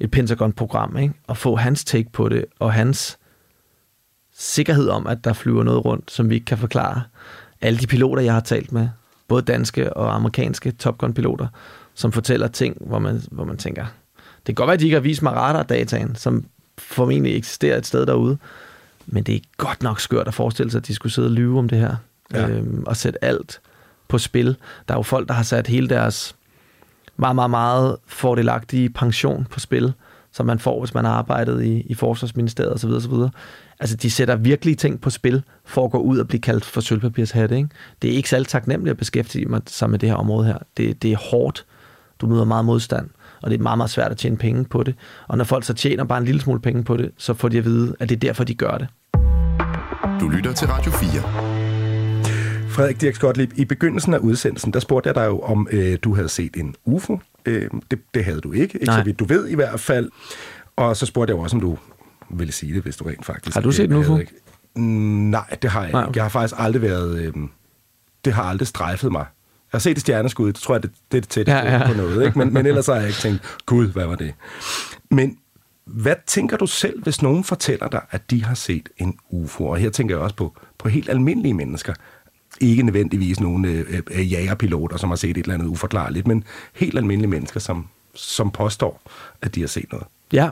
et 0.00 0.10
Pentagon-program, 0.10 0.96
ikke? 0.96 1.14
og 1.26 1.36
få 1.36 1.56
hans 1.56 1.84
take 1.84 2.10
på 2.12 2.28
det, 2.28 2.44
og 2.58 2.72
hans 2.72 3.18
sikkerhed 4.38 4.88
om, 4.88 5.06
at 5.06 5.24
der 5.24 5.32
flyver 5.32 5.62
noget 5.62 5.84
rundt, 5.84 6.10
som 6.10 6.30
vi 6.30 6.34
ikke 6.34 6.44
kan 6.44 6.58
forklare. 6.58 7.02
Alle 7.60 7.78
de 7.78 7.86
piloter, 7.86 8.22
jeg 8.22 8.32
har 8.32 8.40
talt 8.40 8.72
med, 8.72 8.88
både 9.28 9.42
danske 9.42 9.92
og 9.92 10.14
amerikanske 10.14 10.70
Top 10.70 10.98
Gun-piloter, 10.98 11.46
som 11.94 12.12
fortæller 12.12 12.48
ting, 12.48 12.76
hvor 12.80 12.98
man, 12.98 13.22
hvor 13.30 13.44
man 13.44 13.56
tænker, 13.56 13.84
det 14.16 14.46
kan 14.46 14.54
godt 14.54 14.66
være, 14.66 14.74
at 14.74 14.80
de 14.80 14.84
ikke 14.84 14.94
har 14.94 15.00
vist 15.00 15.22
mig 15.22 15.32
radardataen, 15.32 16.16
som 16.16 16.44
formentlig 16.78 17.36
eksisterer 17.36 17.78
et 17.78 17.86
sted 17.86 18.06
derude, 18.06 18.38
men 19.06 19.22
det 19.22 19.34
er 19.34 19.40
godt 19.56 19.82
nok 19.82 20.00
skørt 20.00 20.28
at 20.28 20.34
forestille 20.34 20.70
sig, 20.70 20.78
at 20.78 20.86
de 20.86 20.94
skulle 20.94 21.12
sidde 21.12 21.28
og 21.28 21.32
lyve 21.32 21.58
om 21.58 21.68
det 21.68 21.78
her, 21.78 21.96
ja. 22.32 22.48
øhm, 22.48 22.84
og 22.86 22.96
sætte 22.96 23.24
alt 23.24 23.60
på 24.08 24.18
spil. 24.18 24.56
Der 24.88 24.94
er 24.94 24.98
jo 24.98 25.02
folk, 25.02 25.28
der 25.28 25.34
har 25.34 25.42
sat 25.42 25.66
hele 25.66 25.88
deres 25.88 26.36
meget, 27.16 27.34
meget, 27.34 27.50
meget 27.50 27.96
fordelagtige 28.06 28.90
pension 28.90 29.46
på 29.50 29.60
spil, 29.60 29.92
som 30.32 30.46
man 30.46 30.58
får, 30.58 30.80
hvis 30.80 30.94
man 30.94 31.04
har 31.04 31.12
arbejdet 31.12 31.64
i, 31.64 31.80
i 31.80 31.94
Forsvarsministeriet 31.94 32.74
osv. 32.74 32.90
osv. 32.90 33.12
Altså, 33.80 33.96
de 33.96 34.10
sætter 34.10 34.36
virkelig 34.36 34.78
ting 34.78 35.00
på 35.00 35.10
spil 35.10 35.42
for 35.64 35.84
at 35.84 35.90
gå 35.90 35.98
ud 35.98 36.18
og 36.18 36.28
blive 36.28 36.40
kaldt 36.40 36.64
for 36.64 36.80
sølvpapirshatte. 36.80 37.56
Ikke? 37.56 37.68
Det 38.02 38.10
er 38.10 38.14
ikke 38.14 38.28
særlig 38.28 38.48
taknemmeligt 38.48 38.90
at 38.90 38.98
beskæftige 38.98 39.60
sig 39.66 39.90
med 39.90 39.98
det 39.98 40.08
her 40.08 40.16
område 40.16 40.46
her. 40.46 40.58
Det, 40.76 41.02
det 41.02 41.12
er 41.12 41.16
hårdt. 41.16 41.64
Du 42.20 42.26
møder 42.26 42.44
meget 42.44 42.64
modstand, 42.64 43.10
og 43.42 43.50
det 43.50 43.58
er 43.58 43.62
meget, 43.62 43.78
meget 43.78 43.90
svært 43.90 44.10
at 44.10 44.16
tjene 44.16 44.36
penge 44.36 44.64
på 44.64 44.82
det. 44.82 44.94
Og 45.28 45.36
når 45.38 45.44
folk 45.44 45.64
så 45.64 45.74
tjener 45.74 46.04
bare 46.04 46.18
en 46.18 46.24
lille 46.24 46.40
smule 46.40 46.60
penge 46.60 46.84
på 46.84 46.96
det, 46.96 47.10
så 47.16 47.34
får 47.34 47.48
de 47.48 47.58
at 47.58 47.64
vide, 47.64 47.96
at 48.00 48.08
det 48.08 48.14
er 48.16 48.20
derfor, 48.20 48.44
de 48.44 48.54
gør 48.54 48.78
det. 48.78 48.88
Du 50.20 50.28
lytter 50.28 50.52
til 50.52 50.68
Radio 50.68 50.90
4. 50.92 51.22
Frederik 52.68 53.00
Dirk 53.00 53.18
Gottlieb, 53.20 53.50
i 53.56 53.64
begyndelsen 53.64 54.14
af 54.14 54.18
udsendelsen, 54.18 54.72
der 54.72 54.80
spurgte 54.80 55.06
jeg 55.08 55.14
dig 55.14 55.26
jo, 55.26 55.40
om 55.40 55.68
øh, 55.72 55.98
du 56.04 56.14
havde 56.14 56.28
set 56.28 56.56
en 56.56 56.74
UFO. 56.84 57.18
Øh, 57.46 57.70
det, 57.90 57.98
det 58.14 58.24
havde 58.24 58.40
du 58.40 58.52
ikke, 58.52 58.62
ikke 58.74 58.84
Nej. 58.86 58.98
så 59.00 59.04
vidt 59.04 59.18
du 59.18 59.24
ved 59.24 59.48
i 59.48 59.54
hvert 59.54 59.80
fald. 59.80 60.10
Og 60.76 60.96
så 60.96 61.06
spurgte 61.06 61.30
jeg 61.30 61.36
jo 61.38 61.42
også, 61.42 61.56
om 61.56 61.60
du 61.60 61.78
ville 62.30 62.52
sige 62.52 62.74
det, 62.74 62.82
hvis 62.82 62.96
du 62.96 63.04
rent 63.04 63.24
faktisk... 63.26 63.54
Har 63.54 63.60
du 63.60 63.72
set 63.72 63.90
en 63.90 63.96
UFO? 63.96 64.18
ikke- 64.18 64.32
Mm, 64.78 64.82
nej, 65.30 65.56
det 65.62 65.70
har 65.70 65.82
jeg 65.82 65.92
Nej, 65.92 66.02
ikke. 66.06 66.12
Jeg 66.16 66.24
har 66.24 66.28
faktisk 66.28 66.54
aldrig 66.58 66.82
været... 66.82 67.18
Øh, 67.18 67.32
det 68.24 68.32
har 68.32 68.42
aldrig 68.42 68.68
strejfet 68.68 69.12
mig. 69.12 69.26
Jeg 69.72 69.78
har 69.78 69.78
set 69.78 69.90
et 69.96 70.00
stjerneskud, 70.00 70.46
det 70.46 70.54
tror 70.54 70.74
jeg, 70.74 70.82
det, 70.82 70.90
det 71.12 71.16
er 71.16 71.20
det 71.20 71.28
tætteste 71.30 71.58
Ja, 71.58 71.76
ja. 71.78 71.86
på 71.86 71.94
noget. 71.96 72.26
Ikke? 72.26 72.38
Men, 72.38 72.52
men 72.54 72.66
ellers 72.66 72.86
har 72.86 72.94
jeg 72.94 73.06
ikke 73.06 73.18
tænkt, 73.18 73.40
gud, 73.66 73.86
hvad 73.92 74.06
var 74.06 74.14
det? 74.14 74.34
Men 75.10 75.38
hvad 75.84 76.14
tænker 76.26 76.56
du 76.56 76.66
selv, 76.66 77.02
hvis 77.02 77.22
nogen 77.22 77.44
fortæller 77.44 77.88
dig, 77.88 78.00
at 78.10 78.30
de 78.30 78.44
har 78.44 78.54
set 78.54 78.88
en 78.96 79.18
UFO? 79.30 79.66
Og 79.66 79.76
her 79.76 79.90
tænker 79.90 80.14
jeg 80.14 80.22
også 80.22 80.36
på, 80.36 80.56
på 80.78 80.88
helt 80.88 81.08
almindelige 81.08 81.54
mennesker. 81.54 81.94
Ikke 82.60 82.82
nødvendigvis 82.82 83.40
nogle 83.40 83.68
øh, 83.68 84.02
øh, 84.10 84.32
jagerpiloter, 84.32 84.96
som 84.96 85.08
har 85.08 85.16
set 85.16 85.30
et 85.30 85.36
eller 85.36 85.54
andet 85.54 85.66
uforklarligt, 85.66 86.26
men 86.26 86.44
helt 86.74 86.98
almindelige 86.98 87.30
mennesker, 87.30 87.60
som, 87.60 87.88
som 88.14 88.50
påstår, 88.50 89.02
at 89.42 89.54
de 89.54 89.60
har 89.60 89.68
set 89.68 89.92
noget. 89.92 90.06
Ja, 90.32 90.48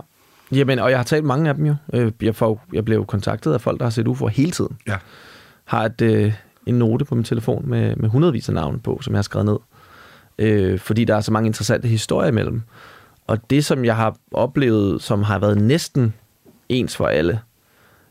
Jamen, 0.53 0.79
og 0.79 0.91
jeg 0.91 0.99
har 0.99 1.05
talt 1.05 1.25
mange 1.25 1.49
af 1.49 1.55
dem 1.55 1.67
jo. 1.67 1.75
Øh, 1.93 2.13
Jeg, 2.23 2.37
får, 2.37 2.65
jeg 2.73 2.89
jo 2.89 3.05
kontaktet 3.05 3.53
af 3.53 3.61
folk, 3.61 3.79
der 3.79 3.85
har 3.87 3.91
set 3.91 4.09
UFO'er 4.09 4.27
hele 4.29 4.51
tiden. 4.51 4.77
Ja. 4.87 4.97
Har 5.65 5.85
et, 5.85 6.01
øh, 6.01 6.33
en 6.67 6.75
note 6.75 7.05
på 7.05 7.15
min 7.15 7.25
telefon 7.25 7.69
med, 7.69 7.97
med 7.97 8.09
hundredvis 8.09 8.49
af 8.49 8.55
navne 8.55 8.81
på, 8.81 8.99
som 9.03 9.13
jeg 9.13 9.19
har 9.19 9.23
skrevet 9.23 9.47
ned. 9.47 9.59
Øh, 10.39 10.79
fordi 10.79 11.05
der 11.05 11.17
er 11.17 11.21
så 11.21 11.33
mange 11.33 11.47
interessante 11.47 11.89
historier 11.89 12.29
imellem. 12.29 12.63
Og 13.27 13.51
det, 13.51 13.65
som 13.65 13.85
jeg 13.85 13.97
har 13.97 14.17
oplevet, 14.33 15.03
som 15.03 15.23
har 15.23 15.39
været 15.39 15.61
næsten 15.61 16.15
ens 16.69 16.97
for 16.97 17.07
alle, 17.07 17.41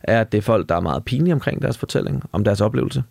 er, 0.03 0.21
at 0.21 0.31
det 0.31 0.37
er 0.37 0.41
folk, 0.41 0.69
der 0.69 0.75
er 0.75 0.79
meget 0.79 1.05
pinlige 1.05 1.33
omkring 1.33 1.61
deres 1.61 1.77
fortælling, 1.77 2.23
om 2.31 2.43
deres 2.43 2.61
oplevelse. 2.61 3.03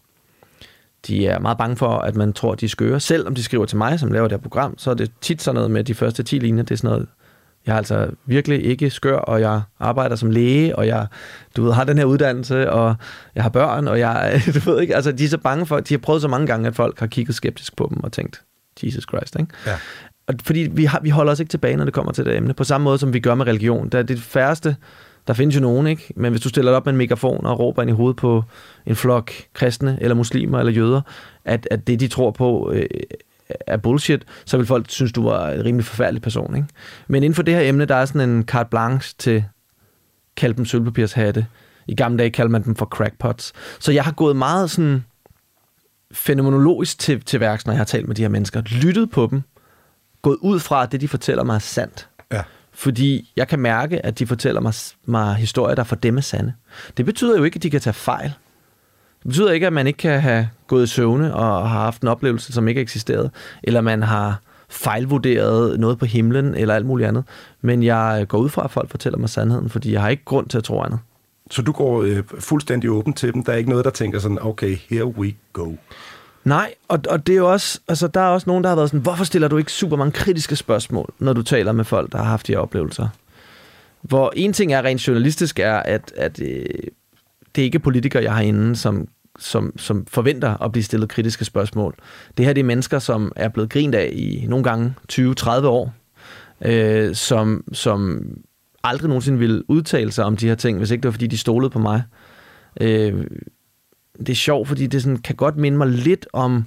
De 1.06 1.26
er 1.26 1.38
meget 1.38 1.58
bange 1.58 1.76
for, 1.76 1.88
at 1.88 2.16
man 2.16 2.32
tror, 2.32 2.52
at 2.52 2.60
de 2.60 2.64
er 2.64 2.68
skøre. 2.68 3.00
De 3.36 3.42
skriver 3.42 3.66
til 3.66 3.78
mig, 3.78 4.00
som 4.00 4.12
laver 4.12 4.28
det 4.28 4.38
her 4.38 4.42
program, 4.42 4.78
så 4.78 4.90
er 4.90 4.94
det 4.94 5.12
tit 5.20 5.42
sådan 5.42 5.54
noget 5.54 5.70
med 5.70 5.84
de 5.84 5.94
første 5.94 6.22
10 6.22 6.38
linjer. 6.38 6.62
Det 6.62 6.70
er 6.70 6.76
sådan 6.76 6.90
noget, 6.90 7.08
jeg 7.66 7.72
er 7.72 7.76
altså 7.76 8.10
virkelig 8.26 8.64
ikke 8.64 8.90
skør, 8.90 9.16
og 9.16 9.40
jeg 9.40 9.60
arbejder 9.80 10.16
som 10.16 10.30
læge, 10.30 10.76
og 10.76 10.86
jeg 10.86 11.06
du 11.56 11.62
ved, 11.62 11.72
har 11.72 11.84
den 11.84 11.98
her 11.98 12.04
uddannelse, 12.04 12.70
og 12.70 12.96
jeg 13.34 13.42
har 13.42 13.50
børn, 13.50 13.88
og 13.88 13.98
jeg, 13.98 14.42
du 14.54 14.70
ved 14.70 14.80
ikke, 14.80 14.96
altså 14.96 15.12
de 15.12 15.24
er 15.24 15.28
så 15.28 15.38
bange 15.38 15.66
for, 15.66 15.80
de 15.80 15.94
har 15.94 15.98
prøvet 15.98 16.22
så 16.22 16.28
mange 16.28 16.46
gange, 16.46 16.68
at 16.68 16.74
folk 16.74 17.00
har 17.00 17.06
kigget 17.06 17.34
skeptisk 17.34 17.76
på 17.76 17.86
dem 17.94 18.04
og 18.04 18.12
tænkt, 18.12 18.42
Jesus 18.82 19.04
Christ, 19.04 19.36
ikke? 19.40 19.52
Ja. 19.66 19.74
Og 20.26 20.34
fordi 20.44 20.68
vi, 20.72 20.84
har, 20.84 21.00
vi 21.00 21.10
holder 21.10 21.32
os 21.32 21.40
ikke 21.40 21.50
tilbage, 21.50 21.76
når 21.76 21.84
det 21.84 21.94
kommer 21.94 22.12
til 22.12 22.24
det 22.24 22.36
emne, 22.36 22.54
på 22.54 22.64
samme 22.64 22.84
måde 22.84 22.98
som 22.98 23.12
vi 23.12 23.20
gør 23.20 23.34
med 23.34 23.46
religion. 23.46 23.88
Der 23.88 23.98
er 23.98 24.02
det 24.02 24.20
færreste, 24.20 24.76
der 25.26 25.34
findes 25.34 25.56
jo 25.56 25.60
nogen, 25.60 25.86
ikke? 25.86 26.12
Men 26.16 26.30
hvis 26.32 26.42
du 26.42 26.48
stiller 26.48 26.72
op 26.72 26.86
med 26.86 26.92
en 26.92 26.96
megafon 26.96 27.46
og 27.46 27.58
råber 27.58 27.82
ind 27.82 27.90
i 27.90 27.94
hovedet 27.94 28.16
på 28.16 28.44
en 28.86 28.96
flok 28.96 29.32
kristne, 29.54 29.98
eller 30.00 30.14
muslimer, 30.14 30.58
eller 30.58 30.72
jøder, 30.72 31.00
at, 31.44 31.68
at 31.70 31.86
det, 31.86 32.00
de 32.00 32.08
tror 32.08 32.30
på, 32.30 32.72
øh, 32.74 32.86
er 33.66 33.76
bullshit, 33.76 34.24
så 34.44 34.56
vil 34.56 34.66
folk 34.66 34.90
synes, 34.90 35.12
du 35.12 35.24
var 35.28 35.50
en 35.50 35.64
rimelig 35.64 35.84
forfærdelig 35.84 36.22
person, 36.22 36.56
ikke? 36.56 36.68
Men 37.08 37.22
inden 37.22 37.34
for 37.34 37.42
det 37.42 37.54
her 37.54 37.60
emne, 37.60 37.84
der 37.84 37.96
er 37.96 38.04
sådan 38.04 38.30
en 38.30 38.42
carte 38.42 38.70
blanche 38.70 39.14
til 39.18 39.44
kalde 40.36 40.56
dem 40.56 40.64
sølvpapirshatte. 40.64 41.46
I 41.86 41.94
gamle 41.94 42.18
dage 42.18 42.30
kaldte 42.30 42.52
man 42.52 42.64
dem 42.64 42.74
for 42.74 42.86
crackpots. 42.86 43.52
Så 43.78 43.92
jeg 43.92 44.04
har 44.04 44.12
gået 44.12 44.36
meget 44.36 44.70
sådan 44.70 45.04
fænomenologisk 46.12 46.98
til, 46.98 47.20
til 47.20 47.40
værks, 47.40 47.66
når 47.66 47.72
jeg 47.72 47.78
har 47.78 47.84
talt 47.84 48.08
med 48.08 48.16
de 48.16 48.22
her 48.22 48.28
mennesker. 48.28 48.62
Lyttet 48.66 49.10
på 49.10 49.28
dem. 49.30 49.42
Gået 50.22 50.36
ud 50.40 50.60
fra, 50.60 50.82
at 50.82 50.92
det, 50.92 51.00
de 51.00 51.08
fortæller 51.08 51.44
mig, 51.44 51.54
er 51.54 51.58
sandt. 51.58 52.08
Ja. 52.32 52.42
Fordi 52.72 53.32
jeg 53.36 53.48
kan 53.48 53.58
mærke, 53.58 54.06
at 54.06 54.18
de 54.18 54.26
fortæller 54.26 54.60
mig, 54.60 54.74
mig 55.04 55.34
historier, 55.34 55.74
der 55.74 55.84
for 55.84 55.96
dem 55.96 56.16
er 56.16 56.20
sande. 56.20 56.52
Det 56.96 57.04
betyder 57.04 57.38
jo 57.38 57.44
ikke, 57.44 57.56
at 57.56 57.62
de 57.62 57.70
kan 57.70 57.80
tage 57.80 57.94
fejl. 57.94 58.32
Det 59.22 59.28
betyder 59.28 59.52
ikke, 59.52 59.66
at 59.66 59.72
man 59.72 59.86
ikke 59.86 59.96
kan 59.96 60.20
have 60.20 60.48
gået 60.66 60.84
i 60.84 60.86
søvne 60.86 61.34
og 61.34 61.68
har 61.70 61.80
haft 61.80 62.02
en 62.02 62.08
oplevelse, 62.08 62.52
som 62.52 62.68
ikke 62.68 62.80
eksisterede. 62.80 63.30
Eller 63.62 63.80
man 63.80 64.02
har 64.02 64.40
fejlvurderet 64.68 65.80
noget 65.80 65.98
på 65.98 66.04
himlen, 66.04 66.54
eller 66.54 66.74
alt 66.74 66.86
muligt 66.86 67.08
andet. 67.08 67.24
Men 67.60 67.82
jeg 67.82 68.26
går 68.28 68.38
ud 68.38 68.48
fra, 68.48 68.64
at 68.64 68.70
folk 68.70 68.90
fortæller 68.90 69.18
mig 69.18 69.28
sandheden, 69.28 69.70
fordi 69.70 69.92
jeg 69.92 70.00
har 70.00 70.08
ikke 70.08 70.24
grund 70.24 70.48
til 70.48 70.58
at 70.58 70.64
tro 70.64 70.82
andet. 70.82 70.98
Så 71.50 71.62
du 71.62 71.72
går 71.72 72.02
øh, 72.02 72.22
fuldstændig 72.38 72.90
åben 72.90 73.12
til 73.12 73.32
dem. 73.32 73.44
Der 73.44 73.52
er 73.52 73.56
ikke 73.56 73.70
noget, 73.70 73.84
der 73.84 73.90
tænker 73.90 74.18
sådan, 74.18 74.38
okay, 74.40 74.76
here 74.90 75.06
we 75.06 75.34
go. 75.52 75.72
Nej, 76.44 76.74
og, 76.88 76.98
og 77.08 77.26
det 77.26 77.32
er 77.32 77.36
jo 77.36 77.52
også, 77.52 77.80
altså 77.88 78.06
der 78.06 78.20
er 78.20 78.28
også 78.28 78.50
nogen, 78.50 78.64
der 78.64 78.70
har 78.70 78.76
været 78.76 78.88
sådan, 78.88 79.00
hvorfor 79.00 79.24
stiller 79.24 79.48
du 79.48 79.56
ikke 79.56 79.72
super 79.72 79.96
mange 79.96 80.12
kritiske 80.12 80.56
spørgsmål, 80.56 81.12
når 81.18 81.32
du 81.32 81.42
taler 81.42 81.72
med 81.72 81.84
folk, 81.84 82.12
der 82.12 82.18
har 82.18 82.24
haft 82.24 82.46
de 82.46 82.52
her 82.52 82.58
oplevelser? 82.58 83.08
Hvor 84.02 84.32
en 84.36 84.52
ting 84.52 84.72
er 84.72 84.82
rent 84.82 85.08
journalistisk, 85.08 85.58
er, 85.58 85.76
at, 85.76 86.12
at 86.16 86.40
øh, 86.40 86.64
det 87.54 87.62
er 87.62 87.64
ikke 87.64 87.78
politikere, 87.78 88.22
jeg 88.22 88.34
har 88.34 88.40
inde, 88.40 88.76
som, 88.76 89.08
som, 89.38 89.78
som 89.78 90.06
forventer 90.06 90.62
at 90.62 90.72
blive 90.72 90.84
stillet 90.84 91.08
kritiske 91.08 91.44
spørgsmål. 91.44 91.94
Det 92.36 92.46
her 92.46 92.52
det 92.52 92.60
er 92.60 92.64
mennesker, 92.64 92.98
som 92.98 93.32
er 93.36 93.48
blevet 93.48 93.70
grint 93.70 93.94
af 93.94 94.10
i 94.12 94.44
nogle 94.48 94.64
gange 94.64 94.94
20-30 95.12 95.66
år, 95.66 95.94
øh, 96.64 97.14
som, 97.14 97.64
som 97.72 98.22
aldrig 98.84 99.08
nogensinde 99.08 99.38
ville 99.38 99.70
udtale 99.70 100.12
sig 100.12 100.24
om 100.24 100.36
de 100.36 100.48
her 100.48 100.54
ting, 100.54 100.78
hvis 100.78 100.90
ikke 100.90 101.02
det 101.02 101.08
var, 101.08 101.12
fordi 101.12 101.26
de 101.26 101.38
stolede 101.38 101.70
på 101.70 101.78
mig. 101.78 102.02
Øh, 102.80 103.24
det 104.18 104.28
er 104.28 104.34
sjovt, 104.34 104.68
fordi 104.68 104.86
det 104.86 105.02
sådan, 105.02 105.18
kan 105.18 105.36
godt 105.36 105.56
minde 105.56 105.78
mig 105.78 105.88
lidt 105.88 106.26
om 106.32 106.66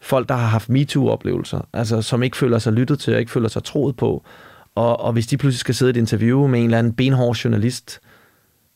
folk, 0.00 0.28
der 0.28 0.34
har 0.34 0.46
haft 0.46 0.68
MeToo-oplevelser, 0.68 1.68
altså 1.72 2.02
som 2.02 2.22
ikke 2.22 2.36
føler 2.36 2.58
sig 2.58 2.72
lyttet 2.72 2.98
til 2.98 3.14
og 3.14 3.20
ikke 3.20 3.32
føler 3.32 3.48
sig 3.48 3.64
troet 3.64 3.96
på. 3.96 4.24
Og, 4.74 5.00
og 5.00 5.12
hvis 5.12 5.26
de 5.26 5.36
pludselig 5.36 5.60
skal 5.60 5.74
sidde 5.74 5.90
i 5.90 5.94
et 5.94 5.96
interview 5.96 6.46
med 6.46 6.58
en 6.58 6.64
eller 6.64 6.78
anden 6.78 6.92
benhård 6.92 7.36
journalist, 7.36 8.00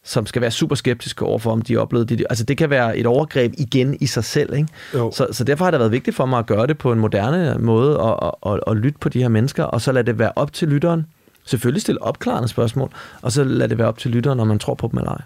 som 0.05 0.27
skal 0.27 0.43
være 0.43 0.51
super 0.51 0.75
skeptiske 0.77 1.25
overfor, 1.25 1.53
om 1.53 1.63
de 1.63 1.77
oplevede 1.77 2.17
det. 2.17 2.27
Altså 2.31 2.45
det 2.45 2.59
kan 2.59 2.71
være 2.71 2.99
et 2.99 3.07
overgreb 3.07 3.53
igen 3.59 3.97
i 4.01 4.07
sig 4.07 4.25
selv. 4.25 4.55
Ikke? 4.55 4.69
Jo. 4.95 5.13
Så, 5.15 5.27
så 5.33 5.45
derfor 5.45 5.65
har 5.65 5.71
det 5.71 5.81
været 5.81 5.93
vigtigt 5.93 6.17
for 6.17 6.27
mig 6.27 6.39
at 6.39 6.47
gøre 6.47 6.67
det 6.67 6.79
på 6.79 6.93
en 6.93 6.99
moderne 6.99 7.57
måde 7.59 8.01
og, 8.01 8.23
og, 8.23 8.39
og, 8.45 8.61
og 8.63 8.77
lytte 8.77 8.99
på 8.99 9.09
de 9.09 9.21
her 9.23 9.29
mennesker, 9.29 9.65
og 9.65 9.81
så 9.81 9.93
lade 9.93 10.07
det 10.07 10.19
være 10.19 10.33
op 10.37 10.53
til 10.53 10.69
lytteren. 10.69 11.07
Selvfølgelig 11.47 11.83
stille 11.83 12.03
opklarende 12.03 12.49
spørgsmål, 12.49 12.91
og 13.23 13.33
så 13.33 13.45
lade 13.45 13.69
det 13.69 13.79
være 13.79 13.89
op 13.89 13.99
til 13.99 14.11
lytteren, 14.11 14.41
om 14.41 14.47
man 14.47 14.59
tror 14.59 14.75
på 14.75 14.89
dem 14.93 14.99
eller 14.99 15.11
ej. 15.11 15.21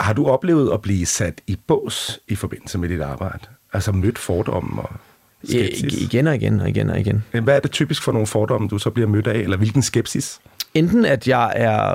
Har 0.00 0.12
du 0.12 0.26
oplevet 0.26 0.72
at 0.72 0.82
blive 0.82 1.06
sat 1.06 1.40
i 1.46 1.58
bås 1.66 2.18
i 2.28 2.34
forbindelse 2.34 2.78
med 2.78 2.88
dit 2.88 3.00
arbejde? 3.00 3.38
Altså 3.72 3.92
mødt 3.92 4.18
fordomme 4.18 4.82
og 4.82 4.90
skepsis? 5.44 5.94
I- 5.94 6.04
Igen 6.04 6.26
og 6.26 6.34
igen 6.34 6.60
og 6.60 6.68
igen 6.68 6.90
og 6.90 7.00
igen. 7.00 7.24
Hvad 7.42 7.56
er 7.56 7.60
det 7.60 7.70
typisk 7.70 8.02
for 8.02 8.12
nogle 8.12 8.26
fordomme, 8.26 8.68
du 8.68 8.78
så 8.78 8.90
bliver 8.90 9.08
mødt 9.08 9.26
af, 9.26 9.38
eller 9.38 9.56
hvilken 9.56 9.82
skepsis? 9.82 10.40
enten 10.74 11.04
at 11.04 11.28
jeg 11.28 11.52
er 11.56 11.94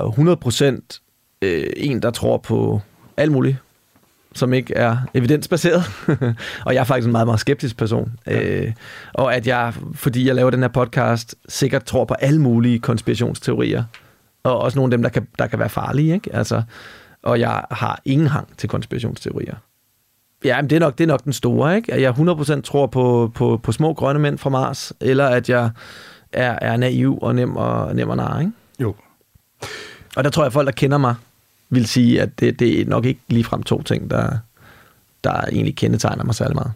100% 0.89 0.99
øh, 1.43 1.69
en, 1.77 2.01
der 2.01 2.12
tror 2.12 2.38
på 2.38 2.82
alt 3.17 3.32
muligt, 3.32 3.58
som 4.34 4.53
ikke 4.53 4.73
er 4.73 4.97
evidensbaseret. 5.13 5.84
og 6.65 6.73
jeg 6.73 6.79
er 6.79 6.84
faktisk 6.84 7.06
en 7.06 7.12
meget, 7.12 7.27
meget 7.27 7.39
skeptisk 7.39 7.77
person. 7.77 8.13
Ja. 8.27 8.43
Øh, 8.43 8.73
og 9.13 9.36
at 9.36 9.47
jeg, 9.47 9.73
fordi 9.93 10.27
jeg 10.27 10.36
laver 10.36 10.49
den 10.49 10.62
her 10.62 10.67
podcast, 10.67 11.36
sikkert 11.49 11.86
tror 11.86 12.06
på 12.06 12.13
alle 12.13 12.41
mulige 12.41 12.79
konspirationsteorier. 12.79 13.84
Og 14.43 14.60
også 14.60 14.79
nogle 14.79 14.93
af 14.93 14.97
dem, 14.97 15.01
der 15.01 15.10
kan, 15.10 15.27
der 15.39 15.47
kan 15.47 15.60
være 15.60 15.69
farlige. 15.69 16.13
Ikke? 16.13 16.36
Altså, 16.36 16.63
og 17.23 17.39
jeg 17.39 17.63
har 17.71 18.01
ingen 18.06 18.27
hang 18.27 18.58
til 18.58 18.69
konspirationsteorier. 18.69 19.56
Ja, 20.43 20.62
men 20.62 20.69
det 20.69 20.75
er 20.75 20.79
nok, 20.79 20.97
det 20.97 21.03
er 21.03 21.08
nok 21.08 21.23
den 21.23 21.34
store, 21.34 21.75
ikke? 21.75 21.93
At 21.93 22.01
jeg 22.01 22.13
100% 22.58 22.62
tror 22.62 22.88
på, 22.88 23.32
på, 23.36 23.60
på 23.63 23.71
små 23.71 23.93
grønne 23.93 24.19
mænd 24.19 24.38
fra 24.38 24.49
Mars, 24.49 24.93
eller 25.01 25.27
at 25.27 25.49
jeg 25.49 25.69
er, 26.32 26.60
er 26.62 26.77
naiv 26.77 27.19
og 27.21 27.36
nem 27.36 27.56
og, 27.56 27.95
nem 27.95 28.10
og 28.10 28.17
nar, 28.17 28.39
ikke? 28.39 28.51
Jo. 28.79 28.95
Og 30.15 30.23
der 30.23 30.29
tror 30.29 30.43
jeg, 30.43 30.47
at 30.47 30.53
folk, 30.53 30.65
der 30.65 30.71
kender 30.71 30.97
mig, 30.97 31.15
vil 31.69 31.88
sige, 31.88 32.21
at 32.21 32.39
det, 32.39 32.60
det 32.60 32.82
er 32.82 32.86
nok 32.86 33.06
ikke 33.06 33.21
ligefrem 33.28 33.63
to 33.63 33.82
ting, 33.82 34.10
der, 34.10 34.38
der 35.23 35.41
egentlig 35.41 35.76
kendetegner 35.76 36.23
mig 36.23 36.36
særlig 36.36 36.56
meget. 36.56 36.71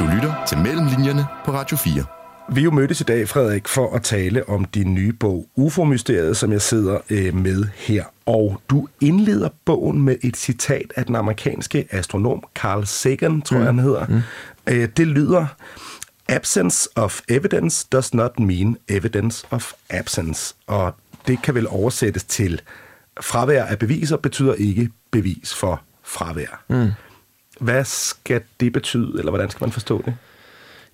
Du 0.00 0.04
lytter 0.14 0.44
til 0.48 0.58
Mellemlinjerne 0.58 1.26
på 1.44 1.52
Radio 1.52 1.76
4. 1.76 2.04
Vi 2.52 2.60
er 2.60 2.64
jo 2.64 2.70
mødtes 2.70 3.00
i 3.00 3.04
dag, 3.04 3.28
Frederik, 3.28 3.68
for 3.68 3.94
at 3.94 4.02
tale 4.02 4.48
om 4.48 4.64
din 4.64 4.94
nye 4.94 5.12
bog, 5.12 5.46
UFO-mysteriet, 5.56 6.36
som 6.36 6.52
jeg 6.52 6.62
sidder 6.62 6.98
øh, 7.10 7.34
med 7.34 7.64
her. 7.74 8.04
Og 8.26 8.60
du 8.70 8.88
indleder 9.00 9.48
bogen 9.64 10.02
med 10.02 10.16
et 10.22 10.36
citat 10.36 10.92
af 10.96 11.06
den 11.06 11.16
amerikanske 11.16 11.88
astronom 11.90 12.42
Carl 12.54 12.86
Sagan, 12.86 13.42
tror 13.42 13.56
mm. 13.56 13.62
jeg, 13.62 13.74
han 13.74 13.78
hedder. 13.78 14.06
Mm. 14.06 14.20
Øh, 14.66 14.88
det 14.96 15.06
lyder, 15.06 15.46
Absence 16.28 16.88
of 16.96 17.20
evidence 17.28 17.86
does 17.92 18.14
not 18.14 18.38
mean 18.38 18.76
evidence 18.88 19.46
of 19.50 19.72
absence. 19.90 20.54
Og 20.66 20.94
det 21.26 21.42
kan 21.42 21.54
vel 21.54 21.66
oversættes 21.68 22.24
til, 22.24 22.60
fravær 23.20 23.64
af 23.64 23.78
beviser 23.78 24.16
betyder 24.16 24.54
ikke 24.54 24.90
bevis 25.10 25.54
for 25.54 25.82
fravær. 26.02 26.64
Mm. 26.68 26.90
Hvad 27.60 27.84
skal 27.84 28.40
det 28.60 28.72
betyde, 28.72 29.12
eller 29.18 29.30
hvordan 29.30 29.50
skal 29.50 29.64
man 29.64 29.72
forstå 29.72 30.02
det? 30.04 30.14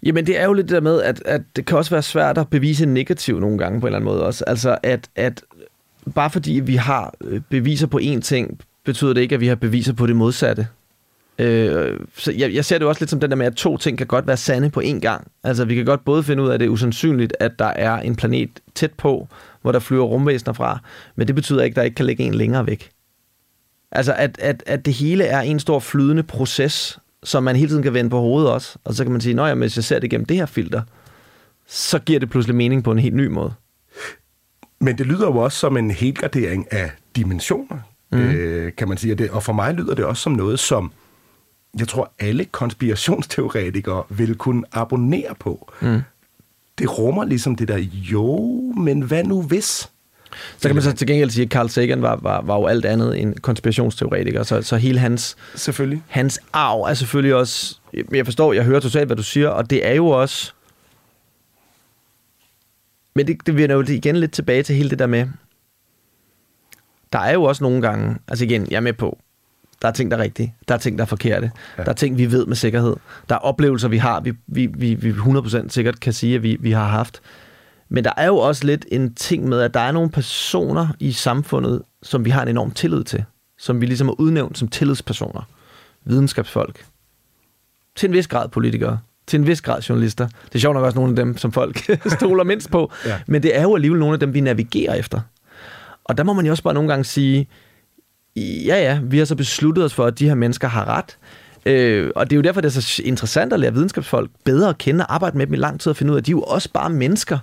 Jamen, 0.03 0.27
det 0.27 0.41
er 0.41 0.45
jo 0.45 0.53
lidt 0.53 0.69
det 0.69 0.75
der 0.75 0.81
med, 0.81 1.03
at, 1.03 1.23
at 1.25 1.43
det 1.57 1.67
kan 1.67 1.79
også 1.79 1.91
være 1.91 2.03
svært 2.03 2.39
at 2.39 2.49
bevise 2.49 2.87
negativ 2.87 3.41
nogle 3.41 3.59
gange 3.59 3.81
på 3.81 3.87
en 3.87 3.89
eller 3.89 3.99
anden 3.99 4.13
måde 4.13 4.27
også. 4.27 4.45
Altså, 4.47 4.79
at, 4.83 5.09
at 5.17 5.43
bare 6.15 6.31
fordi 6.31 6.53
vi 6.53 6.77
har 6.77 7.15
øh, 7.21 7.41
beviser 7.49 7.87
på 7.87 8.01
én 8.03 8.21
ting, 8.21 8.61
betyder 8.85 9.13
det 9.13 9.21
ikke, 9.21 9.35
at 9.35 9.41
vi 9.41 9.47
har 9.47 9.55
beviser 9.55 9.93
på 9.93 10.07
det 10.07 10.17
modsatte. 10.17 10.67
Øh, 11.39 12.01
så 12.17 12.33
jeg, 12.33 12.55
jeg 12.55 12.65
ser 12.65 12.79
det 12.79 12.89
også 12.89 13.01
lidt 13.01 13.11
som 13.11 13.21
den 13.21 13.31
der 13.31 13.37
med, 13.37 13.47
at 13.47 13.55
to 13.55 13.77
ting 13.77 13.99
kan 13.99 14.07
godt 14.07 14.27
være 14.27 14.37
sande 14.37 14.71
på 14.71 14.81
én 14.81 14.99
gang. 14.99 15.31
Altså, 15.45 15.65
vi 15.65 15.75
kan 15.75 15.85
godt 15.85 16.05
både 16.05 16.23
finde 16.23 16.43
ud 16.43 16.49
af, 16.49 16.55
at 16.55 16.61
det 16.61 16.67
er 16.67 16.71
usandsynligt, 16.71 17.37
at 17.41 17.59
der 17.59 17.65
er 17.65 18.01
en 18.01 18.17
planet 18.17 18.51
tæt 18.75 18.93
på, 18.93 19.29
hvor 19.65 19.73
der 19.73 19.79
flyver 19.79 20.05
rumvæsener 20.05 20.53
fra, 20.53 20.79
men 21.17 21.27
det 21.27 21.35
betyder 21.35 21.63
ikke, 21.63 21.73
at 21.73 21.77
der 21.77 21.83
ikke 21.83 21.95
kan 21.95 22.07
ligge 22.07 22.25
en 22.25 22.35
længere 22.35 22.67
væk. 22.67 22.91
Altså, 23.93 24.15
at, 24.15 24.39
at, 24.39 24.63
at 24.67 24.85
det 24.87 24.95
hele 24.95 25.25
er 25.25 25.41
en 25.41 25.61
stor 25.61 25.79
flydende 25.79 26.23
proces, 26.23 26.99
som 27.23 27.43
man 27.43 27.57
hele 27.57 27.69
tiden 27.69 27.83
kan 27.83 27.95
vende 27.95 28.11
på 28.11 28.21
hovedet 28.21 28.51
også. 28.51 28.79
Og 28.85 28.95
så 28.95 29.05
kan 29.05 29.13
man 29.13 29.21
sige, 29.21 29.43
at 29.43 29.57
hvis 29.57 29.77
jeg 29.77 29.85
ser 29.85 29.99
det 29.99 30.11
gennem 30.11 30.27
det 30.27 30.37
her 30.37 30.47
filter, 30.47 30.83
så 31.67 31.99
giver 31.99 32.21
det 32.21 32.31
pludselig 32.31 32.57
mening 32.57 32.85
på 32.85 32.93
en 32.93 32.99
helt 32.99 33.15
ny 33.15 33.27
måde. 33.27 33.55
Men 34.81 34.99
det 34.99 35.07
lyder 35.07 35.27
jo 35.27 35.37
også 35.37 35.59
som 35.59 35.77
en 35.77 35.91
helgradering 35.91 36.73
af 36.73 36.91
dimensioner, 37.17 37.79
mm. 38.13 38.19
øh, 38.19 38.73
kan 38.77 38.89
man 38.89 38.99
sige. 38.99 39.33
Og 39.33 39.43
for 39.43 39.53
mig 39.53 39.75
lyder 39.75 39.95
det 39.95 40.05
også 40.05 40.23
som 40.23 40.33
noget, 40.33 40.59
som 40.59 40.93
jeg 41.79 41.89
tror, 41.89 42.13
alle 42.19 42.45
konspirationsteoretikere 42.45 44.03
vil 44.09 44.35
kunne 44.35 44.63
abonnere 44.73 45.35
på. 45.41 45.73
Mm. 45.83 46.01
Det 46.79 46.99
rummer 46.99 47.25
ligesom 47.25 47.57
det 47.57 47.69
der, 47.69 47.79
jo, 47.93 48.61
men 48.77 49.03
hvad 49.03 49.25
nu 49.25 49.43
hvis? 49.43 49.91
Så 50.59 50.69
kan 50.69 50.75
man 50.75 50.83
så 50.83 50.93
til 50.93 51.07
gengæld 51.07 51.31
sige, 51.31 51.45
at 51.45 51.51
Carl 51.51 51.69
Sagan 51.69 52.03
var, 52.03 52.17
var, 52.17 52.43
var 52.43 52.59
jo 52.59 52.67
alt 52.67 52.85
andet 52.85 53.21
end 53.21 53.35
konspirationsteoretiker, 53.35 54.43
så, 54.43 54.63
så 54.63 54.77
hele 54.77 54.99
hans, 54.99 55.37
selvfølgelig. 55.55 56.03
hans 56.09 56.41
arv 56.53 56.81
er 56.81 56.95
selvfølgelig 56.95 57.35
også... 57.35 57.79
Jeg 58.13 58.25
forstår, 58.25 58.53
jeg 58.53 58.65
hører 58.65 58.81
totalt, 58.81 59.07
hvad 59.07 59.17
du 59.17 59.23
siger, 59.23 59.49
og 59.49 59.71
det 59.71 59.87
er 59.87 59.93
jo 59.93 60.09
også... 60.09 60.53
Men 63.15 63.27
det, 63.27 63.47
det 63.47 63.57
vender 63.57 63.77
jo 63.77 63.85
igen 63.89 64.17
lidt 64.17 64.33
tilbage 64.33 64.63
til 64.63 64.77
hele 64.77 64.91
det 64.91 64.99
der 64.99 65.07
med... 65.07 65.27
Der 67.13 67.19
er 67.19 67.33
jo 67.33 67.43
også 67.43 67.65
nogle 67.65 67.83
gange... 67.83 68.17
Altså 68.29 68.45
igen, 68.45 68.67
jeg 68.71 68.77
er 68.77 68.81
med 68.81 68.93
på, 68.93 69.19
der 69.85 69.89
er 69.89 69.93
ting, 69.93 70.11
der 70.11 70.17
er 70.17 70.23
rigtige. 70.23 70.55
Der 70.69 70.75
er 70.75 70.79
ting, 70.79 70.99
der 70.99 71.05
er 71.05 71.09
forkerte. 71.09 71.51
Ja. 71.79 71.83
Der 71.83 71.89
er 71.89 71.95
ting, 71.95 72.19
vi 72.19 72.33
ved 72.33 72.47
med 72.47 72.57
sikkerhed. 72.57 72.97
Der 73.29 73.35
er 73.35 73.39
oplevelser, 73.39 73.89
vi 73.89 73.97
har, 73.97 74.21
vi, 74.21 74.33
vi, 74.47 74.67
vi, 74.67 74.95
vi 74.95 75.11
100% 75.11 75.69
sikkert 75.69 76.01
kan 76.01 76.13
sige, 76.13 76.35
at 76.35 76.43
vi, 76.43 76.57
vi 76.61 76.71
har 76.71 76.89
haft. 76.89 77.21
Men 77.89 78.05
der 78.05 78.13
er 78.17 78.27
jo 78.27 78.37
også 78.37 78.67
lidt 78.67 78.87
en 78.93 79.15
ting 79.15 79.49
med, 79.49 79.61
at 79.61 79.75
der 79.75 79.81
er 79.81 79.93
nogle 79.93 80.11
personer 80.11 80.89
i 81.01 81.13
samfundet, 81.13 81.83
som 82.03 82.25
vi 82.25 82.31
har 82.31 82.43
en 82.43 82.49
enorm 82.49 82.71
tillid 82.71 83.05
til. 83.05 83.25
Som 83.59 83.81
vi 83.81 83.87
ligesom 83.87 84.07
har 84.07 84.21
udnævnt 84.21 84.59
som 84.59 84.69
tillidspersoner. 84.69 85.49
Videnskabsfolk. 86.05 86.85
Til 87.97 88.07
en 88.07 88.13
vis 88.13 88.29
grad 88.29 88.49
politikere. 88.49 88.99
Til 89.27 89.41
en 89.41 89.47
vis 89.47 89.63
grad 89.63 89.81
journalister. 89.81 90.27
Det 90.27 90.55
er 90.55 90.59
sjovt 90.59 90.75
nok 90.75 90.85
også 90.85 90.99
nogle 90.99 91.13
af 91.13 91.17
dem, 91.17 91.37
som 91.37 91.53
folk 91.53 91.91
stoler 92.19 92.45
mindst 92.45 92.71
på. 92.71 92.93
Ja. 93.07 93.21
Men 93.27 93.43
det 93.43 93.57
er 93.57 93.63
jo 93.63 93.75
alligevel 93.75 94.01
nogle 94.01 94.15
af 94.15 94.21
dem, 94.21 94.35
vi 94.35 94.41
navigerer 94.41 94.95
efter. 94.95 95.21
Og 96.05 96.19
der 96.19 96.25
må 96.25 96.33
man 96.33 96.47
jo 96.47 96.51
også 96.51 96.63
bare 96.63 96.75
nogle 96.75 96.89
gange 96.89 97.05
sige, 97.05 97.49
ja 98.37 98.77
ja, 98.83 99.01
vi 99.03 99.19
har 99.19 99.25
så 99.25 99.37
besluttet 99.37 99.85
os 99.85 99.95
for, 99.95 100.05
at 100.05 100.19
de 100.19 100.29
her 100.29 100.35
mennesker 100.35 100.69
har 100.69 100.89
ret. 100.89 101.19
Øh, 101.67 102.11
og 102.17 102.31
det 102.31 102.33
er 102.33 102.37
jo 102.37 102.43
derfor, 102.43 102.61
det 102.61 102.77
er 102.77 102.81
så 102.81 103.03
interessant 103.05 103.53
at 103.53 103.61
lære 103.61 103.73
videnskabsfolk 103.73 104.31
bedre 104.45 104.69
at 104.69 104.79
kende 104.79 105.07
og 105.07 105.15
arbejde 105.15 105.39
med 105.39 105.47
dem 105.47 105.55
i 105.55 105.57
lang 105.57 105.81
tid 105.81 105.91
og 105.91 105.97
finde 105.97 106.13
ud 106.13 106.17
af, 106.17 106.21
at 106.21 106.27
de 106.27 106.31
er 106.31 106.37
jo 106.37 106.43
også 106.43 106.69
bare 106.73 106.91
mennesker, 106.91 107.39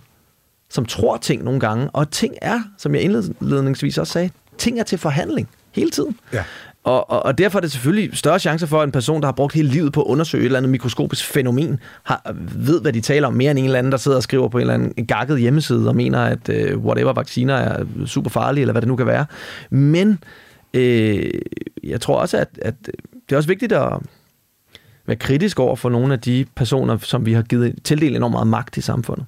som 0.70 0.86
tror 0.86 1.18
ting 1.18 1.44
nogle 1.44 1.60
gange. 1.60 1.90
Og 1.90 2.12
ting 2.12 2.34
er, 2.42 2.60
som 2.78 2.96
jeg 2.96 3.04
indledningsvis 3.04 3.98
også 3.98 4.14
sagde, 4.14 4.30
ting 4.58 4.80
er 4.80 4.84
til 4.84 4.98
forhandling 4.98 5.50
hele 5.72 5.90
tiden. 5.90 6.18
Ja. 6.34 6.44
Og, 6.84 7.10
og, 7.10 7.26
og 7.26 7.38
derfor 7.38 7.60
er 7.60 7.62
det 7.62 7.72
selvfølgelig 7.72 8.18
større 8.18 8.40
chance 8.40 8.68
for, 8.68 8.82
at 8.82 8.86
en 8.86 8.92
person, 8.92 9.22
der 9.22 9.28
har 9.28 9.34
brugt 9.34 9.54
hele 9.54 9.70
livet 9.70 9.94
på 9.94 10.02
at 10.02 10.08
undersøge 10.08 10.42
et 10.42 10.46
eller 10.46 10.60
andet 10.60 10.70
mikroskopisk 10.70 11.26
fænomen, 11.26 11.80
har, 12.04 12.36
ved, 12.56 12.82
hvad 12.82 12.94
de 12.94 13.02
taler 13.02 13.28
om, 13.28 13.34
mere 13.34 13.52
end 13.52 13.60
en 13.60 13.66
eller 13.66 13.80
anden, 13.80 13.92
der 13.92 13.98
sidder 13.98 14.18
og 14.18 14.24
skriver 14.24 14.50
på 14.50 14.58
en 14.58 14.62
eller 14.62 14.74
anden 14.74 15.06
gakket 15.06 15.40
hjemmeside 15.40 15.88
og 15.88 15.96
mener, 15.96 16.20
at 16.20 16.50
uh, 16.50 16.86
whatever 16.86 17.14
vacciner 17.14 17.54
er 17.54 17.86
super 18.06 18.30
farlige, 18.30 18.62
eller 18.62 18.74
hvad 18.74 18.82
det 18.82 18.88
nu 18.88 18.96
kan 18.96 19.06
være. 19.06 19.26
Men 19.70 20.20
øh, 20.74 21.32
jeg 21.84 22.02
tror 22.02 22.16
også, 22.16 22.38
at, 22.38 22.50
at 22.62 22.76
det 23.30 23.32
er 23.32 23.38
også 23.38 23.50
vigtigt 23.50 23.72
at 23.72 24.00
være 25.06 25.18
kritisk 25.18 25.60
over 25.60 25.76
for 25.76 25.90
nogle 25.90 26.14
af 26.14 26.20
de 26.20 26.46
personer, 26.56 26.98
som 26.98 27.26
vi 27.26 27.34
har 27.34 27.42
givet 27.42 27.76
tildelt 27.84 28.16
enormt 28.16 28.32
meget 28.32 28.48
magt 28.48 28.78
i 28.78 28.82
samfundet. 28.82 29.26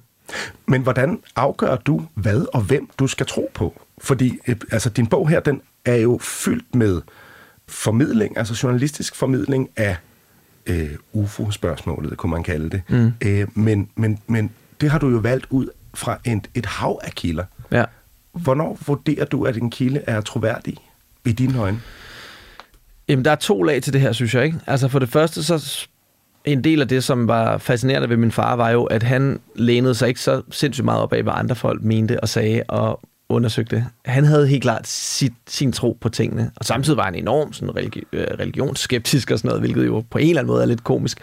Men 0.66 0.82
hvordan 0.82 1.22
afgør 1.36 1.76
du, 1.76 2.02
hvad 2.14 2.46
og 2.54 2.60
hvem 2.60 2.88
du 2.98 3.06
skal 3.06 3.26
tro 3.26 3.50
på? 3.54 3.80
Fordi 3.98 4.38
øh, 4.48 4.56
altså, 4.72 4.90
din 4.90 5.06
bog 5.06 5.28
her, 5.28 5.40
den 5.40 5.60
er 5.84 5.96
jo 5.96 6.18
fyldt 6.22 6.74
med 6.74 7.02
formidling, 7.68 8.38
altså 8.38 8.60
journalistisk 8.62 9.14
formidling 9.14 9.70
af 9.76 9.96
øh, 10.66 10.90
UFO-spørgsmålet, 11.12 12.16
kunne 12.16 12.30
man 12.30 12.42
kalde 12.42 12.70
det. 12.70 12.82
Mm. 12.88 13.12
Øh, 13.20 13.48
men, 13.54 13.90
men, 13.94 14.18
men 14.26 14.50
det 14.80 14.90
har 14.90 14.98
du 14.98 15.08
jo 15.08 15.18
valgt 15.18 15.46
ud 15.50 15.68
fra 15.94 16.18
et, 16.24 16.50
et 16.54 16.66
hav 16.66 17.00
af 17.02 17.12
kilder. 17.12 17.44
Ja. 17.70 17.84
Hvornår 18.32 18.78
vurderer 18.86 19.24
du, 19.24 19.44
at 19.44 19.56
en 19.56 19.70
kilde 19.70 20.02
er 20.06 20.20
troværdig? 20.20 20.76
I 21.24 21.32
dine 21.32 21.58
øjne? 21.58 21.80
Jamen, 23.08 23.24
der 23.24 23.30
er 23.30 23.36
to 23.36 23.62
lag 23.62 23.82
til 23.82 23.92
det 23.92 24.00
her, 24.00 24.12
synes 24.12 24.34
jeg. 24.34 24.44
ikke. 24.44 24.58
Altså, 24.66 24.88
for 24.88 24.98
det 24.98 25.08
første, 25.08 25.42
så 25.44 25.86
en 26.44 26.64
del 26.64 26.80
af 26.80 26.88
det, 26.88 27.04
som 27.04 27.28
var 27.28 27.58
fascinerende 27.58 28.08
ved 28.08 28.16
min 28.16 28.32
far, 28.32 28.56
var 28.56 28.70
jo, 28.70 28.84
at 28.84 29.02
han 29.02 29.40
lænede 29.54 29.94
sig 29.94 30.08
ikke 30.08 30.20
så 30.20 30.42
sindssygt 30.50 30.84
meget 30.84 31.00
op 31.00 31.12
af, 31.12 31.22
hvad 31.22 31.32
andre 31.36 31.54
folk 31.54 31.82
mente 31.82 32.20
og 32.20 32.28
sagde 32.28 32.62
og 32.68 33.00
undersøgte. 33.28 33.86
Han 34.04 34.24
havde 34.24 34.48
helt 34.48 34.62
klart 34.62 34.86
sit, 34.88 35.32
sin 35.48 35.72
tro 35.72 35.98
på 36.00 36.08
tingene, 36.08 36.50
og 36.56 36.64
samtidig 36.64 36.96
var 36.96 37.04
han 37.04 37.14
enormt 37.14 37.56
sådan 37.56 37.76
religi- 37.76 38.08
øh, 38.12 38.26
religionsskeptisk 38.40 39.30
og 39.30 39.38
sådan 39.38 39.48
noget, 39.48 39.60
hvilket 39.60 39.86
jo 39.86 40.04
på 40.10 40.18
en 40.18 40.28
eller 40.28 40.40
anden 40.40 40.52
måde 40.52 40.62
er 40.62 40.66
lidt 40.66 40.84
komisk. 40.84 41.18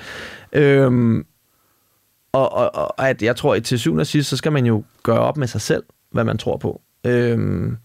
Øhm, 0.54 1.26
og, 2.34 2.54
og, 2.54 2.76
og 2.76 3.10
at 3.10 3.22
jeg 3.22 3.36
tror, 3.36 3.56
at 3.56 3.64
til 3.64 3.80
syvende 3.80 4.02
og 4.02 4.08
sidst, 4.08 4.30
så 4.30 4.38
skal 4.38 4.52
man 4.52 4.66
jo 4.66 4.84
gøre 5.04 5.20
op 5.20 5.38
med 5.38 5.48
sig 5.48 5.62
selv, 5.62 5.84
hvad 6.12 6.24
man 6.24 6.38
tror 6.38 6.58
på. 6.58 6.82
Øhm, 7.06 7.78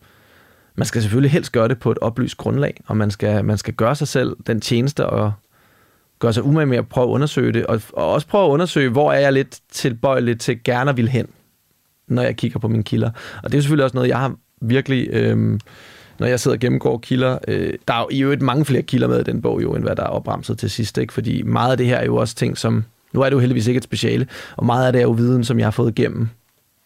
man 0.77 0.87
skal 0.87 1.03
selvfølgelig 1.03 1.31
helst 1.31 1.53
gøre 1.53 1.68
det 1.68 1.79
på 1.79 1.91
et 1.91 1.99
oplyst 2.01 2.37
grundlag, 2.37 2.81
og 2.87 2.97
man 2.97 3.11
skal, 3.11 3.45
man 3.45 3.59
skal 3.59 3.74
gøre 3.74 3.95
sig 3.95 4.09
selv 4.09 4.37
den 4.47 4.61
tjeneste 4.61 5.07
og 5.07 5.33
gøre 6.18 6.33
sig 6.33 6.43
umage 6.45 6.66
med 6.66 6.79
at 6.79 6.89
prøve 6.89 7.05
at 7.05 7.11
undersøge 7.11 7.53
det, 7.53 7.66
og, 7.66 7.83
og 7.93 8.12
også 8.12 8.27
prøve 8.27 8.45
at 8.45 8.51
undersøge, 8.51 8.91
hvor 8.91 9.12
er 9.12 9.18
jeg 9.18 9.33
lidt 9.33 9.59
tilbøjelig 9.70 10.41
til 10.41 10.64
gerne 10.64 10.91
at 10.91 10.97
vil 10.97 11.09
hen, 11.09 11.27
når 12.09 12.22
jeg 12.22 12.37
kigger 12.37 12.59
på 12.59 12.68
mine 12.68 12.83
kilder. 12.83 13.11
Og 13.43 13.53
det 13.53 13.59
er 13.59 13.62
selvfølgelig 13.62 13.85
også 13.85 13.97
noget, 13.97 14.09
jeg 14.09 14.18
har 14.18 14.35
virkelig... 14.61 15.09
Øh, 15.12 15.59
når 16.18 16.27
jeg 16.27 16.41
sidder 16.41 16.57
og 16.57 16.61
gennemgår 16.61 16.99
kilder. 16.99 17.39
Øh, 17.49 17.74
der 17.89 17.95
er 17.95 17.99
jo 17.99 18.09
i 18.11 18.22
øvrigt 18.22 18.43
mange 18.43 18.64
flere 18.64 18.83
kilder 18.83 19.09
med 19.09 19.20
i 19.20 19.24
den 19.24 19.43
bog, 19.43 19.62
jo, 19.62 19.74
end 19.74 19.85
hvad 19.85 19.97
der 19.97 20.03
er 20.03 20.07
opremset 20.07 20.59
til 20.59 20.70
sidst. 20.70 20.99
Ikke? 20.99 21.12
Fordi 21.12 21.43
meget 21.43 21.70
af 21.70 21.77
det 21.77 21.87
her 21.87 21.97
er 21.97 22.05
jo 22.05 22.16
også 22.16 22.35
ting, 22.35 22.59
som... 22.59 22.85
Nu 23.12 23.20
er 23.20 23.24
det 23.24 23.33
jo 23.33 23.39
heldigvis 23.39 23.66
ikke 23.66 23.79
et 23.79 23.85
speciale, 23.85 24.27
og 24.57 24.66
meget 24.66 24.87
af 24.87 24.93
det 24.93 24.99
er 24.99 25.03
jo 25.03 25.11
viden, 25.11 25.45
som 25.45 25.59
jeg 25.59 25.66
har 25.66 25.70
fået 25.70 25.99
igennem 25.99 26.29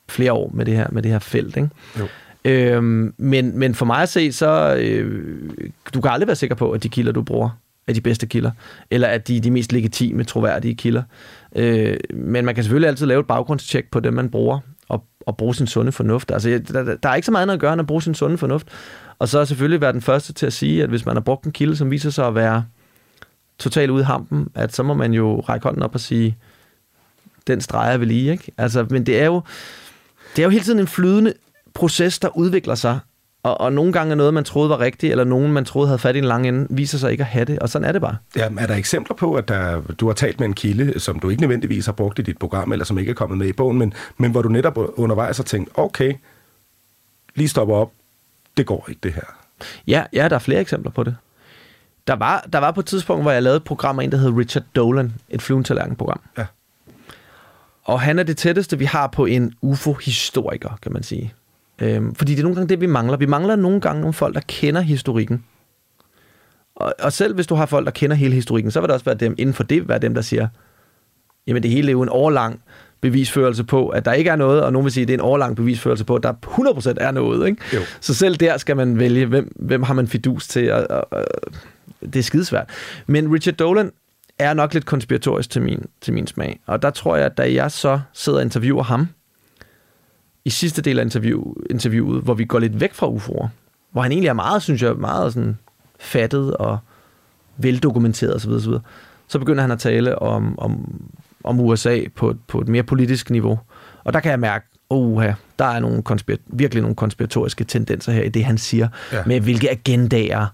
flere 0.08 0.32
år 0.32 0.50
med 0.54 0.64
det 0.64 0.76
her, 0.76 0.86
med 0.90 1.02
det 1.02 1.10
her 1.10 1.18
felt. 1.18 1.56
Ikke? 1.56 1.68
Jo. 1.98 2.06
Øhm, 2.44 3.14
men, 3.18 3.58
men 3.58 3.74
for 3.74 3.86
mig 3.86 4.02
at 4.02 4.08
se, 4.08 4.32
så 4.32 4.76
øh, 4.80 5.50
du 5.94 6.00
kan 6.00 6.10
aldrig 6.10 6.26
være 6.26 6.36
sikker 6.36 6.56
på, 6.56 6.70
at 6.70 6.82
de 6.82 6.88
kilder, 6.88 7.12
du 7.12 7.22
bruger, 7.22 7.50
er 7.86 7.92
de 7.92 8.00
bedste 8.00 8.26
kilder, 8.26 8.50
eller 8.90 9.08
at 9.08 9.28
de 9.28 9.36
er 9.36 9.40
de 9.40 9.50
mest 9.50 9.72
legitime, 9.72 10.24
troværdige 10.24 10.74
kilder. 10.74 11.02
Øh, 11.56 11.96
men 12.14 12.44
man 12.44 12.54
kan 12.54 12.64
selvfølgelig 12.64 12.88
altid 12.88 13.06
lave 13.06 13.20
et 13.20 13.26
baggrundstjek 13.26 13.90
på 13.90 14.00
dem, 14.00 14.14
man 14.14 14.30
bruger, 14.30 14.58
og, 14.88 15.04
og 15.26 15.36
bruge 15.36 15.54
sin 15.54 15.66
sunde 15.66 15.92
fornuft. 15.92 16.30
Altså, 16.30 16.62
der, 16.68 16.96
der 16.96 17.08
er 17.08 17.14
ikke 17.14 17.26
så 17.26 17.32
meget 17.32 17.42
andet 17.42 17.54
at 17.54 17.60
gøre, 17.60 17.72
end 17.72 17.80
at 17.80 17.86
bruge 17.86 18.02
sin 18.02 18.14
sunde 18.14 18.38
fornuft. 18.38 18.68
Og 19.18 19.28
så 19.28 19.44
selvfølgelig 19.44 19.80
være 19.80 19.92
den 19.92 20.02
første 20.02 20.32
til 20.32 20.46
at 20.46 20.52
sige, 20.52 20.82
at 20.82 20.88
hvis 20.88 21.06
man 21.06 21.16
har 21.16 21.20
brugt 21.20 21.44
en 21.44 21.52
kilde, 21.52 21.76
som 21.76 21.90
viser 21.90 22.10
sig 22.10 22.26
at 22.26 22.34
være 22.34 22.64
totalt 23.58 23.90
ude 23.90 24.00
i 24.00 24.04
hampen, 24.04 24.48
at 24.54 24.74
så 24.74 24.82
må 24.82 24.94
man 24.94 25.12
jo 25.12 25.40
række 25.40 25.64
hånden 25.64 25.82
op 25.82 25.94
og 25.94 26.00
sige, 26.00 26.36
den 27.46 27.60
streger 27.60 27.96
vi 27.96 28.04
lige, 28.04 28.32
ikke? 28.32 28.52
Altså, 28.58 28.86
men 28.90 29.06
det 29.06 29.20
er 29.20 29.26
jo, 29.26 29.42
det 30.36 30.42
er 30.42 30.46
jo 30.46 30.50
hele 30.50 30.64
tiden 30.64 30.78
en 30.78 30.86
flydende 30.86 31.32
proces, 31.74 32.18
der 32.18 32.36
udvikler 32.36 32.74
sig, 32.74 32.98
og, 33.42 33.60
og 33.60 33.72
nogle 33.72 33.92
gange 33.92 34.10
er 34.10 34.14
noget, 34.14 34.34
man 34.34 34.44
troede 34.44 34.70
var 34.70 34.80
rigtigt, 34.80 35.10
eller 35.10 35.24
nogen, 35.24 35.52
man 35.52 35.64
troede 35.64 35.88
havde 35.88 35.98
fat 35.98 36.16
i 36.16 36.18
en 36.18 36.24
lang 36.24 36.48
ende, 36.48 36.66
viser 36.70 36.98
sig 36.98 37.12
ikke 37.12 37.22
at 37.22 37.26
have 37.26 37.44
det, 37.44 37.58
og 37.58 37.68
sådan 37.68 37.88
er 37.88 37.92
det 37.92 38.00
bare. 38.00 38.16
Ja, 38.36 38.48
er 38.58 38.66
der 38.66 38.74
eksempler 38.74 39.16
på, 39.16 39.34
at 39.34 39.48
der, 39.48 39.80
du 39.80 40.06
har 40.06 40.14
talt 40.14 40.40
med 40.40 40.48
en 40.48 40.54
kilde, 40.54 41.00
som 41.00 41.20
du 41.20 41.28
ikke 41.28 41.40
nødvendigvis 41.40 41.86
har 41.86 41.92
brugt 41.92 42.18
i 42.18 42.22
dit 42.22 42.38
program, 42.38 42.72
eller 42.72 42.84
som 42.84 42.98
ikke 42.98 43.10
er 43.10 43.14
kommet 43.14 43.38
med 43.38 43.46
i 43.46 43.52
bogen, 43.52 43.78
men, 43.78 43.94
men 44.16 44.30
hvor 44.30 44.42
du 44.42 44.48
netop 44.48 44.78
undervejs 44.98 45.36
har 45.36 45.44
tænkt, 45.44 45.70
okay, 45.74 46.14
lige 47.34 47.48
stopper 47.48 47.74
op, 47.74 47.92
det 48.56 48.66
går 48.66 48.86
ikke 48.88 49.00
det 49.02 49.12
her. 49.12 49.22
Ja, 49.86 50.04
ja, 50.12 50.28
der 50.28 50.34
er 50.34 50.40
flere 50.40 50.60
eksempler 50.60 50.90
på 50.90 51.04
det. 51.04 51.16
Der 52.06 52.16
var, 52.16 52.46
der 52.52 52.58
var 52.58 52.70
på 52.70 52.80
et 52.80 52.86
tidspunkt, 52.86 53.24
hvor 53.24 53.30
jeg 53.30 53.42
lavede 53.42 53.56
et 53.56 53.64
program 53.64 53.98
af 53.98 54.04
en, 54.04 54.12
der 54.12 54.18
hed 54.18 54.30
Richard 54.36 54.64
Dolan, 54.76 55.12
et 55.28 55.42
flyvende 55.42 55.94
program. 55.98 56.20
Ja. 56.38 56.46
Og 57.84 58.00
han 58.00 58.18
er 58.18 58.22
det 58.22 58.36
tætteste, 58.36 58.78
vi 58.78 58.84
har 58.84 59.06
på 59.06 59.26
en 59.26 59.54
UFO-historiker, 59.62 60.78
kan 60.82 60.92
man 60.92 61.02
sige. 61.02 61.34
Øhm, 61.80 62.14
fordi 62.14 62.32
det 62.32 62.38
er 62.38 62.42
nogle 62.42 62.56
gange 62.56 62.68
det, 62.68 62.80
vi 62.80 62.86
mangler. 62.86 63.16
Vi 63.16 63.26
mangler 63.26 63.56
nogle 63.56 63.80
gange 63.80 64.00
nogle 64.00 64.14
folk, 64.14 64.34
der 64.34 64.40
kender 64.48 64.80
historikken. 64.80 65.44
Og, 66.74 66.94
og 66.98 67.12
selv 67.12 67.34
hvis 67.34 67.46
du 67.46 67.54
har 67.54 67.66
folk, 67.66 67.86
der 67.86 67.92
kender 67.92 68.16
hele 68.16 68.34
historikken, 68.34 68.70
så 68.70 68.80
vil 68.80 68.88
det 68.88 68.94
også 68.94 69.04
være 69.04 69.14
dem, 69.14 69.34
inden 69.38 69.54
for 69.54 69.62
det 69.62 69.88
være 69.88 69.98
dem, 69.98 70.14
der 70.14 70.22
siger, 70.22 70.48
jamen 71.46 71.62
det 71.62 71.70
hele 71.70 71.88
er 71.88 71.92
jo 71.92 72.02
en 72.02 72.08
overlang 72.08 72.60
bevisførelse 73.00 73.64
på, 73.64 73.88
at 73.88 74.04
der 74.04 74.12
ikke 74.12 74.30
er 74.30 74.36
noget, 74.36 74.62
og 74.62 74.72
nogen 74.72 74.84
vil 74.84 74.92
sige, 74.92 75.02
at 75.02 75.08
det 75.08 75.14
er 75.14 75.18
en 75.18 75.24
overlang 75.24 75.56
bevisførelse 75.56 76.04
på, 76.04 76.14
at 76.14 76.22
der 76.22 76.32
100% 76.46 76.94
er 77.00 77.10
noget. 77.10 77.48
Ikke? 77.48 77.62
Jo. 77.74 77.80
Så 78.00 78.14
selv 78.14 78.36
der 78.36 78.56
skal 78.56 78.76
man 78.76 78.98
vælge, 78.98 79.26
hvem, 79.26 79.52
hvem 79.56 79.82
har 79.82 79.94
man 79.94 80.06
fidus 80.08 80.48
til. 80.48 80.72
Og, 80.72 80.86
og, 80.90 81.08
og, 81.10 81.24
det 82.00 82.16
er 82.16 82.22
skidesvært. 82.22 82.68
Men 83.06 83.34
Richard 83.34 83.54
Dolan 83.54 83.92
er 84.38 84.54
nok 84.54 84.74
lidt 84.74 84.86
konspiratorisk 84.86 85.50
til 85.50 85.62
min, 85.62 85.84
til 86.00 86.14
min 86.14 86.26
smag. 86.26 86.60
Og 86.66 86.82
der 86.82 86.90
tror 86.90 87.16
jeg, 87.16 87.26
at 87.26 87.38
da 87.38 87.52
jeg 87.54 87.70
så 87.70 88.00
sidder 88.12 88.38
og 88.38 88.44
interviewer 88.44 88.82
ham, 88.82 89.08
i 90.50 90.52
sidste 90.52 90.82
del 90.82 90.98
af 90.98 91.04
interview, 91.04 91.54
interviewet, 91.70 92.22
hvor 92.22 92.34
vi 92.34 92.44
går 92.44 92.58
lidt 92.58 92.80
væk 92.80 92.94
fra 92.94 93.06
UFO'er, 93.06 93.48
hvor 93.92 94.02
han 94.02 94.12
egentlig 94.12 94.28
er 94.28 94.32
meget, 94.32 94.62
synes 94.62 94.82
jeg, 94.82 94.94
meget 94.96 95.32
sådan 95.32 95.58
fattet 96.00 96.56
og 96.56 96.78
veldokumenteret 97.56 98.34
osv., 98.34 98.50
osv., 98.50 98.72
så 99.28 99.38
begynder 99.38 99.60
han 99.62 99.70
at 99.70 99.78
tale 99.78 100.18
om, 100.18 100.58
om, 100.58 101.02
om 101.44 101.60
USA 101.60 102.00
på, 102.16 102.34
på 102.48 102.60
et 102.60 102.68
mere 102.68 102.82
politisk 102.82 103.30
niveau. 103.30 103.58
Og 104.04 104.12
der 104.12 104.20
kan 104.20 104.30
jeg 104.30 104.40
mærke, 104.40 104.66
oh, 104.88 105.24
der 105.58 105.64
er 105.64 105.80
nogle 105.80 106.02
konspir- 106.10 106.42
virkelig 106.46 106.82
nogle 106.82 106.96
konspiratoriske 106.96 107.64
tendenser 107.64 108.12
her 108.12 108.22
i 108.22 108.28
det, 108.28 108.44
han 108.44 108.58
siger, 108.58 108.88
ja. 109.12 109.22
med 109.26 109.40
hvilke 109.40 109.70
agendaer, 109.70 110.46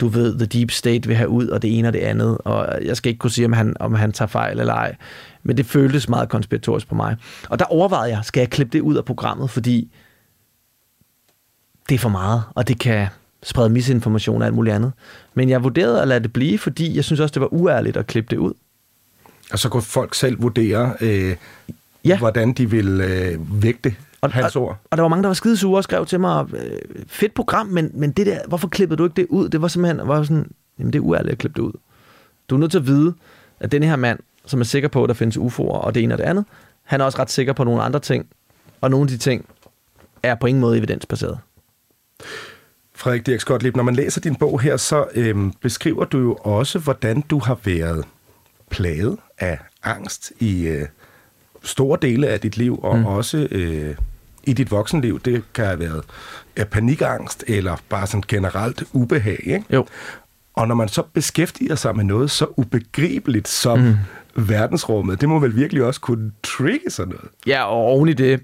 du 0.00 0.08
ved, 0.08 0.38
The 0.38 0.46
Deep 0.46 0.70
State 0.70 1.08
vil 1.08 1.16
have 1.16 1.28
ud, 1.28 1.48
og 1.48 1.62
det 1.62 1.78
ene 1.78 1.88
og 1.88 1.92
det 1.92 1.98
andet. 1.98 2.38
Og 2.38 2.84
jeg 2.84 2.96
skal 2.96 3.10
ikke 3.10 3.18
kunne 3.18 3.30
sige, 3.30 3.44
om 3.44 3.52
han, 3.52 3.76
om 3.80 3.94
han 3.94 4.12
tager 4.12 4.28
fejl 4.28 4.60
eller 4.60 4.74
ej. 4.74 4.96
Men 5.42 5.56
det 5.56 5.66
føltes 5.66 6.08
meget 6.08 6.28
konspiratorisk 6.28 6.88
på 6.88 6.94
mig. 6.94 7.16
Og 7.48 7.58
der 7.58 7.64
overvejede 7.64 8.16
jeg, 8.16 8.24
skal 8.24 8.40
jeg 8.40 8.50
klippe 8.50 8.72
det 8.72 8.82
ud 8.82 8.96
af 8.96 9.04
programmet, 9.04 9.50
fordi 9.50 9.90
det 11.88 11.94
er 11.94 11.98
for 11.98 12.08
meget, 12.08 12.42
og 12.54 12.68
det 12.68 12.80
kan 12.80 13.08
sprede 13.42 13.70
misinformation 13.70 14.42
og 14.42 14.46
alt 14.46 14.54
muligt 14.54 14.74
andet. 14.74 14.92
Men 15.34 15.48
jeg 15.48 15.62
vurderede 15.62 16.02
at 16.02 16.08
lade 16.08 16.20
det 16.20 16.32
blive, 16.32 16.58
fordi 16.58 16.96
jeg 16.96 17.04
synes 17.04 17.20
også, 17.20 17.32
det 17.32 17.40
var 17.40 17.52
uærligt 17.52 17.96
at 17.96 18.06
klippe 18.06 18.30
det 18.30 18.36
ud. 18.36 18.52
Og 19.52 19.58
så 19.58 19.68
kunne 19.68 19.82
folk 19.82 20.14
selv 20.14 20.42
vurdere, 20.42 20.94
øh, 21.00 21.36
ja. 22.04 22.18
hvordan 22.18 22.52
de 22.52 22.70
vil 22.70 23.00
øh, 23.00 23.62
vægte 23.62 23.94
og, 24.20 24.32
hans 24.32 24.56
ord. 24.56 24.68
Og, 24.68 24.76
og 24.90 24.96
der 24.96 25.02
var 25.02 25.08
mange, 25.08 25.22
der 25.22 25.28
var 25.28 25.34
skide 25.34 25.56
sure 25.56 25.78
og 25.78 25.84
skrev 25.84 26.06
til 26.06 26.20
mig, 26.20 26.46
øh, 26.54 26.78
fedt 27.06 27.34
program, 27.34 27.66
men, 27.66 27.90
men 27.94 28.12
det 28.12 28.26
der, 28.26 28.38
hvorfor 28.48 28.68
klippede 28.68 28.98
du 28.98 29.04
ikke 29.04 29.16
det 29.16 29.26
ud? 29.30 29.48
Det 29.48 29.62
var 29.62 29.68
simpelthen 29.68 30.08
var 30.08 30.22
sådan, 30.22 30.50
jamen 30.78 30.92
det 30.92 30.98
er 30.98 31.02
uærligt 31.02 31.32
at 31.32 31.38
klippe 31.38 31.62
det 31.62 31.66
ud. 31.66 31.72
Du 32.48 32.54
er 32.54 32.58
nødt 32.58 32.70
til 32.70 32.78
at 32.78 32.86
vide, 32.86 33.14
at 33.60 33.72
den 33.72 33.82
her 33.82 33.96
mand, 33.96 34.18
som 34.46 34.60
er 34.60 34.64
sikker 34.64 34.88
på, 34.88 35.04
at 35.04 35.08
der 35.08 35.14
findes 35.14 35.36
UFO'er 35.36 35.62
og 35.62 35.94
det 35.94 36.02
ene 36.02 36.14
og 36.14 36.18
det 36.18 36.24
andet, 36.24 36.44
han 36.82 37.00
er 37.00 37.04
også 37.04 37.18
ret 37.18 37.30
sikker 37.30 37.52
på 37.52 37.64
nogle 37.64 37.82
andre 37.82 38.00
ting, 38.00 38.26
og 38.80 38.90
nogle 38.90 39.04
af 39.04 39.08
de 39.08 39.16
ting 39.16 39.48
er 40.22 40.34
på 40.34 40.46
ingen 40.46 40.60
måde 40.60 40.78
evidensbaseret. 40.78 41.38
Frederik 42.94 43.26
Dirk 43.26 43.40
Skotlip, 43.40 43.76
når 43.76 43.82
man 43.82 43.94
læser 43.94 44.20
din 44.20 44.36
bog 44.36 44.60
her, 44.60 44.76
så 44.76 45.06
øhm, 45.14 45.52
beskriver 45.52 46.04
du 46.04 46.18
jo 46.18 46.34
også, 46.34 46.78
hvordan 46.78 47.20
du 47.20 47.38
har 47.38 47.58
været 47.64 48.04
plaget 48.70 49.18
af 49.38 49.58
angst 49.82 50.32
i 50.40 50.66
øh, 50.66 50.86
store 51.66 51.98
dele 52.02 52.28
af 52.28 52.40
dit 52.40 52.56
liv, 52.56 52.80
og 52.82 52.98
mm. 52.98 53.06
også 53.06 53.48
øh, 53.50 53.94
i 54.44 54.52
dit 54.52 54.70
voksenliv. 54.70 55.20
Det 55.20 55.42
kan 55.54 55.64
have 55.64 55.78
været 55.78 56.02
ja, 56.58 56.64
panikangst, 56.64 57.44
eller 57.46 57.76
bare 57.88 58.06
sådan 58.06 58.24
generelt 58.28 58.82
ubehag. 58.92 59.40
Ikke? 59.44 59.64
Jo. 59.72 59.86
Og 60.54 60.68
når 60.68 60.74
man 60.74 60.88
så 60.88 61.02
beskæftiger 61.12 61.74
sig 61.74 61.96
med 61.96 62.04
noget 62.04 62.30
så 62.30 62.46
ubegribeligt 62.56 63.48
som 63.48 63.78
mm. 63.78 63.94
verdensrummet, 64.48 65.20
det 65.20 65.28
må 65.28 65.38
vel 65.38 65.56
virkelig 65.56 65.82
også 65.82 66.00
kunne 66.00 66.32
trigge 66.42 66.90
sådan 66.90 67.14
noget. 67.14 67.28
Ja, 67.46 67.64
og 67.64 67.76
oven 67.76 68.08
i 68.08 68.12
det, 68.12 68.40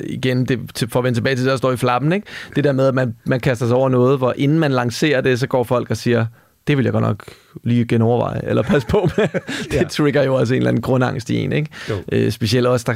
igen, 0.00 0.44
det, 0.44 0.86
for 0.88 0.98
at 0.98 1.04
vende 1.04 1.16
tilbage 1.16 1.36
til 1.36 1.44
det, 1.44 1.50
der 1.50 1.56
står 1.56 1.72
i 1.72 1.76
flappen, 1.76 2.12
ikke? 2.12 2.26
det 2.56 2.64
der 2.64 2.72
med, 2.72 2.86
at 2.86 2.94
man, 2.94 3.16
man 3.24 3.40
kaster 3.40 3.66
sig 3.66 3.76
over 3.76 3.88
noget, 3.88 4.18
hvor 4.18 4.34
inden 4.36 4.58
man 4.58 4.72
lancerer 4.72 5.20
det, 5.20 5.40
så 5.40 5.46
går 5.46 5.64
folk 5.64 5.90
og 5.90 5.96
siger, 5.96 6.26
det 6.68 6.76
vil 6.76 6.84
jeg 6.84 6.92
godt 6.92 7.04
nok 7.04 7.24
lige 7.64 7.84
genoverveje, 7.84 8.40
eller 8.44 8.62
passe 8.62 8.88
på 8.88 9.08
med. 9.16 9.28
det 9.70 9.74
ja. 9.74 9.84
trigger 9.84 10.22
jo 10.22 10.34
også 10.34 10.54
en 10.54 10.58
eller 10.58 10.68
anden 10.68 10.82
grundangst 10.82 11.30
i 11.30 11.36
en, 11.36 11.52
ikke? 11.52 11.70
Øh, 12.12 12.30
specielt 12.30 12.66
også 12.66 12.84
der 12.86 12.94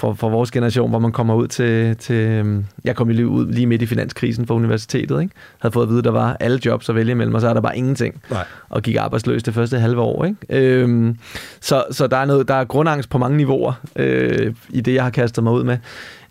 for, 0.00 0.14
for 0.14 0.28
vores 0.28 0.50
generation, 0.50 0.90
hvor 0.90 0.98
man 0.98 1.12
kommer 1.12 1.34
ud 1.34 1.48
til... 1.48 1.96
til 1.96 2.14
øhm, 2.14 2.64
jeg 2.84 2.96
kom 2.96 3.08
lige 3.08 3.26
ud 3.26 3.52
lige 3.52 3.66
midt 3.66 3.82
i 3.82 3.86
finanskrisen 3.86 4.46
på 4.46 4.54
universitetet, 4.54 5.20
ikke? 5.22 5.34
Havde 5.58 5.72
fået 5.72 5.84
at 5.84 5.88
vide, 5.88 5.98
at 5.98 6.04
der 6.04 6.10
var 6.10 6.36
alle 6.40 6.60
jobs 6.64 6.88
at 6.88 6.94
vælge 6.94 7.10
imellem, 7.10 7.34
og 7.34 7.40
så 7.40 7.48
er 7.48 7.54
der 7.54 7.60
bare 7.60 7.76
ingenting. 7.76 8.22
Nej. 8.30 8.44
Og 8.68 8.82
gik 8.82 8.96
arbejdsløs 8.96 9.42
det 9.42 9.54
første 9.54 9.78
halve 9.78 10.00
år, 10.00 10.24
ikke? 10.24 10.36
Øhm, 10.48 11.18
så, 11.60 11.84
så 11.90 12.06
der 12.06 12.16
er 12.16 12.24
noget, 12.24 12.48
der 12.48 12.54
er 12.54 12.64
grundangst 12.64 13.10
på 13.10 13.18
mange 13.18 13.36
niveauer 13.36 13.72
øh, 13.96 14.54
i 14.68 14.80
det, 14.80 14.94
jeg 14.94 15.02
har 15.02 15.10
kastet 15.10 15.44
mig 15.44 15.52
ud 15.52 15.64
med. 15.64 15.78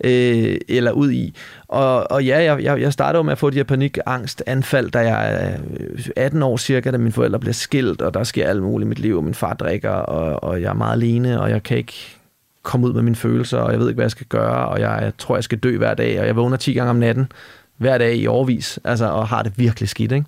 Øh, 0.03 0.57
eller 0.67 0.91
ud 0.91 1.11
i. 1.11 1.35
Og, 1.67 2.11
og 2.11 2.25
ja, 2.25 2.55
jeg, 2.63 2.81
jeg 2.81 2.93
startede 2.93 3.23
med 3.23 3.31
at 3.31 3.37
få 3.37 3.49
de 3.49 3.55
her 3.55 3.63
panikangstanfald, 3.63 4.91
da 4.91 4.99
jeg 4.99 5.33
er 5.33 5.57
øh, 5.79 6.05
18 6.15 6.43
år 6.43 6.57
cirka, 6.57 6.91
da 6.91 6.97
mine 6.97 7.11
forældre 7.11 7.39
bliver 7.39 7.53
skilt, 7.53 8.01
og 8.01 8.13
der 8.13 8.23
sker 8.23 8.47
alt 8.47 8.63
muligt 8.63 8.87
i 8.87 8.89
mit 8.89 8.99
liv, 8.99 9.17
og 9.17 9.23
min 9.23 9.33
far 9.33 9.53
drikker, 9.53 9.89
og, 9.89 10.43
og 10.43 10.61
jeg 10.61 10.69
er 10.69 10.73
meget 10.73 10.93
alene, 10.93 11.41
og 11.41 11.49
jeg 11.49 11.63
kan 11.63 11.77
ikke 11.77 11.93
komme 12.63 12.87
ud 12.87 12.93
med 12.93 13.01
mine 13.01 13.15
følelser, 13.15 13.57
og 13.57 13.71
jeg 13.71 13.79
ved 13.79 13.87
ikke, 13.87 13.97
hvad 13.97 14.05
jeg 14.05 14.11
skal 14.11 14.27
gøre, 14.27 14.67
og 14.67 14.79
jeg, 14.79 14.99
jeg 15.01 15.13
tror, 15.17 15.35
jeg 15.35 15.43
skal 15.43 15.57
dø 15.57 15.77
hver 15.77 15.93
dag, 15.93 16.19
og 16.19 16.27
jeg 16.27 16.35
vågner 16.35 16.57
10 16.57 16.73
gange 16.73 16.89
om 16.89 16.95
natten, 16.95 17.31
hver 17.77 17.97
dag 17.97 18.15
i 18.15 18.27
overvis, 18.27 18.79
altså, 18.83 19.05
og 19.05 19.27
har 19.27 19.43
det 19.43 19.53
virkelig 19.55 19.89
skidt, 19.89 20.11
ikke? 20.11 20.25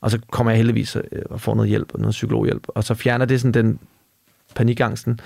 Og 0.00 0.10
så 0.10 0.18
kommer 0.30 0.50
jeg 0.50 0.56
heldigvis 0.56 0.96
øh, 0.96 1.22
og 1.30 1.40
får 1.40 1.54
noget 1.54 1.68
hjælp, 1.68 1.94
noget 1.94 2.12
psykologhjælp, 2.12 2.66
og 2.68 2.84
så 2.84 2.94
fjerner 2.94 3.24
det 3.24 3.40
sådan 3.40 3.54
den 3.54 3.78
panikangsten. 4.54 5.20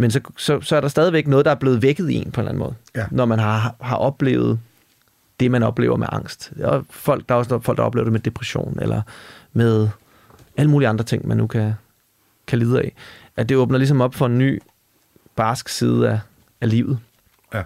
Men 0.00 0.10
så, 0.10 0.20
så, 0.36 0.60
så 0.60 0.76
er 0.76 0.80
der 0.80 0.88
stadigvæk 0.88 1.26
noget, 1.26 1.44
der 1.44 1.50
er 1.50 1.54
blevet 1.54 1.82
vækket 1.82 2.10
i 2.10 2.14
en 2.14 2.30
på 2.30 2.40
en 2.40 2.46
eller 2.46 2.50
anden 2.50 2.58
måde, 2.58 2.74
ja. 2.96 3.06
når 3.10 3.24
man 3.24 3.38
har, 3.38 3.74
har 3.80 3.96
oplevet 3.96 4.60
det, 5.40 5.50
man 5.50 5.62
oplever 5.62 5.96
med 5.96 6.06
angst. 6.12 6.52
Og 6.64 6.84
folk, 6.90 7.28
der 7.28 7.34
er 7.34 7.38
også 7.38 7.58
folk, 7.58 7.78
der 7.78 7.84
oplever 7.84 8.04
det 8.04 8.12
med 8.12 8.20
depression, 8.20 8.78
eller 8.82 9.02
med 9.52 9.88
alle 10.56 10.70
mulige 10.70 10.88
andre 10.88 11.04
ting, 11.04 11.28
man 11.28 11.36
nu 11.36 11.46
kan, 11.46 11.72
kan 12.46 12.58
lide 12.58 12.78
af. 12.78 12.92
At 13.36 13.48
det 13.48 13.56
åbner 13.56 13.78
ligesom 13.78 14.00
op 14.00 14.14
for 14.14 14.26
en 14.26 14.38
ny 14.38 14.62
barsk 15.36 15.68
side 15.68 16.10
af, 16.10 16.20
af 16.60 16.70
livet. 16.70 16.98
Ja. 17.54 17.62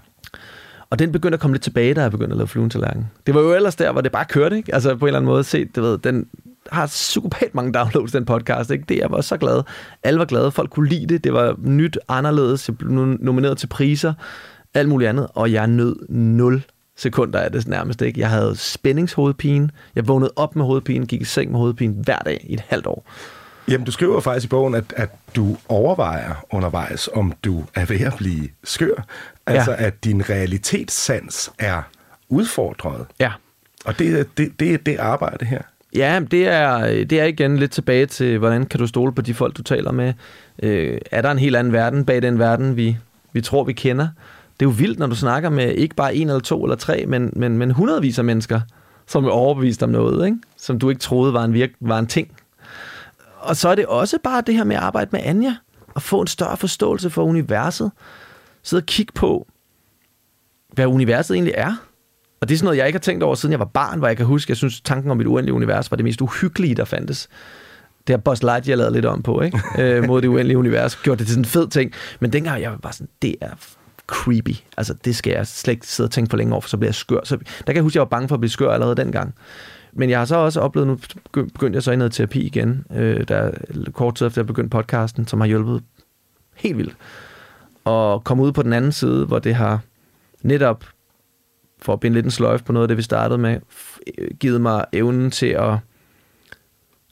Og 0.90 0.98
den 0.98 1.12
begyndte 1.12 1.34
at 1.36 1.40
komme 1.40 1.54
lidt 1.54 1.62
tilbage, 1.62 1.94
da 1.94 2.02
jeg 2.02 2.10
begyndte 2.10 2.32
at 2.32 2.36
lave 2.36 2.48
fluen 2.48 2.70
til 2.70 2.80
lærken. 2.80 3.10
Det 3.26 3.34
var 3.34 3.40
jo 3.40 3.54
ellers 3.54 3.76
der, 3.76 3.92
hvor 3.92 4.00
det 4.00 4.12
bare 4.12 4.24
kørte, 4.24 4.56
ikke? 4.56 4.74
Altså 4.74 4.96
på 4.96 5.04
en 5.04 5.08
eller 5.08 5.18
anden 5.18 5.30
måde 5.30 5.44
set, 5.44 5.76
du 5.76 5.82
ved, 5.82 5.98
den 5.98 6.26
har 6.70 6.86
psykopat 6.86 7.54
mange 7.54 7.72
downloads, 7.72 8.12
den 8.12 8.24
podcast, 8.24 8.70
ikke? 8.70 8.84
Det, 8.88 8.98
jeg 8.98 9.10
var 9.10 9.20
så 9.20 9.36
glad. 9.36 9.62
Alle 10.02 10.18
var 10.18 10.24
glade, 10.24 10.50
folk 10.50 10.70
kunne 10.70 10.88
lide 10.88 11.06
det, 11.06 11.24
det 11.24 11.32
var 11.32 11.56
nyt, 11.58 11.98
anderledes, 12.08 12.68
jeg 12.68 12.78
blev 12.78 12.90
nomineret 13.20 13.58
til 13.58 13.66
priser, 13.66 14.14
alt 14.74 14.88
muligt 14.88 15.08
andet, 15.08 15.28
og 15.34 15.52
jeg 15.52 15.66
nød 15.66 16.08
0 16.08 16.62
sekunder 16.96 17.38
af 17.38 17.52
det 17.52 17.68
nærmest, 17.68 18.02
ikke? 18.02 18.20
Jeg 18.20 18.30
havde 18.30 18.56
spændingshovedpine, 18.56 19.70
jeg 19.94 20.08
vågnede 20.08 20.32
op 20.36 20.56
med 20.56 20.64
hovedpine, 20.64 21.06
gik 21.06 21.20
i 21.20 21.24
seng 21.24 21.50
med 21.50 21.58
hovedpine 21.58 21.94
hver 22.04 22.18
dag 22.18 22.46
i 22.48 22.54
et 22.54 22.60
halvt 22.60 22.86
år. 22.86 23.06
Jamen, 23.68 23.84
du 23.84 23.92
skriver 23.92 24.20
faktisk 24.20 24.44
i 24.44 24.48
bogen, 24.48 24.74
at, 24.74 24.84
at 24.96 25.10
du 25.36 25.56
overvejer 25.68 26.44
undervejs, 26.50 27.08
om 27.14 27.32
du 27.44 27.64
er 27.74 27.84
ved 27.84 28.00
at 28.00 28.14
blive 28.16 28.48
skør. 28.64 29.06
Altså, 29.46 29.70
ja. 29.70 29.86
at 29.86 30.04
din 30.04 30.30
realitetssans 30.30 31.50
er 31.58 31.82
udfordret. 32.28 33.06
Ja. 33.20 33.32
Og 33.84 33.98
det, 33.98 34.38
det, 34.38 34.60
det 34.60 34.74
er 34.74 34.78
det 34.78 34.96
arbejde 34.98 35.44
her. 35.44 35.62
Ja, 35.94 36.20
det 36.30 36.48
er, 36.48 36.86
det 36.86 37.12
er 37.12 37.24
igen 37.24 37.58
lidt 37.58 37.70
tilbage 37.70 38.06
til, 38.06 38.38
hvordan 38.38 38.66
kan 38.66 38.80
du 38.80 38.86
stole 38.86 39.12
på 39.12 39.22
de 39.22 39.34
folk, 39.34 39.56
du 39.56 39.62
taler 39.62 39.92
med? 39.92 40.12
Øh, 40.62 40.98
er 41.10 41.22
der 41.22 41.30
en 41.30 41.38
helt 41.38 41.56
anden 41.56 41.72
verden 41.72 42.04
bag 42.04 42.22
den 42.22 42.38
verden, 42.38 42.76
vi, 42.76 42.96
vi 43.32 43.40
tror, 43.40 43.64
vi 43.64 43.72
kender? 43.72 44.08
Det 44.60 44.66
er 44.66 44.70
jo 44.70 44.74
vildt, 44.78 44.98
når 44.98 45.06
du 45.06 45.14
snakker 45.14 45.50
med 45.50 45.74
ikke 45.74 45.94
bare 45.94 46.14
en 46.14 46.28
eller 46.28 46.40
to 46.40 46.64
eller 46.64 46.76
tre, 46.76 47.04
men, 47.06 47.32
men, 47.36 47.58
men 47.58 47.70
hundredvis 47.70 48.18
af 48.18 48.24
mennesker, 48.24 48.60
som 49.06 49.24
er 49.24 49.30
overbevist 49.30 49.82
om 49.82 49.88
noget, 49.88 50.26
ikke? 50.26 50.38
som 50.56 50.78
du 50.78 50.88
ikke 50.88 51.00
troede 51.00 51.32
var 51.32 51.44
en, 51.44 51.54
virk, 51.54 51.70
var 51.80 51.98
en 51.98 52.06
ting 52.06 52.28
og 53.42 53.56
så 53.56 53.68
er 53.68 53.74
det 53.74 53.86
også 53.86 54.18
bare 54.18 54.42
det 54.46 54.54
her 54.54 54.64
med 54.64 54.76
at 54.76 54.82
arbejde 54.82 55.08
med 55.12 55.20
Anja, 55.24 55.56
og 55.94 56.02
få 56.02 56.20
en 56.20 56.26
større 56.26 56.56
forståelse 56.56 57.10
for 57.10 57.22
universet. 57.22 57.90
Sidde 58.62 58.80
og 58.80 58.86
kigge 58.86 59.12
på, 59.12 59.46
hvad 60.72 60.86
universet 60.86 61.34
egentlig 61.34 61.54
er. 61.56 61.74
Og 62.42 62.48
det 62.48 62.54
er 62.54 62.58
sådan 62.58 62.64
noget, 62.64 62.78
jeg 62.78 62.86
ikke 62.86 62.96
har 62.96 63.00
tænkt 63.00 63.22
over, 63.22 63.34
siden 63.34 63.50
jeg 63.50 63.58
var 63.58 63.64
barn, 63.64 63.98
hvor 63.98 64.08
jeg 64.08 64.16
kan 64.16 64.26
huske, 64.26 64.50
jeg 64.50 64.56
synes, 64.56 64.80
tanken 64.80 65.10
om 65.10 65.20
et 65.20 65.26
uendeligt 65.26 65.54
univers 65.54 65.90
var 65.90 65.96
det 65.96 66.04
mest 66.04 66.20
uhyggelige, 66.20 66.74
der 66.74 66.84
fandtes. 66.84 67.28
Det 68.06 68.12
har 68.12 68.18
Buzz 68.18 68.42
Lightyear 68.42 68.76
lavet 68.76 68.92
lidt 68.92 69.04
om 69.04 69.22
på, 69.22 69.40
ikke? 69.40 69.60
øh, 69.78 70.04
mod 70.04 70.22
det 70.22 70.28
uendelige 70.28 70.58
univers. 70.58 70.96
Gjort 70.96 71.18
det 71.18 71.26
til 71.26 71.34
sådan 71.34 71.40
en 71.40 71.48
fed 71.48 71.68
ting. 71.68 71.92
Men 72.20 72.32
dengang 72.32 72.62
jeg 72.62 72.70
var 72.70 72.76
bare 72.76 72.92
sådan, 72.92 73.08
det 73.22 73.34
er 73.40 73.50
creepy. 74.06 74.54
Altså, 74.76 74.94
det 75.04 75.16
skal 75.16 75.32
jeg 75.32 75.46
slet 75.46 75.72
ikke 75.72 75.86
sidde 75.86 76.06
og 76.06 76.10
tænke 76.10 76.30
for 76.30 76.36
længe 76.36 76.52
over, 76.52 76.60
for 76.60 76.68
så 76.68 76.76
bliver 76.76 76.88
jeg 76.88 76.94
skør. 76.94 77.20
Så, 77.24 77.36
der 77.36 77.64
kan 77.66 77.74
jeg 77.74 77.82
huske, 77.82 77.92
at 77.92 77.94
jeg 77.94 78.00
var 78.00 78.16
bange 78.16 78.28
for 78.28 78.34
at 78.34 78.40
blive 78.40 78.50
skør 78.50 78.70
allerede 78.70 78.96
dengang. 78.96 79.34
Men 79.92 80.10
jeg 80.10 80.18
har 80.18 80.24
så 80.24 80.36
også 80.36 80.60
oplevet, 80.60 80.88
nu 80.88 80.98
begyndte 81.32 81.76
jeg 81.76 81.82
så 81.82 81.92
i 81.92 81.96
noget 81.96 82.12
terapi 82.12 82.40
igen, 82.40 82.84
øh, 82.94 83.28
der 83.28 83.50
kort 83.92 84.14
tid 84.14 84.26
efter 84.26 84.40
jeg 84.40 84.46
begyndte 84.46 84.70
podcasten, 84.70 85.26
som 85.26 85.40
har 85.40 85.46
hjulpet 85.46 85.82
helt 86.54 86.78
vildt. 86.78 86.96
Og 87.84 88.24
komme 88.24 88.42
ud 88.42 88.52
på 88.52 88.62
den 88.62 88.72
anden 88.72 88.92
side, 88.92 89.26
hvor 89.26 89.38
det 89.38 89.54
har 89.54 89.80
netop, 90.42 90.84
for 91.82 91.92
at 91.92 92.00
binde 92.00 92.14
lidt 92.14 92.24
en 92.24 92.30
sløjf 92.30 92.62
på 92.62 92.72
noget 92.72 92.84
af 92.84 92.88
det, 92.88 92.96
vi 92.96 93.02
startede 93.02 93.38
med, 93.38 93.60
givet 94.40 94.60
mig 94.60 94.84
evnen 94.92 95.30
til 95.30 95.46
at, 95.46 95.74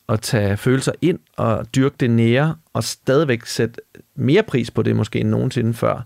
at 0.09 0.21
tage 0.21 0.57
følelser 0.57 0.93
ind 1.03 1.19
og 1.37 1.75
dyrke 1.75 1.97
det 2.01 2.11
nære, 2.11 2.55
og 2.73 2.85
stadigvæk 2.85 3.47
sætte 3.47 3.81
mere 4.15 4.43
pris 4.43 4.71
på 4.71 4.83
det 4.83 4.97
måske 4.97 5.21
end 5.21 5.29
nogensinde 5.29 5.75
før. 5.75 6.05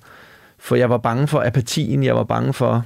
For 0.59 0.77
jeg 0.77 0.91
var 0.91 0.99
bange 0.99 1.29
for 1.29 1.43
apatien, 1.47 2.05
jeg 2.05 2.17
var 2.17 2.25
bange 2.25 2.53
for, 2.53 2.85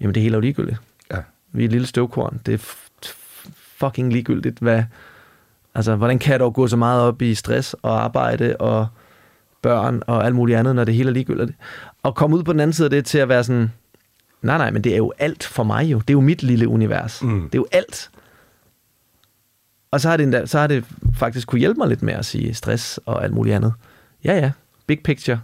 jamen 0.00 0.14
det 0.14 0.22
hele 0.22 0.34
er 0.34 0.36
jo 0.36 0.40
ligegyldigt. 0.40 0.78
Ja. 1.10 1.18
Vi 1.52 1.62
er 1.62 1.68
et 1.68 1.72
lille 1.72 1.86
støvkorn. 1.86 2.40
Det 2.46 2.54
er 2.54 2.76
fucking 3.56 4.12
ligegyldigt, 4.12 4.58
hvad, 4.58 4.84
altså, 5.74 5.96
hvordan 5.96 6.18
kan 6.18 6.32
jeg 6.32 6.40
dog 6.40 6.54
gå 6.54 6.66
så 6.66 6.76
meget 6.76 7.02
op 7.02 7.22
i 7.22 7.34
stress 7.34 7.74
og 7.74 8.04
arbejde 8.04 8.56
og 8.56 8.86
børn 9.62 10.02
og 10.06 10.26
alt 10.26 10.34
muligt 10.34 10.58
andet, 10.58 10.74
når 10.74 10.84
det 10.84 10.94
hele 10.94 11.08
er 11.08 11.12
ligegyldigt. 11.12 11.52
Og 12.02 12.14
komme 12.14 12.36
ud 12.36 12.42
på 12.42 12.52
den 12.52 12.60
anden 12.60 12.72
side 12.72 12.86
af 12.86 12.90
det 12.90 13.04
til 13.04 13.18
at 13.18 13.28
være 13.28 13.44
sådan, 13.44 13.72
nej, 14.42 14.58
nej, 14.58 14.70
men 14.70 14.84
det 14.84 14.92
er 14.92 14.96
jo 14.96 15.12
alt 15.18 15.44
for 15.44 15.64
mig 15.64 15.84
jo. 15.84 15.98
Det 15.98 16.10
er 16.10 16.14
jo 16.14 16.20
mit 16.20 16.42
lille 16.42 16.68
univers. 16.68 17.22
Mm. 17.22 17.42
Det 17.42 17.54
er 17.54 17.58
jo 17.58 17.66
alt. 17.72 18.10
Og 19.90 20.00
så 20.00 20.08
har, 20.08 20.16
det 20.16 20.24
endda, 20.24 20.46
så 20.46 20.58
har 20.58 20.66
det 20.66 20.84
faktisk 21.14 21.48
kunne 21.48 21.58
hjælpe 21.58 21.78
mig 21.78 21.88
lidt 21.88 22.02
med 22.02 22.14
at 22.14 22.26
sige 22.26 22.54
stress 22.54 23.00
og 23.06 23.24
alt 23.24 23.34
muligt 23.34 23.56
andet. 23.56 23.72
Ja, 24.24 24.34
ja, 24.34 24.50
big 24.86 25.02
picture 25.02 25.40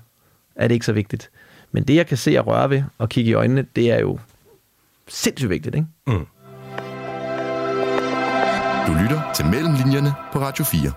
er 0.56 0.68
det 0.68 0.74
ikke 0.74 0.86
så 0.86 0.92
vigtigt. 0.92 1.30
Men 1.72 1.84
det, 1.84 1.94
jeg 1.94 2.06
kan 2.06 2.16
se 2.16 2.38
og 2.38 2.46
røre 2.46 2.70
ved 2.70 2.82
og 2.98 3.08
kigge 3.08 3.30
i 3.30 3.34
øjnene, 3.34 3.66
det 3.76 3.90
er 3.90 4.00
jo 4.00 4.18
sindssygt 5.08 5.50
vigtigt, 5.50 5.74
ikke? 5.74 5.86
Mm. 6.06 6.26
Du 8.86 8.92
lytter 9.02 9.32
til 9.34 9.46
Mellemlinjerne 9.46 10.14
på 10.32 10.38
Radio 10.38 10.64
4. 10.64 10.92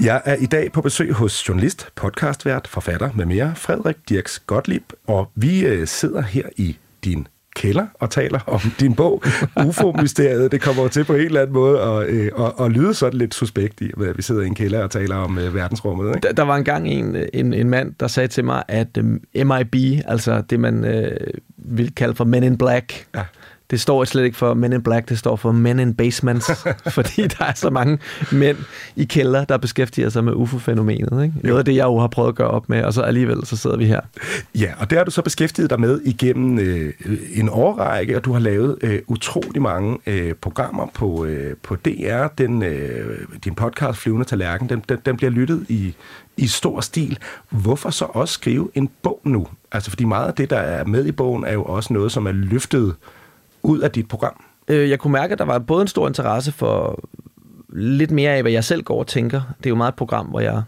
Jeg 0.00 0.22
er 0.24 0.34
i 0.34 0.46
dag 0.46 0.72
på 0.72 0.80
besøg 0.80 1.12
hos 1.12 1.48
journalist, 1.48 1.88
podcastvært, 1.94 2.68
forfatter 2.68 3.10
med 3.14 3.26
mere, 3.26 3.52
Frederik 3.56 3.96
Dirks 4.08 4.38
Gottlieb, 4.38 4.92
og 5.06 5.30
vi 5.34 5.66
øh, 5.66 5.86
sidder 5.86 6.20
her 6.20 6.48
i 6.56 6.76
din 7.04 7.26
kælder 7.54 7.86
og 7.94 8.10
taler 8.10 8.40
om 8.46 8.60
din 8.80 8.94
bog, 8.94 9.22
UFO-mysteriet. 9.66 10.52
Det 10.52 10.60
kommer 10.60 10.88
til 10.88 11.04
på 11.04 11.14
en 11.14 11.20
eller 11.20 11.40
anden 11.40 11.54
måde 11.54 11.80
at, 11.80 12.08
øh, 12.08 12.30
at, 12.38 12.64
at 12.64 12.70
lyde 12.70 12.94
sådan 12.94 13.18
lidt 13.18 13.34
suspekt 13.34 13.80
i, 13.80 13.90
at 14.08 14.16
vi 14.16 14.22
sidder 14.22 14.42
i 14.42 14.46
en 14.46 14.54
kælder 14.54 14.82
og 14.82 14.90
taler 14.90 15.16
om 15.16 15.38
uh, 15.38 15.54
verdensrummet. 15.54 16.08
Ikke? 16.08 16.26
Der, 16.26 16.32
der 16.32 16.42
var 16.42 16.56
engang 16.56 16.88
en, 16.88 17.16
en, 17.32 17.54
en 17.54 17.70
mand, 17.70 17.94
der 18.00 18.06
sagde 18.06 18.28
til 18.28 18.44
mig, 18.44 18.62
at 18.68 18.98
um, 18.98 19.20
MIB, 19.34 20.02
altså 20.06 20.42
det 20.50 20.60
man 20.60 20.84
uh, 20.84 21.10
vil 21.56 21.94
kalde 21.94 22.14
for 22.14 22.24
Men 22.24 22.42
in 22.42 22.58
Black, 22.58 23.06
ja 23.14 23.22
det 23.70 23.80
står 23.80 24.04
slet 24.04 24.24
ikke 24.24 24.36
for 24.36 24.54
Men 24.54 24.72
in 24.72 24.82
Black, 24.82 25.08
det 25.08 25.18
står 25.18 25.36
for 25.36 25.52
Men 25.52 25.78
in 25.78 25.94
Basements, 25.94 26.46
fordi 26.96 27.26
der 27.26 27.44
er 27.44 27.54
så 27.54 27.70
mange 27.70 27.98
mænd 28.32 28.56
i 28.96 29.04
kælder, 29.04 29.44
der 29.44 29.56
beskæftiger 29.56 30.08
sig 30.08 30.24
med 30.24 30.32
UFO-fænomenet. 30.32 31.24
Ikke? 31.24 31.34
Noget 31.42 31.58
af 31.58 31.64
det, 31.64 31.76
jeg 31.76 31.84
jo 31.84 31.98
har 31.98 32.06
prøvet 32.06 32.28
at 32.28 32.34
gøre 32.34 32.48
op 32.48 32.68
med, 32.68 32.84
og 32.84 32.92
så 32.92 33.02
alligevel 33.02 33.46
så 33.46 33.56
sidder 33.56 33.76
vi 33.76 33.86
her. 33.86 34.00
Ja, 34.54 34.72
og 34.78 34.90
det 34.90 34.98
har 34.98 35.04
du 35.04 35.10
så 35.10 35.22
beskæftiget 35.22 35.70
dig 35.70 35.80
med 35.80 36.00
igennem 36.04 36.58
øh, 36.58 36.92
en 37.32 37.48
årrække, 37.48 38.16
og 38.16 38.24
du 38.24 38.32
har 38.32 38.40
lavet 38.40 38.78
øh, 38.82 38.98
utrolig 39.06 39.62
mange 39.62 39.98
øh, 40.06 40.34
programmer 40.34 40.86
på, 40.94 41.24
øh, 41.24 41.56
på 41.62 41.76
DR. 41.76 42.26
Den, 42.38 42.62
øh, 42.62 43.18
din 43.44 43.54
podcast, 43.54 43.98
Flyvende 43.98 44.24
Tallerken, 44.24 44.68
den, 44.68 44.82
den, 44.88 44.98
den 45.06 45.16
bliver 45.16 45.30
lyttet 45.30 45.66
i, 45.68 45.94
i 46.36 46.46
stor 46.46 46.80
stil. 46.80 47.18
Hvorfor 47.50 47.90
så 47.90 48.04
også 48.04 48.34
skrive 48.34 48.70
en 48.74 48.90
bog 49.02 49.20
nu? 49.24 49.46
Altså, 49.72 49.90
fordi 49.90 50.04
meget 50.04 50.26
af 50.26 50.34
det, 50.34 50.50
der 50.50 50.58
er 50.58 50.84
med 50.84 51.06
i 51.06 51.12
bogen, 51.12 51.44
er 51.44 51.52
jo 51.52 51.64
også 51.64 51.92
noget, 51.92 52.12
som 52.12 52.26
er 52.26 52.32
løftet 52.32 52.94
ud 53.64 53.78
af 53.78 53.90
dit 53.90 54.08
program? 54.08 54.44
Øh, 54.68 54.90
jeg 54.90 54.98
kunne 54.98 55.12
mærke, 55.12 55.32
at 55.32 55.38
der 55.38 55.44
var 55.44 55.58
både 55.58 55.82
en 55.82 55.88
stor 55.88 56.08
interesse 56.08 56.52
for 56.52 57.04
lidt 57.72 58.10
mere 58.10 58.30
af, 58.30 58.42
hvad 58.42 58.52
jeg 58.52 58.64
selv 58.64 58.82
går 58.82 58.98
og 58.98 59.06
tænker. 59.06 59.40
Det 59.58 59.66
er 59.66 59.70
jo 59.70 59.76
meget 59.76 59.92
et 59.92 59.96
program, 59.96 60.26
hvor 60.26 60.40
jeg, 60.40 60.62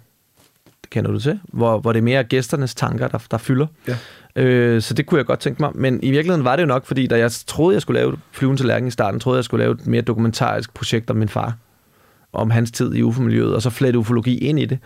det 0.83 0.91
kender 0.91 1.11
du 1.11 1.21
til, 1.21 1.41
hvor, 1.53 1.79
hvor 1.79 1.93
det 1.93 1.99
er 1.99 2.03
mere 2.03 2.25
gæsternes 2.25 2.75
tanker, 2.75 3.09
der, 3.09 3.19
der 3.31 3.39
fylder. 3.39 3.67
Ja. 3.89 3.97
Øh, 4.37 4.83
så 4.83 4.95
det 4.95 5.07
kunne 5.07 5.19
jeg 5.19 5.27
godt 5.27 5.41
tænke 5.41 5.63
mig. 5.63 5.71
Men 5.75 6.03
i 6.03 6.11
virkeligheden 6.11 6.45
var 6.45 6.57
det 6.57 6.63
jo 6.63 6.67
nok, 6.67 6.87
fordi 6.87 7.07
da 7.07 7.19
jeg 7.19 7.31
troede, 7.33 7.75
jeg 7.75 7.83
skulle 7.83 8.01
lave 8.01 8.17
Flyven 8.33 8.57
til 8.57 8.67
Lærken 8.67 8.89
i 8.89 8.91
starten, 8.91 9.21
troede 9.21 9.37
jeg, 9.37 9.39
jeg 9.39 9.45
skulle 9.45 9.65
lave 9.65 9.73
et 9.75 9.87
mere 9.87 10.03
dokumentarisk 10.03 10.75
projekt 10.75 11.11
om 11.11 11.17
min 11.17 11.29
far. 11.29 11.57
Om 12.33 12.51
hans 12.51 12.71
tid 12.71 12.95
i 12.95 13.03
UFO-miljøet, 13.03 13.55
og 13.55 13.63
så 13.63 13.71
flette 13.71 13.99
ufologi 13.99 14.39
ind 14.39 14.61
i 14.61 14.65
det. 14.65 14.79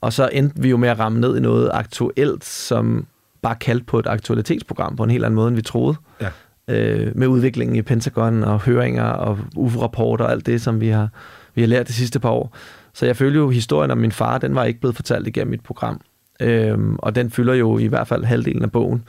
Og 0.00 0.12
så 0.12 0.28
endte 0.32 0.62
vi 0.62 0.70
jo 0.70 0.76
med 0.76 0.88
at 0.88 0.98
ramme 0.98 1.20
ned 1.20 1.36
i 1.36 1.40
noget 1.40 1.70
aktuelt, 1.72 2.44
som 2.44 3.06
bare 3.42 3.54
kaldte 3.54 3.84
på 3.84 3.98
et 3.98 4.06
aktualitetsprogram 4.06 4.96
på 4.96 5.04
en 5.04 5.10
helt 5.10 5.24
anden 5.24 5.34
måde, 5.34 5.48
end 5.48 5.56
vi 5.56 5.62
troede. 5.62 5.96
Ja 6.20 6.28
øh, 6.72 7.12
med 7.14 7.26
udviklingen 7.26 7.76
i 7.76 7.82
Pentagon 7.82 8.44
og 8.44 8.60
høringer 8.60 9.04
og 9.04 9.38
UFO-rapporter 9.56 10.24
og 10.24 10.30
alt 10.30 10.46
det, 10.46 10.62
som 10.62 10.80
vi 10.80 10.88
har, 10.88 11.08
vi 11.54 11.62
har 11.62 11.68
lært 11.68 11.88
de 11.88 11.92
sidste 11.92 12.20
par 12.20 12.30
år. 12.30 12.56
Så 12.94 13.06
jeg 13.06 13.16
føler 13.16 13.40
jo, 13.40 13.50
historien 13.50 13.90
om 13.90 13.98
min 13.98 14.12
far, 14.12 14.38
den 14.38 14.54
var 14.54 14.64
ikke 14.64 14.80
blevet 14.80 14.96
fortalt 14.96 15.26
igennem 15.26 15.50
mit 15.50 15.62
program. 15.62 16.00
Øh, 16.40 16.78
og 16.98 17.14
den 17.14 17.30
fylder 17.30 17.54
jo 17.54 17.78
i 17.78 17.86
hvert 17.86 18.08
fald 18.08 18.24
halvdelen 18.24 18.62
af 18.62 18.72
bogen. 18.72 19.04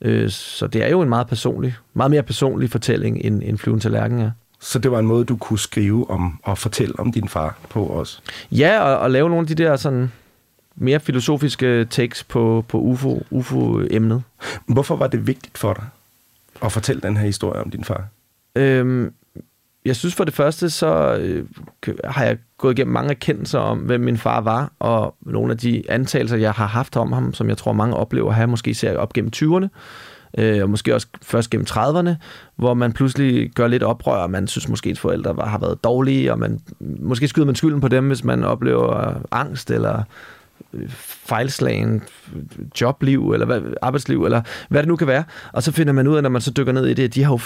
Øh, 0.00 0.30
så 0.30 0.66
det 0.66 0.84
er 0.84 0.90
jo 0.90 1.02
en 1.02 1.08
meget 1.08 1.26
personlig, 1.26 1.76
meget 1.94 2.10
mere 2.10 2.22
personlig 2.22 2.70
fortælling, 2.70 3.20
end, 3.24 3.42
end 3.44 3.58
Flyven 3.58 3.80
til 3.80 3.90
Lærken 3.90 4.20
er. 4.20 4.30
Så 4.60 4.78
det 4.78 4.90
var 4.90 4.98
en 4.98 5.06
måde, 5.06 5.24
du 5.24 5.36
kunne 5.36 5.58
skrive 5.58 6.10
om 6.10 6.40
og 6.42 6.58
fortælle 6.58 6.94
om 6.98 7.12
din 7.12 7.28
far 7.28 7.58
på 7.70 7.84
også? 7.84 8.20
Ja, 8.52 8.80
og, 8.80 8.98
og 8.98 9.10
lave 9.10 9.28
nogle 9.28 9.40
af 9.40 9.46
de 9.46 9.54
der 9.54 9.76
sådan 9.76 10.12
mere 10.76 11.00
filosofiske 11.00 11.84
tekst 11.84 12.28
på, 12.28 12.64
på 12.68 12.78
UFO, 12.78 13.22
UFO-emnet. 13.30 14.22
Hvorfor 14.66 14.96
var 14.96 15.06
det 15.06 15.26
vigtigt 15.26 15.58
for 15.58 15.72
dig 15.72 15.84
at 16.64 16.72
fortælle 16.72 17.02
den 17.02 17.16
her 17.16 17.26
historie 17.26 17.60
om 17.60 17.70
din 17.70 17.84
far? 17.84 18.08
Øhm, 18.56 19.12
jeg 19.84 19.96
synes 19.96 20.14
for 20.14 20.24
det 20.24 20.34
første, 20.34 20.70
så 20.70 21.16
øh, 21.20 21.44
har 22.04 22.24
jeg 22.24 22.38
gået 22.58 22.78
igennem 22.78 22.92
mange 22.92 23.10
erkendelser 23.10 23.58
om, 23.58 23.78
hvem 23.78 24.00
min 24.00 24.16
far 24.16 24.40
var, 24.40 24.72
og 24.78 25.16
nogle 25.20 25.52
af 25.52 25.58
de 25.58 25.82
antagelser, 25.88 26.36
jeg 26.36 26.52
har 26.52 26.66
haft 26.66 26.96
om 26.96 27.12
ham, 27.12 27.34
som 27.34 27.48
jeg 27.48 27.56
tror, 27.56 27.72
mange 27.72 27.96
oplever 27.96 28.30
her, 28.30 28.36
have, 28.36 28.46
måske 28.46 28.74
ser 28.74 28.96
op 28.96 29.12
gennem 29.12 29.32
20'erne, 29.36 29.68
øh, 30.38 30.62
og 30.62 30.70
måske 30.70 30.94
også 30.94 31.06
først 31.22 31.50
gennem 31.50 31.66
30'erne, 31.70 32.10
hvor 32.56 32.74
man 32.74 32.92
pludselig 32.92 33.50
gør 33.50 33.66
lidt 33.66 33.82
oprør, 33.82 34.16
og 34.16 34.30
man 34.30 34.46
synes 34.46 34.68
måske, 34.68 34.90
at 34.90 34.98
forældre 34.98 35.36
var, 35.36 35.46
har 35.46 35.58
været 35.58 35.84
dårlige, 35.84 36.32
og 36.32 36.38
man, 36.38 36.60
måske 36.80 37.28
skyder 37.28 37.46
man 37.46 37.54
skylden 37.54 37.80
på 37.80 37.88
dem, 37.88 38.06
hvis 38.06 38.24
man 38.24 38.44
oplever 38.44 39.08
øh, 39.08 39.16
angst, 39.30 39.70
eller 39.70 40.02
fejlslagen 41.24 42.02
jobliv, 42.80 43.30
eller 43.32 43.46
hvad, 43.46 43.60
arbejdsliv, 43.82 44.24
eller 44.24 44.42
hvad 44.68 44.82
det 44.82 44.88
nu 44.88 44.96
kan 44.96 45.06
være. 45.06 45.24
Og 45.52 45.62
så 45.62 45.72
finder 45.72 45.92
man 45.92 46.06
ud 46.06 46.16
af, 46.16 46.22
når 46.22 46.30
man 46.30 46.40
så 46.40 46.50
dykker 46.50 46.72
ned 46.72 46.86
i 46.86 46.94
det, 46.94 47.04
at 47.04 47.14
de 47.14 47.22
har 47.22 47.32
jo, 47.32 47.40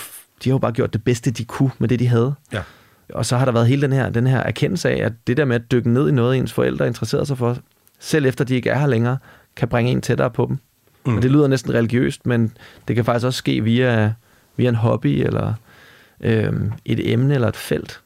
de 0.44 0.50
har 0.50 0.54
jo 0.54 0.58
bare 0.58 0.72
gjort 0.72 0.92
det 0.92 1.04
bedste, 1.04 1.30
de 1.30 1.44
kunne 1.44 1.70
med 1.78 1.88
det, 1.88 1.98
de 1.98 2.06
havde. 2.06 2.34
Ja. 2.52 2.62
Og 3.14 3.26
så 3.26 3.36
har 3.36 3.44
der 3.44 3.52
været 3.52 3.66
hele 3.66 3.82
den 3.82 3.92
her, 3.92 4.10
den 4.10 4.26
her 4.26 4.38
erkendelse 4.38 4.90
af, 4.90 5.04
at 5.04 5.12
det 5.26 5.36
der 5.36 5.44
med 5.44 5.56
at 5.56 5.72
dykke 5.72 5.90
ned 5.90 6.08
i 6.08 6.12
noget, 6.12 6.38
ens 6.38 6.52
forældre 6.52 6.86
interesserer 6.86 7.24
sig 7.24 7.38
for, 7.38 7.56
selv 7.98 8.26
efter 8.26 8.44
de 8.44 8.54
ikke 8.54 8.70
er 8.70 8.78
her 8.78 8.86
længere, 8.86 9.18
kan 9.56 9.68
bringe 9.68 9.90
en 9.90 10.00
tættere 10.00 10.30
på 10.30 10.46
dem. 10.48 10.58
Mm. 11.06 11.16
Og 11.16 11.22
det 11.22 11.30
lyder 11.30 11.48
næsten 11.48 11.74
religiøst, 11.74 12.26
men 12.26 12.52
det 12.88 12.96
kan 12.96 13.04
faktisk 13.04 13.26
også 13.26 13.38
ske 13.38 13.64
via, 13.64 14.14
via 14.56 14.68
en 14.68 14.74
hobby, 14.74 15.06
eller 15.06 15.54
øhm, 16.20 16.72
et 16.84 17.12
emne, 17.12 17.34
eller 17.34 17.48
et 17.48 17.56
felt. 17.56 18.00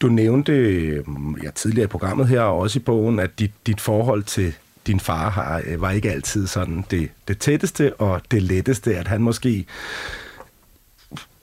Du 0.00 0.08
nævnte 0.08 0.52
øhm, 0.52 1.36
ja, 1.42 1.50
tidligere 1.50 1.84
i 1.84 1.86
programmet 1.86 2.28
her, 2.28 2.40
og 2.40 2.58
også 2.58 2.78
i 2.78 2.82
bogen, 2.82 3.18
at 3.18 3.38
dit, 3.38 3.52
dit 3.66 3.80
forhold 3.80 4.22
til 4.22 4.54
din 4.86 5.00
far 5.00 5.30
har, 5.30 5.62
øh, 5.66 5.80
var 5.80 5.90
ikke 5.90 6.10
altid 6.10 6.46
sådan 6.46 6.84
det, 6.90 7.10
det 7.28 7.38
tætteste 7.38 7.94
og 7.94 8.20
det 8.30 8.42
letteste, 8.42 8.96
at 8.96 9.08
han 9.08 9.22
måske 9.22 9.66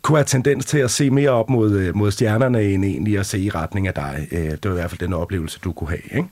kunne 0.01 0.17
have 0.17 0.25
tendens 0.25 0.65
til 0.65 0.77
at 0.77 0.91
se 0.91 1.09
mere 1.09 1.29
op 1.29 1.49
mod, 1.49 1.71
øh, 1.71 1.95
mod 1.95 2.11
stjernerne, 2.11 2.63
end 2.63 2.85
egentlig 2.85 3.19
at 3.19 3.25
se 3.25 3.39
i 3.39 3.49
retning 3.49 3.87
af 3.87 3.93
dig. 3.93 4.27
Øh, 4.31 4.51
det 4.51 4.59
var 4.63 4.71
i 4.71 4.73
hvert 4.73 4.89
fald 4.89 4.99
den 4.99 5.13
oplevelse, 5.13 5.59
du 5.63 5.71
kunne 5.71 5.89
have. 5.89 6.17
Ikke? 6.17 6.29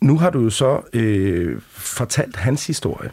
Nu 0.00 0.18
har 0.18 0.30
du 0.30 0.40
jo 0.40 0.50
så 0.50 0.80
øh, 0.92 1.60
fortalt 1.70 2.36
hans 2.36 2.66
historie 2.66 3.10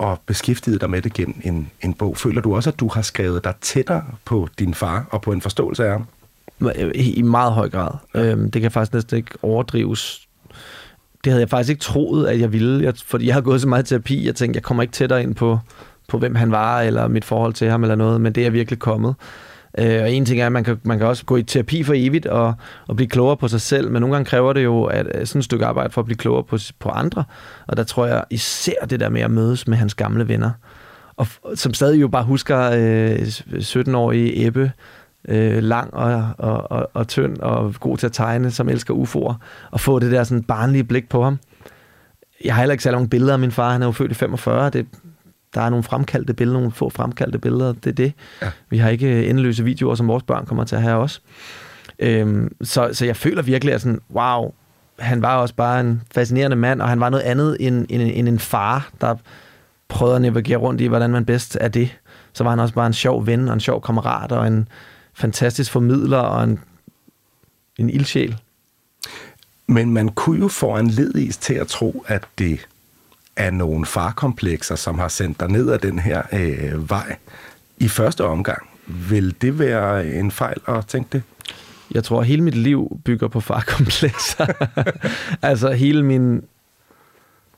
og 0.00 0.20
beskæftiget 0.26 0.80
dig 0.80 0.90
med 0.90 1.02
det 1.02 1.12
gennem 1.12 1.40
en, 1.44 1.70
en 1.80 1.94
bog. 1.94 2.16
Føler 2.16 2.40
du 2.40 2.54
også, 2.54 2.70
at 2.70 2.80
du 2.80 2.88
har 2.88 3.02
skrevet 3.02 3.44
dig 3.44 3.54
tættere 3.60 4.04
på 4.24 4.48
din 4.58 4.74
far 4.74 5.06
og 5.10 5.22
på 5.22 5.32
en 5.32 5.40
forståelse 5.40 5.84
af 5.84 5.90
ham? 5.90 6.06
I 6.94 7.22
meget 7.22 7.52
høj 7.52 7.68
grad. 7.68 7.90
Ja. 8.14 8.24
Øhm, 8.24 8.50
det 8.50 8.62
kan 8.62 8.70
faktisk 8.70 8.92
næsten 8.92 9.16
ikke 9.16 9.30
overdrives. 9.42 10.28
Det 11.24 11.32
havde 11.32 11.40
jeg 11.40 11.50
faktisk 11.50 11.70
ikke 11.70 11.82
troet, 11.82 12.28
at 12.28 12.40
jeg 12.40 12.52
ville. 12.52 12.84
Jeg, 12.84 12.94
fordi 13.06 13.26
jeg 13.26 13.34
har 13.34 13.40
gået 13.40 13.60
så 13.60 13.68
meget 13.68 13.86
terapi, 13.86 14.26
jeg 14.26 14.34
tænkte, 14.34 14.56
jeg 14.56 14.62
kommer 14.62 14.82
ikke 14.82 14.92
tættere 14.92 15.22
ind 15.22 15.34
på, 15.34 15.58
på 16.08 16.18
hvem 16.18 16.34
han 16.34 16.50
var, 16.50 16.80
eller 16.80 17.08
mit 17.08 17.24
forhold 17.24 17.52
til 17.52 17.70
ham, 17.70 17.82
eller 17.82 17.94
noget, 17.94 18.20
men 18.20 18.32
det 18.32 18.46
er 18.46 18.50
virkelig 18.50 18.78
kommet. 18.78 19.14
Øh, 19.78 20.02
og 20.02 20.12
en 20.12 20.24
ting 20.24 20.40
er, 20.40 20.46
at 20.46 20.52
man 20.52 20.64
kan, 20.64 20.80
man 20.82 20.98
kan 20.98 21.06
også 21.06 21.24
gå 21.24 21.36
i 21.36 21.42
terapi 21.42 21.82
for 21.82 21.94
evigt 21.96 22.26
og, 22.26 22.54
og 22.88 22.96
blive 22.96 23.08
klogere 23.08 23.36
på 23.36 23.48
sig 23.48 23.60
selv, 23.60 23.90
men 23.90 24.00
nogle 24.00 24.16
gange 24.16 24.28
kræver 24.28 24.52
det 24.52 24.64
jo 24.64 24.84
at, 24.84 25.06
øh, 25.14 25.26
sådan 25.26 25.38
et 25.38 25.44
stykke 25.44 25.66
arbejde 25.66 25.90
for 25.90 26.00
at 26.00 26.04
blive 26.04 26.16
klogere 26.16 26.44
på, 26.44 26.58
på 26.78 26.88
andre. 26.88 27.24
Og 27.66 27.76
der 27.76 27.84
tror 27.84 28.06
jeg 28.06 28.24
især 28.30 28.86
det 28.90 29.00
der 29.00 29.08
med 29.08 29.20
at 29.20 29.30
mødes 29.30 29.68
med 29.68 29.76
hans 29.76 29.94
gamle 29.94 30.28
venner, 30.28 30.50
og 31.16 31.26
som 31.54 31.74
stadig 31.74 32.00
jo 32.00 32.08
bare 32.08 32.24
husker 32.24 32.70
øh, 32.74 33.18
17-årige 33.58 34.46
Ebbe, 34.46 34.72
øh, 35.28 35.62
lang 35.62 35.94
og, 35.94 36.28
og, 36.38 36.70
og, 36.70 36.90
og 36.94 37.08
tynd 37.08 37.38
og 37.38 37.74
god 37.80 37.96
til 37.96 38.06
at 38.06 38.12
tegne, 38.12 38.50
som 38.50 38.68
elsker 38.68 38.94
UFO'er, 38.94 39.34
og 39.70 39.80
få 39.80 39.98
det 39.98 40.12
der 40.12 40.24
sådan 40.24 40.42
barnlige 40.42 40.84
blik 40.84 41.08
på 41.08 41.24
ham. 41.24 41.38
Jeg 42.44 42.54
har 42.54 42.62
heller 42.62 42.72
ikke 42.72 42.84
særlig 42.84 42.96
mange 42.96 43.10
billeder 43.10 43.32
af 43.32 43.38
min 43.38 43.50
far, 43.50 43.72
han 43.72 43.82
er 43.82 43.86
jo 43.86 43.92
født 43.92 44.10
i 44.10 44.14
45, 44.14 44.70
det, 44.70 44.86
der 45.54 45.60
er 45.60 45.70
nogle 45.70 45.82
fremkaldte 45.82 46.34
billeder, 46.34 46.58
nogle 46.58 46.72
få 46.72 46.90
fremkaldte 46.90 47.38
billeder, 47.38 47.72
det 47.72 47.86
er 47.86 47.92
det. 47.94 48.12
Ja. 48.42 48.50
Vi 48.70 48.78
har 48.78 48.88
ikke 48.88 49.26
endeløse 49.26 49.64
videoer, 49.64 49.94
som 49.94 50.08
vores 50.08 50.22
børn 50.22 50.46
kommer 50.46 50.64
til 50.64 50.76
at 50.76 50.82
have 50.82 50.96
også. 50.96 51.20
Øhm, 51.98 52.56
så, 52.62 52.90
så 52.92 53.06
jeg 53.06 53.16
føler 53.16 53.42
virkelig, 53.42 53.74
at 53.74 53.80
sådan, 53.80 54.00
wow, 54.14 54.52
han 54.98 55.22
var 55.22 55.36
også 55.36 55.54
bare 55.54 55.80
en 55.80 56.02
fascinerende 56.14 56.56
mand, 56.56 56.82
og 56.82 56.88
han 56.88 57.00
var 57.00 57.10
noget 57.10 57.24
andet 57.24 57.56
end, 57.60 57.86
end, 57.88 58.02
end 58.14 58.28
en 58.28 58.38
far, 58.38 58.90
der 59.00 59.16
prøvede 59.88 60.16
at 60.16 60.22
navigere 60.22 60.58
rundt 60.58 60.80
i, 60.80 60.86
hvordan 60.86 61.10
man 61.10 61.24
bedst 61.24 61.58
er 61.60 61.68
det. 61.68 61.98
Så 62.32 62.44
var 62.44 62.50
han 62.50 62.60
også 62.60 62.74
bare 62.74 62.86
en 62.86 62.92
sjov 62.92 63.26
ven, 63.26 63.48
og 63.48 63.54
en 63.54 63.60
sjov 63.60 63.82
kammerat, 63.82 64.32
og 64.32 64.46
en 64.46 64.68
fantastisk 65.14 65.72
formidler, 65.72 66.18
og 66.18 66.44
en, 66.44 66.60
en 67.78 67.90
ildsjæl. 67.90 68.36
Men 69.66 69.92
man 69.92 70.08
kunne 70.08 70.40
jo 70.40 70.48
få 70.48 70.76
en 70.76 70.90
ledis 70.90 71.36
til 71.36 71.54
at 71.54 71.66
tro, 71.66 72.04
at 72.06 72.24
det 72.38 72.68
af 73.40 73.54
nogle 73.54 73.86
farkomplekser, 73.86 74.74
som 74.74 74.98
har 74.98 75.08
sendt 75.08 75.40
dig 75.40 75.48
ned 75.48 75.70
ad 75.70 75.78
den 75.78 75.98
her 75.98 76.22
øh, 76.32 76.90
vej 76.90 77.16
i 77.78 77.88
første 77.88 78.24
omgang. 78.24 78.68
Vil 78.86 79.34
det 79.42 79.58
være 79.58 80.06
en 80.06 80.30
fejl 80.30 80.56
at 80.68 80.86
tænke 80.86 81.08
det? 81.12 81.22
Jeg 81.94 82.04
tror, 82.04 82.20
at 82.20 82.26
hele 82.26 82.42
mit 82.42 82.54
liv 82.54 83.00
bygger 83.04 83.28
på 83.28 83.40
farkomplekser. 83.40 84.46
altså 85.50 85.70
hele 85.70 86.02
min 86.04 86.44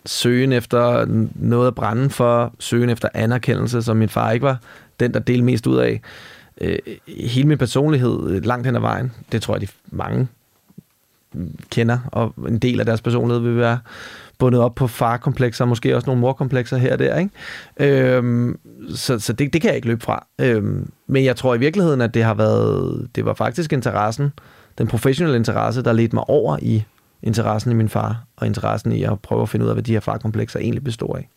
søgen 0.06 0.52
efter 0.52 1.04
noget 1.34 1.66
at 1.66 1.74
brænde 1.74 2.10
for, 2.10 2.54
søgen 2.58 2.90
efter 2.90 3.08
anerkendelse, 3.14 3.82
som 3.82 3.96
min 3.96 4.08
far 4.08 4.30
ikke 4.30 4.46
var 4.46 4.58
den, 5.00 5.14
der 5.14 5.20
delte 5.20 5.44
mest 5.44 5.66
ud 5.66 5.76
af. 5.76 6.00
Øh, 6.60 6.78
hele 7.08 7.48
min 7.48 7.58
personlighed 7.58 8.30
øh, 8.30 8.44
langt 8.44 8.66
hen 8.66 8.76
ad 8.76 8.80
vejen, 8.80 9.12
det 9.32 9.42
tror 9.42 9.54
jeg, 9.54 9.60
de 9.60 9.66
mange 9.90 10.28
kender, 11.70 11.98
og 12.12 12.34
en 12.48 12.58
del 12.58 12.80
af 12.80 12.86
deres 12.86 13.00
personlighed 13.00 13.42
vil 13.42 13.56
være 13.56 13.78
bundet 14.42 14.60
op 14.60 14.74
på 14.74 14.86
farkomplekser, 14.86 15.64
måske 15.64 15.96
også 15.96 16.06
nogle 16.06 16.20
morkomplekser 16.20 16.76
her 16.76 16.92
og 16.92 16.98
der. 16.98 17.18
Ikke? 17.18 18.16
Øhm, 18.16 18.58
så 18.94 19.18
så 19.18 19.32
det, 19.32 19.52
det 19.52 19.60
kan 19.60 19.68
jeg 19.68 19.76
ikke 19.76 19.88
løbe 19.88 20.04
fra. 20.04 20.26
Øhm, 20.40 20.90
men 21.06 21.24
jeg 21.24 21.36
tror 21.36 21.54
i 21.54 21.58
virkeligheden, 21.58 22.00
at 22.00 22.14
det 22.14 22.24
har 22.24 22.34
været, 22.34 23.08
det 23.14 23.24
var 23.24 23.34
faktisk 23.34 23.72
interessen, 23.72 24.32
den 24.78 24.86
professionelle 24.86 25.36
interesse, 25.36 25.82
der 25.82 25.92
ledte 25.92 26.16
mig 26.16 26.28
over 26.28 26.58
i 26.62 26.84
interessen 27.22 27.70
i 27.70 27.74
min 27.74 27.88
far, 27.88 28.24
og 28.36 28.46
interessen 28.46 28.92
i 28.92 29.02
at 29.02 29.20
prøve 29.20 29.42
at 29.42 29.48
finde 29.48 29.64
ud 29.64 29.70
af, 29.70 29.74
hvad 29.74 29.82
de 29.82 29.92
her 29.92 30.00
farkomplekser 30.00 30.60
egentlig 30.60 30.84
består 30.84 31.16
af. 31.16 31.28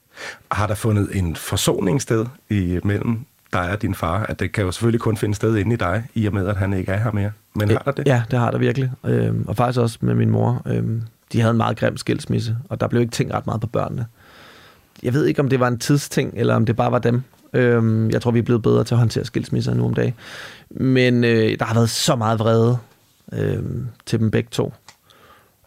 Har 0.51 0.67
der 0.67 0.75
fundet 0.75 1.09
en 1.13 1.35
forsoning 1.35 2.01
sted 2.01 2.25
i 2.49 2.79
mellem 2.83 3.25
dig 3.53 3.71
og 3.71 3.81
din 3.81 3.95
far? 3.95 4.25
At 4.29 4.39
det 4.39 4.51
kan 4.51 4.63
jo 4.63 4.71
selvfølgelig 4.71 5.01
kun 5.01 5.17
finde 5.17 5.35
sted 5.35 5.55
inde 5.57 5.73
i 5.73 5.77
dig, 5.77 6.03
i 6.13 6.25
og 6.25 6.33
med, 6.33 6.47
at 6.47 6.57
han 6.57 6.73
ikke 6.73 6.91
er 6.91 6.97
her 6.97 7.11
mere. 7.11 7.31
Men 7.55 7.69
har 7.69 7.81
der 7.85 7.91
det? 7.91 8.07
Ja, 8.07 8.23
det 8.31 8.39
har 8.39 8.51
der 8.51 8.57
virkelig. 8.57 8.91
Øhm, 9.05 9.45
og 9.47 9.55
faktisk 9.55 9.79
også 9.79 9.97
med 10.01 10.15
min 10.15 10.29
mor. 10.29 10.61
Øhm, 10.65 11.01
de 11.33 11.41
havde 11.41 11.51
en 11.51 11.57
meget 11.57 11.77
grim 11.77 11.97
skilsmisse, 11.97 12.57
og 12.69 12.79
der 12.79 12.87
blev 12.87 13.01
ikke 13.01 13.11
tænkt 13.11 13.33
ret 13.33 13.45
meget 13.45 13.61
på 13.61 13.67
børnene. 13.67 14.05
Jeg 15.03 15.13
ved 15.13 15.25
ikke, 15.25 15.41
om 15.41 15.49
det 15.49 15.59
var 15.59 15.67
en 15.67 15.79
tidsting, 15.79 16.33
eller 16.35 16.55
om 16.55 16.65
det 16.65 16.75
bare 16.75 16.91
var 16.91 16.99
dem. 16.99 17.23
Øhm, 17.53 18.09
jeg 18.09 18.21
tror, 18.21 18.31
vi 18.31 18.39
er 18.39 18.43
blevet 18.43 18.61
bedre 18.61 18.83
til 18.83 18.95
at 18.95 18.99
håndtere 18.99 19.25
skilsmisser 19.25 19.73
nu 19.73 19.85
om 19.85 19.93
dagen. 19.93 20.13
Men 20.69 21.23
øh, 21.23 21.59
der 21.59 21.65
har 21.65 21.73
været 21.73 21.89
så 21.89 22.15
meget 22.15 22.39
vrede 22.39 22.77
øh, 23.33 23.63
til 24.05 24.19
dem 24.19 24.31
begge 24.31 24.49
to. 24.51 24.73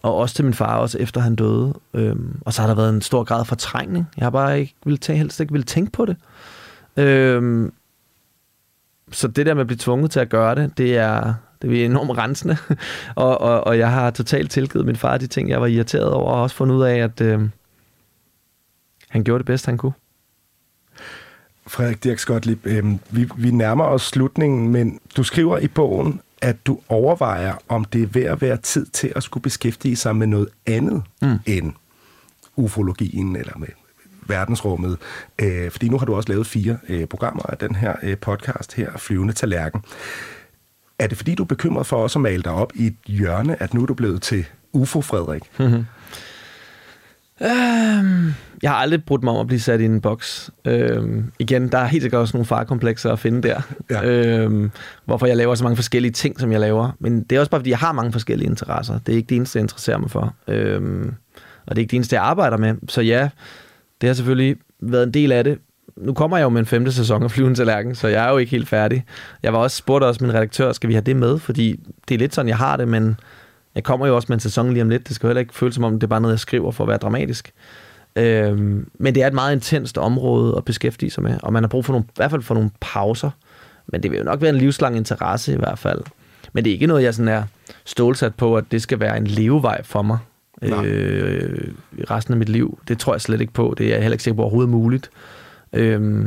Og 0.02 0.16
også 0.16 0.34
til 0.34 0.44
min 0.44 0.54
far, 0.54 0.76
også 0.76 0.98
efter 0.98 1.20
han 1.20 1.36
døde. 1.36 1.74
Øhm, 1.94 2.38
og 2.40 2.52
så 2.52 2.60
har 2.62 2.68
der 2.68 2.74
været 2.74 2.90
en 2.90 3.02
stor 3.02 3.24
grad 3.24 3.40
af 3.40 3.46
fortrængning. 3.46 4.08
Jeg 4.16 4.24
har 4.24 4.30
bare 4.30 4.60
ikke 4.60 4.74
vil 4.84 4.98
tage, 4.98 5.18
helst 5.18 5.40
ikke 5.40 5.52
vil 5.52 5.62
tænke 5.62 5.92
på 5.92 6.06
det. 6.06 6.16
Øhm, 6.96 7.72
så 9.12 9.28
det 9.28 9.46
der 9.46 9.54
med 9.54 9.60
at 9.60 9.66
blive 9.66 9.78
tvunget 9.78 10.10
til 10.10 10.20
at 10.20 10.28
gøre 10.28 10.54
det, 10.54 10.78
det 10.78 10.96
er, 10.96 11.34
det 11.62 11.80
er 11.80 11.84
enormt 11.84 12.18
rensende. 12.18 12.56
og, 13.14 13.40
og, 13.40 13.66
og 13.66 13.78
jeg 13.78 13.90
har 13.90 14.10
totalt 14.10 14.50
tilgivet 14.50 14.86
min 14.86 14.96
far 14.96 15.18
de 15.18 15.26
ting, 15.26 15.48
jeg 15.48 15.60
var 15.60 15.66
irriteret 15.66 16.12
over, 16.12 16.32
og 16.32 16.42
også 16.42 16.56
fundet 16.56 16.74
ud 16.74 16.82
af, 16.82 16.96
at 16.96 17.20
øh, 17.20 17.40
han 19.08 19.24
gjorde 19.24 19.38
det 19.38 19.46
bedst, 19.46 19.66
han 19.66 19.76
kunne. 19.78 19.92
Frederik 21.66 22.04
Dirk 22.04 22.18
Skotlip, 22.18 22.58
øh, 22.64 22.84
vi, 23.10 23.28
vi 23.36 23.50
nærmer 23.50 23.84
os 23.84 24.02
slutningen, 24.02 24.68
men 24.68 25.00
du 25.16 25.22
skriver 25.22 25.58
i 25.58 25.68
bogen, 25.68 26.20
at 26.42 26.66
du 26.66 26.80
overvejer, 26.88 27.54
om 27.68 27.84
det 27.84 28.02
er 28.02 28.06
ved 28.06 28.22
at 28.22 28.40
være 28.40 28.56
tid 28.56 28.86
til 28.86 29.12
at 29.16 29.22
skulle 29.22 29.42
beskæftige 29.42 29.96
sig 29.96 30.16
med 30.16 30.26
noget 30.26 30.48
andet 30.66 31.02
mm. 31.22 31.38
end 31.46 31.72
ufologien 32.56 33.36
eller 33.36 33.58
med 33.58 33.68
verdensrummet. 34.26 34.98
Øh, 35.38 35.70
fordi 35.70 35.88
nu 35.88 35.98
har 35.98 36.06
du 36.06 36.14
også 36.14 36.28
lavet 36.28 36.46
fire 36.46 36.78
øh, 36.88 37.06
programmer 37.06 37.42
af 37.42 37.58
den 37.58 37.74
her 37.74 37.94
øh, 38.02 38.18
podcast 38.18 38.74
her, 38.74 38.90
Flyvende 38.96 39.32
Tallerken. 39.32 39.82
Er 40.98 41.06
det 41.06 41.16
fordi, 41.16 41.34
du 41.34 41.42
er 41.42 41.46
bekymret 41.46 41.86
for 41.86 41.96
også 41.96 42.18
at 42.18 42.22
male 42.22 42.42
dig 42.42 42.52
op 42.52 42.72
i 42.74 42.86
et 42.86 42.96
hjørne, 43.06 43.62
at 43.62 43.74
nu 43.74 43.82
er 43.82 43.86
du 43.86 43.94
blevet 43.94 44.22
til 44.22 44.44
UFO-Frederik? 44.72 45.42
Mm-hmm. 45.58 45.84
Øhm, 47.42 48.32
jeg 48.62 48.70
har 48.70 48.76
aldrig 48.76 49.04
brudt 49.04 49.22
mig 49.22 49.32
om 49.32 49.40
at 49.40 49.46
blive 49.46 49.60
sat 49.60 49.80
i 49.80 49.84
en 49.84 50.00
boks. 50.00 50.50
Øhm, 50.64 51.32
igen, 51.38 51.72
der 51.72 51.78
er 51.78 51.84
helt 51.86 52.02
sikkert 52.02 52.20
også 52.20 52.36
nogle 52.36 52.46
farkomplekser 52.46 53.12
at 53.12 53.18
finde 53.18 53.48
der. 53.48 53.60
Ja. 53.90 54.04
Øhm, 54.04 54.70
hvorfor 55.04 55.26
jeg 55.26 55.36
laver 55.36 55.54
så 55.54 55.64
mange 55.64 55.76
forskellige 55.76 56.12
ting, 56.12 56.40
som 56.40 56.52
jeg 56.52 56.60
laver. 56.60 56.90
Men 56.98 57.22
det 57.22 57.36
er 57.36 57.40
også 57.40 57.50
bare, 57.50 57.60
fordi 57.60 57.70
jeg 57.70 57.78
har 57.78 57.92
mange 57.92 58.12
forskellige 58.12 58.48
interesser. 58.48 58.98
Det 58.98 59.12
er 59.12 59.16
ikke 59.16 59.28
det 59.28 59.36
eneste, 59.36 59.56
jeg 59.56 59.62
interesserer 59.62 59.98
mig 59.98 60.10
for. 60.10 60.34
Øhm, 60.48 61.14
og 61.66 61.76
det 61.76 61.78
er 61.78 61.82
ikke 61.82 61.90
det 61.90 61.96
eneste, 61.96 62.16
jeg 62.16 62.22
arbejder 62.22 62.56
med. 62.56 62.74
Så 62.88 63.00
ja, 63.00 63.28
det 64.00 64.06
har 64.06 64.14
selvfølgelig 64.14 64.56
været 64.80 65.02
en 65.02 65.14
del 65.14 65.32
af 65.32 65.44
det. 65.44 65.58
Nu 66.00 66.12
kommer 66.12 66.36
jeg 66.36 66.44
jo 66.44 66.48
med 66.48 66.60
en 66.60 66.66
femte 66.66 66.92
sæson 66.92 67.22
af 67.22 67.30
Flyvende 67.30 67.58
Tallerken, 67.58 67.94
så 67.94 68.08
jeg 68.08 68.26
er 68.26 68.30
jo 68.30 68.36
ikke 68.36 68.50
helt 68.50 68.68
færdig. 68.68 69.04
Jeg 69.42 69.52
var 69.52 69.58
også 69.58 69.76
spurgt 69.76 70.04
også 70.04 70.24
min 70.24 70.34
redaktør, 70.34 70.72
skal 70.72 70.88
vi 70.88 70.94
have 70.94 71.02
det 71.02 71.16
med? 71.16 71.38
Fordi 71.38 71.80
det 72.08 72.14
er 72.14 72.18
lidt 72.18 72.34
sådan, 72.34 72.48
jeg 72.48 72.56
har 72.56 72.76
det, 72.76 72.88
men 72.88 73.16
jeg 73.74 73.84
kommer 73.84 74.06
jo 74.06 74.16
også 74.16 74.26
med 74.28 74.36
en 74.36 74.40
sæson 74.40 74.72
lige 74.72 74.82
om 74.82 74.88
lidt. 74.88 75.08
Det 75.08 75.16
skal 75.16 75.26
heller 75.26 75.40
ikke 75.40 75.54
føles 75.54 75.74
som 75.74 75.84
om, 75.84 75.92
det 75.92 76.02
er 76.02 76.06
bare 76.06 76.20
noget, 76.20 76.32
jeg 76.32 76.40
skriver 76.40 76.70
for 76.70 76.84
at 76.84 76.88
være 76.88 76.98
dramatisk. 76.98 77.52
Øhm, 78.16 78.88
men 78.98 79.14
det 79.14 79.22
er 79.22 79.26
et 79.26 79.32
meget 79.32 79.52
intenst 79.52 79.98
område 79.98 80.54
at 80.56 80.64
beskæftige 80.64 81.10
sig 81.10 81.22
med, 81.22 81.38
og 81.42 81.52
man 81.52 81.62
har 81.62 81.68
brug 81.68 81.84
for 81.84 81.92
nogle, 81.92 82.04
i 82.08 82.12
hvert 82.16 82.30
fald 82.30 82.42
for 82.42 82.54
nogle 82.54 82.70
pauser. 82.80 83.30
Men 83.86 84.02
det 84.02 84.10
vil 84.10 84.18
jo 84.18 84.24
nok 84.24 84.40
være 84.40 84.50
en 84.50 84.56
livslang 84.56 84.96
interesse 84.96 85.52
i 85.52 85.56
hvert 85.56 85.78
fald. 85.78 86.00
Men 86.52 86.64
det 86.64 86.70
er 86.70 86.74
ikke 86.74 86.86
noget, 86.86 87.02
jeg 87.02 87.14
sådan 87.14 87.28
er 87.28 87.42
stålsat 87.84 88.34
på, 88.34 88.56
at 88.56 88.64
det 88.70 88.82
skal 88.82 89.00
være 89.00 89.16
en 89.16 89.26
levevej 89.26 89.82
for 89.82 90.02
mig 90.02 90.18
øh, 90.62 91.72
resten 92.10 92.34
af 92.34 92.38
mit 92.38 92.48
liv. 92.48 92.78
Det 92.88 92.98
tror 92.98 93.14
jeg 93.14 93.20
slet 93.20 93.40
ikke 93.40 93.52
på. 93.52 93.74
Det 93.78 93.86
er 93.86 93.90
jeg 93.90 94.02
heller 94.02 94.14
ikke 94.14 94.24
sikker 94.24 94.36
på 94.36 94.42
overhovedet 94.42 94.70
muligt. 94.70 95.10
Øh, 95.72 96.26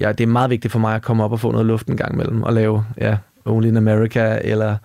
ja, 0.00 0.12
det 0.12 0.24
er 0.24 0.28
meget 0.28 0.50
vigtigt 0.50 0.72
for 0.72 0.78
mig 0.78 0.94
at 0.94 1.02
komme 1.02 1.24
op 1.24 1.32
og 1.32 1.40
få 1.40 1.52
noget 1.52 1.66
luft 1.66 1.86
en 1.86 1.96
gang 1.96 2.14
imellem 2.14 2.42
og 2.42 2.52
lave 2.52 2.84
ja, 2.98 3.16
Only 3.44 3.68
in 3.68 3.76
America, 3.76 4.40
eller 4.44 4.76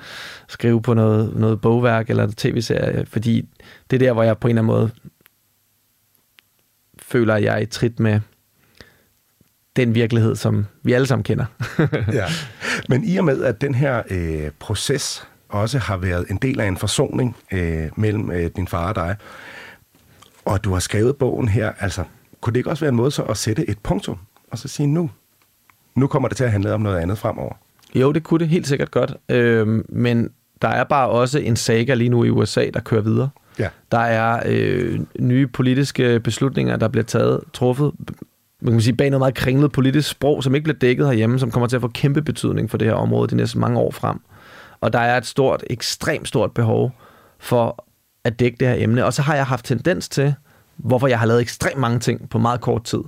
skrive 0.48 0.82
på 0.82 0.94
noget, 0.94 1.36
noget 1.36 1.62
bogværk 1.62 2.10
eller 2.10 2.32
tv-serie, 2.38 3.06
fordi 3.06 3.50
det 3.90 3.96
er 3.96 4.08
der, 4.08 4.14
hvor 4.14 4.24
jeg 4.24 4.38
på 4.38 4.48
en 4.48 4.50
eller 4.58 4.62
anden 4.62 4.76
måde 4.76 4.92
føler, 7.00 7.34
at 7.34 7.44
jeg 7.44 7.56
er 7.56 7.60
i 7.60 7.66
trit 7.66 8.00
med 8.00 8.20
den 9.76 9.96
virkelighed, 9.96 10.36
som 10.36 10.66
vi 10.84 10.94
alle 10.94 11.08
sammen 11.08 11.24
kender. 11.24 11.46
ja. 12.20 12.26
Men 12.90 13.04
i 13.04 13.18
og 13.18 13.26
med, 13.26 13.44
at 13.44 13.62
den 13.62 13.76
her 13.76 14.04
øh, 14.10 14.52
proces 14.60 15.28
også 15.50 15.80
har 15.80 15.98
været 15.98 16.26
en 16.30 16.38
del 16.38 16.60
af 16.60 16.68
en 16.68 16.78
forsoning 16.78 17.38
øh, 17.52 17.90
mellem 17.96 18.32
øh, 18.32 18.52
din 18.56 18.68
far 18.68 18.88
og 18.88 18.96
dig, 18.96 19.16
og 20.46 20.64
du 20.64 20.74
har 20.74 20.80
skrevet 20.80 21.18
bogen 21.18 21.48
her, 21.48 21.72
altså, 21.80 22.04
kunne 22.46 22.54
det 22.54 22.60
ikke 22.60 22.70
også 22.70 22.86
være 22.86 22.90
en 22.90 22.96
måde 22.96 23.12
så 23.12 23.24
at 23.24 23.38
sætte 23.38 23.70
et 23.70 23.78
punktum, 23.80 24.18
og 24.52 24.58
så 24.58 24.68
sige 24.68 24.88
nu, 24.88 25.10
nu 25.96 26.08
kommer 26.08 26.28
det 26.28 26.38
til 26.38 26.44
at 26.44 26.52
handle 26.52 26.74
om 26.74 26.82
noget 26.82 26.98
andet 26.98 27.18
fremover? 27.18 27.54
Jo, 27.96 28.12
det 28.12 28.24
kunne 28.24 28.40
det 28.40 28.48
helt 28.48 28.68
sikkert 28.68 28.92
godt, 28.92 29.14
øh, 29.30 29.84
men 29.90 30.30
der 30.62 30.68
er 30.68 30.84
bare 30.84 31.10
også 31.10 31.40
en 31.40 31.56
saga 31.56 31.94
lige 31.94 32.10
nu 32.10 32.24
i 32.24 32.30
USA, 32.30 32.70
der 32.74 32.80
kører 32.80 33.02
videre. 33.02 33.30
Ja. 33.60 33.70
Der 33.92 33.98
er 33.98 34.44
øh, 34.46 35.00
nye 35.20 35.48
politiske 35.48 36.20
beslutninger, 36.20 36.78
der 36.78 36.88
bliver 36.88 37.04
taget, 37.04 37.40
truffet, 37.54 37.92
man 38.62 38.74
kan 38.74 38.82
sige, 38.82 38.96
bag 38.96 39.10
noget 39.10 39.22
meget 39.22 39.36
kringlet 39.36 39.72
politisk 39.72 40.10
sprog, 40.10 40.44
som 40.44 40.56
ikke 40.56 40.64
bliver 40.64 40.80
dækket 40.80 41.08
herhjemme, 41.08 41.40
som 41.40 41.52
kommer 41.52 41.68
til 41.68 41.76
at 41.76 41.82
få 41.82 41.88
kæmpe 41.88 42.22
betydning 42.22 42.70
for 42.70 42.78
det 42.78 42.88
her 42.88 42.96
område 42.96 43.28
de 43.28 43.36
næste 43.36 43.60
mange 43.60 43.80
år 43.80 43.92
frem. 43.92 44.20
Og 44.82 44.94
der 44.94 45.00
er 45.00 45.18
et 45.18 45.26
stort, 45.26 45.64
ekstremt 45.70 46.28
stort 46.28 46.52
behov 46.52 46.92
for 47.40 47.86
at 48.24 48.40
dække 48.40 48.58
det 48.60 48.68
her 48.68 48.76
emne. 48.78 49.06
Og 49.06 49.14
så 49.14 49.22
har 49.22 49.36
jeg 49.36 49.46
haft 49.46 49.66
tendens 49.66 50.10
til, 50.10 50.36
hvorfor 50.78 51.08
jeg 51.08 51.20
har 51.20 51.26
lavet 51.26 51.42
ekstremt 51.42 51.78
mange 51.78 52.00
ting 52.00 52.30
på 52.30 52.40
meget 52.40 52.62
kort 52.62 52.84
tid, 52.84 53.02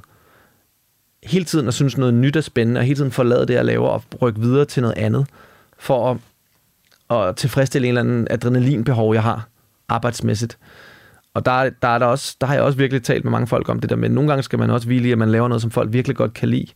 hele 1.23 1.45
tiden 1.45 1.67
at 1.67 1.73
synes 1.73 1.97
noget 1.97 2.13
nyt 2.13 2.35
er 2.35 2.41
spændende, 2.41 2.79
og 2.79 2.85
hele 2.85 2.95
tiden 2.95 3.11
forlade 3.11 3.45
det, 3.45 3.53
jeg 3.53 3.65
laver, 3.65 3.87
og 3.87 4.03
rykke 4.21 4.39
videre 4.39 4.65
til 4.65 4.81
noget 4.81 4.97
andet, 4.97 5.27
for 5.77 6.11
at, 7.09 7.17
at 7.17 7.35
tilfredsstille 7.35 7.87
en 7.87 7.97
eller 7.97 8.01
anden 8.01 8.27
adrenalinbehov, 8.29 9.13
jeg 9.13 9.23
har 9.23 9.47
arbejdsmæssigt. 9.89 10.57
Og 11.33 11.45
der, 11.45 11.69
der, 11.81 11.87
er 11.87 11.99
der, 11.99 12.05
også, 12.05 12.37
der 12.41 12.47
har 12.47 12.53
jeg 12.53 12.63
også 12.63 12.77
virkelig 12.77 13.03
talt 13.03 13.23
med 13.23 13.31
mange 13.31 13.47
folk 13.47 13.69
om 13.69 13.79
det 13.79 13.89
der, 13.89 13.95
men 13.95 14.11
nogle 14.11 14.29
gange 14.29 14.43
skal 14.43 14.59
man 14.59 14.69
også 14.69 14.87
hvile 14.87 15.07
i, 15.07 15.11
at 15.11 15.17
man 15.17 15.29
laver 15.29 15.47
noget, 15.47 15.61
som 15.61 15.71
folk 15.71 15.93
virkelig 15.93 16.17
godt 16.17 16.33
kan 16.33 16.49
lide, 16.49 16.67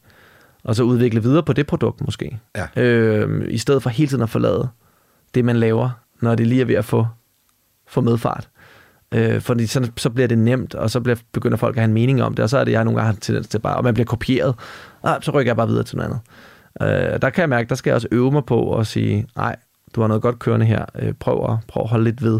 og 0.63 0.75
så 0.75 0.83
udvikle 0.83 1.23
videre 1.23 1.43
på 1.43 1.53
det 1.53 1.67
produkt 1.67 2.01
måske. 2.01 2.39
Ja. 2.55 2.81
Øh, 2.81 3.47
I 3.49 3.57
stedet 3.57 3.83
for 3.83 3.89
hele 3.89 4.09
tiden 4.09 4.23
at 4.23 4.29
forlade 4.29 4.69
det, 5.35 5.45
man 5.45 5.55
laver, 5.55 5.89
når 6.21 6.35
det 6.35 6.47
lige 6.47 6.61
er 6.61 6.65
ved 6.65 6.75
at 6.75 6.85
få, 6.85 7.07
få 7.87 8.01
medfart. 8.01 8.49
Øh, 9.11 9.41
fordi 9.41 9.67
så, 9.67 9.91
så 9.97 10.09
bliver 10.09 10.27
det 10.27 10.37
nemt, 10.37 10.75
og 10.75 10.89
så 10.89 10.99
bliver, 10.99 11.17
begynder 11.31 11.57
folk 11.57 11.75
at 11.75 11.81
have 11.81 11.87
en 11.87 11.93
mening 11.93 12.23
om 12.23 12.33
det, 12.33 12.43
og 12.43 12.49
så 12.49 12.57
er 12.57 12.63
det, 12.63 12.71
jeg 12.71 12.83
nogle 12.83 12.99
gange 12.99 13.13
har 13.13 13.19
tendens 13.21 13.47
til 13.47 13.59
bare, 13.59 13.75
og 13.75 13.83
man 13.83 13.93
bliver 13.93 14.05
kopieret, 14.05 14.55
og 15.01 15.17
så 15.21 15.31
rykker 15.31 15.49
jeg 15.49 15.57
bare 15.57 15.67
videre 15.67 15.83
til 15.83 15.97
noget 15.97 16.09
andet. 16.09 17.13
Øh, 17.13 17.21
der 17.21 17.29
kan 17.29 17.41
jeg 17.41 17.49
mærke, 17.49 17.69
der 17.69 17.75
skal 17.75 17.89
jeg 17.89 17.95
også 17.95 18.07
øve 18.11 18.31
mig 18.31 18.45
på 18.45 18.77
at 18.77 18.87
sige, 18.87 19.27
nej, 19.35 19.55
du 19.95 20.01
har 20.01 20.07
noget 20.07 20.23
godt 20.23 20.39
kørende 20.39 20.65
her, 20.65 20.85
øh, 20.99 21.13
prøv, 21.13 21.51
at, 21.51 21.57
prøv 21.67 21.83
at 21.83 21.89
holde 21.89 22.03
lidt 22.03 22.23
ved. 22.23 22.39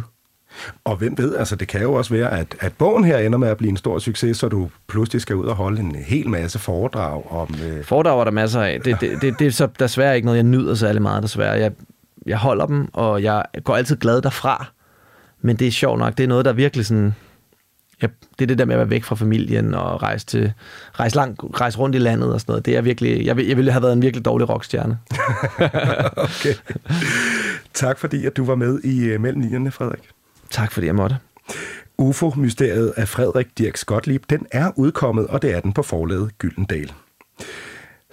Og 0.84 0.96
hvem 0.96 1.18
ved, 1.18 1.36
altså 1.36 1.56
det 1.56 1.68
kan 1.68 1.82
jo 1.82 1.94
også 1.94 2.14
være, 2.14 2.40
at, 2.40 2.56
at 2.60 2.74
bogen 2.78 3.04
her 3.04 3.18
ender 3.18 3.38
med 3.38 3.48
at 3.48 3.58
blive 3.58 3.70
en 3.70 3.78
stor 3.78 4.00
succes, 4.00 4.38
så 4.38 4.50
du 4.50 4.70
pludselig 4.88 5.22
skal 5.22 5.36
ud 5.36 5.46
og 5.46 5.56
holde 5.56 5.80
en 5.80 5.96
hel 5.96 6.30
masse 6.30 6.60
foredrag 6.60 7.32
om... 7.32 7.56
Øh... 7.68 7.84
Foredrag 7.84 8.20
er 8.20 8.24
der 8.24 8.32
masser 8.32 8.62
af. 8.62 8.82
Det, 8.82 9.02
det, 9.02 9.22
det, 9.22 9.40
det 9.40 9.48
er 9.48 9.52
så 9.52 9.68
desværre 9.80 10.16
ikke 10.16 10.26
noget, 10.26 10.38
jeg 10.38 10.44
nyder 10.44 10.76
særlig 10.76 11.02
meget, 11.02 11.24
desværre. 11.24 11.52
Jeg, 11.52 11.72
jeg 12.26 12.38
holder 12.38 12.66
dem, 12.66 12.90
og 12.94 13.24
jeg 13.24 13.46
går 13.64 13.76
altid 13.76 13.96
glad 13.96 14.22
derfra. 14.22 14.72
Men 15.42 15.56
det 15.56 15.68
er 15.68 15.72
sjovt 15.72 16.00
nok, 16.00 16.18
det 16.18 16.24
er 16.24 16.28
noget, 16.28 16.46
der 16.46 16.54
virkelig 16.54 16.86
sådan... 16.86 17.16
Ja, 18.02 18.08
det 18.40 18.46
er 18.46 18.48
det 18.48 18.58
der 18.58 18.66
med 18.66 18.76
at 18.76 18.80
være 18.80 18.90
væk 18.90 19.04
fra 19.04 19.16
familien 19.16 19.74
og 19.74 20.02
rejse, 20.02 20.26
til, 20.26 20.54
rejse, 20.94 21.16
langt, 21.16 21.40
rejse 21.54 21.78
rundt 21.78 21.96
i 21.96 22.00
landet 22.00 22.34
og 22.34 22.42
sådan 22.42 22.52
noget. 22.52 22.66
Det 22.66 22.78
er 22.78 22.82
virkelig, 22.82 23.26
jeg, 23.26 23.38
jeg 23.48 23.58
ville 23.58 23.72
have 23.72 23.82
været 23.82 23.94
en 23.94 24.02
virkelig 24.02 24.26
dårlig 24.26 24.50
rockstjerne. 24.50 25.00
okay. 26.28 26.54
Tak 27.74 27.98
fordi, 27.98 28.26
at 28.26 28.38
du 28.38 28.46
var 28.46 28.56
med 28.56 28.80
i 28.84 29.16
uh, 29.16 29.22
Mellem 29.22 29.42
Linjerne, 29.42 29.72
Frederik. 29.72 30.10
Tak 30.50 30.72
fordi 30.72 30.88
jeg 30.88 30.96
måtte. 30.96 31.18
UFO-mysteriet 31.98 32.94
af 32.98 33.08
Frederik 33.08 33.48
Dirk 33.58 33.78
Skotlieb, 33.78 34.24
den 34.30 34.46
er 34.52 34.72
udkommet, 34.76 35.28
og 35.28 35.42
det 35.42 35.54
er 35.54 35.60
den 35.60 35.74
på 35.74 35.84
forlaget 35.84 36.38
Gyldendal. 36.38 36.92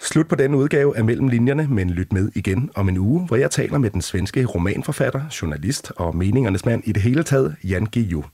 Slut 0.01 0.29
på 0.29 0.35
denne 0.35 0.57
udgave 0.57 0.97
af 0.97 1.05
Mellem 1.05 1.29
Linjerne, 1.29 1.67
men 1.71 1.91
lyt 1.91 2.13
med 2.13 2.31
igen 2.35 2.71
om 2.75 2.89
en 2.89 2.99
uge, 2.99 3.27
hvor 3.27 3.37
jeg 3.37 3.51
taler 3.51 3.79
med 3.79 3.91
den 3.91 4.03
svenske 4.03 4.45
romanforfatter, 4.45 5.23
journalist 5.43 5.93
og 5.97 6.17
meningernes 6.17 6.65
mand 6.65 6.83
i 6.87 6.93
det 6.93 7.03
hele 7.03 7.23
taget, 7.23 7.57
Jan 7.65 7.87
Guillou. 7.87 8.25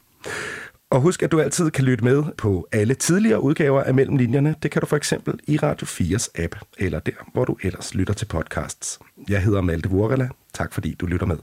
Og 0.91 1.01
husk, 1.01 1.23
at 1.23 1.33
du 1.33 1.41
altid 1.41 1.71
kan 1.71 1.85
lytte 1.85 2.05
med 2.05 2.23
på 2.39 2.69
alle 2.73 2.95
tidligere 2.95 3.43
udgaver 3.43 3.83
af 3.83 3.95
Mellem 3.95 4.17
Linjerne. 4.17 4.55
Det 4.63 4.71
kan 4.71 4.81
du 4.81 4.87
for 4.87 4.97
eksempel 4.97 5.41
i 5.47 5.57
Radio 5.57 5.87
4's 5.87 6.29
app, 6.43 6.57
eller 6.79 6.99
der, 6.99 7.31
hvor 7.33 7.45
du 7.45 7.57
ellers 7.63 7.95
lytter 7.95 8.15
til 8.15 8.27
podcasts. 8.27 8.99
Jeg 9.29 9.43
hedder 9.43 9.61
Malte 9.61 9.89
Vorela. 9.91 10.29
Tak 10.53 10.73
fordi 10.73 10.95
du 10.95 11.07
lytter 11.07 11.27
med. 11.27 11.37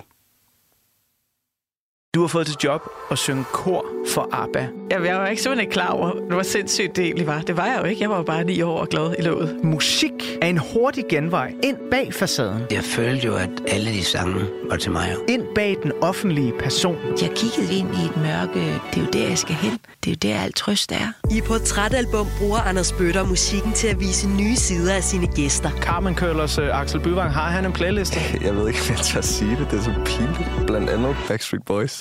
Du 2.15 2.21
har 2.21 2.27
fået 2.27 2.47
til 2.47 2.55
job 2.63 2.81
at 3.11 3.17
synge 3.17 3.43
kor 3.53 3.85
for 4.13 4.29
ABBA. 4.31 4.67
Jamen, 4.91 5.07
jeg 5.07 5.15
var 5.15 5.27
ikke 5.27 5.41
simpelthen 5.41 5.71
klar 5.71 5.87
over, 5.89 6.11
hvor 6.29 6.43
sindssygt 6.43 6.95
det 6.95 7.05
egentlig 7.05 7.27
var. 7.27 7.41
Det 7.41 7.57
var 7.57 7.65
jeg 7.65 7.79
jo 7.79 7.83
ikke. 7.83 8.01
Jeg 8.01 8.09
var 8.09 8.17
jo 8.17 8.23
bare 8.23 8.43
ni 8.43 8.61
år 8.61 8.79
og 8.79 8.87
glad 8.87 9.15
i 9.19 9.21
låget. 9.21 9.59
Musik 9.63 10.11
er 10.41 10.47
en 10.47 10.57
hurtig 10.57 11.03
genvej 11.09 11.53
ind 11.63 11.77
bag 11.91 12.13
facaden. 12.13 12.63
Jeg 12.71 12.83
følte 12.83 13.27
jo, 13.27 13.35
at 13.35 13.49
alle 13.67 13.91
de 13.91 14.03
sange 14.03 14.45
var 14.69 14.77
til 14.77 14.91
mig. 14.91 15.15
Ind 15.29 15.43
bag 15.55 15.77
den 15.83 15.91
offentlige 16.01 16.53
person. 16.59 16.95
Jeg 17.21 17.29
kiggede 17.35 17.77
ind 17.79 17.87
i 17.95 18.05
et 18.05 18.17
mørke. 18.17 18.59
Det 18.93 18.97
er 18.97 19.01
jo 19.01 19.07
der, 19.13 19.27
jeg 19.27 19.37
skal 19.37 19.55
hen. 19.55 19.79
Det 20.05 20.25
er 20.25 20.29
jo 20.29 20.33
der, 20.33 20.41
alt 20.41 20.55
trøst 20.55 20.91
er. 20.91 21.13
I 21.37 21.41
Portrætalbum 21.41 22.27
bruger 22.39 22.59
Anders 22.59 22.91
Bøtter 22.93 23.25
musikken 23.25 23.73
til 23.73 23.87
at 23.87 23.99
vise 23.99 24.29
nye 24.29 24.55
sider 24.55 24.93
af 24.93 25.03
sine 25.03 25.27
gæster. 25.27 25.69
Carmen 25.71 26.15
Køllers 26.15 26.57
uh, 26.59 26.79
Axel 26.81 26.99
Byvang, 26.99 27.33
har 27.33 27.49
han 27.49 27.65
en 27.65 27.73
playliste? 27.73 28.19
Jeg 28.45 28.55
ved 28.55 28.67
ikke, 28.67 28.79
om 28.89 28.95
jeg 28.95 28.97
tør 28.97 29.21
sige 29.21 29.55
det. 29.55 29.67
Det 29.71 29.79
er 29.79 29.83
så 29.83 29.93
pinligt. 30.05 30.67
Blandt 30.67 30.89
andet 30.89 31.15
Backstreet 31.27 31.65
Boys. 31.65 32.00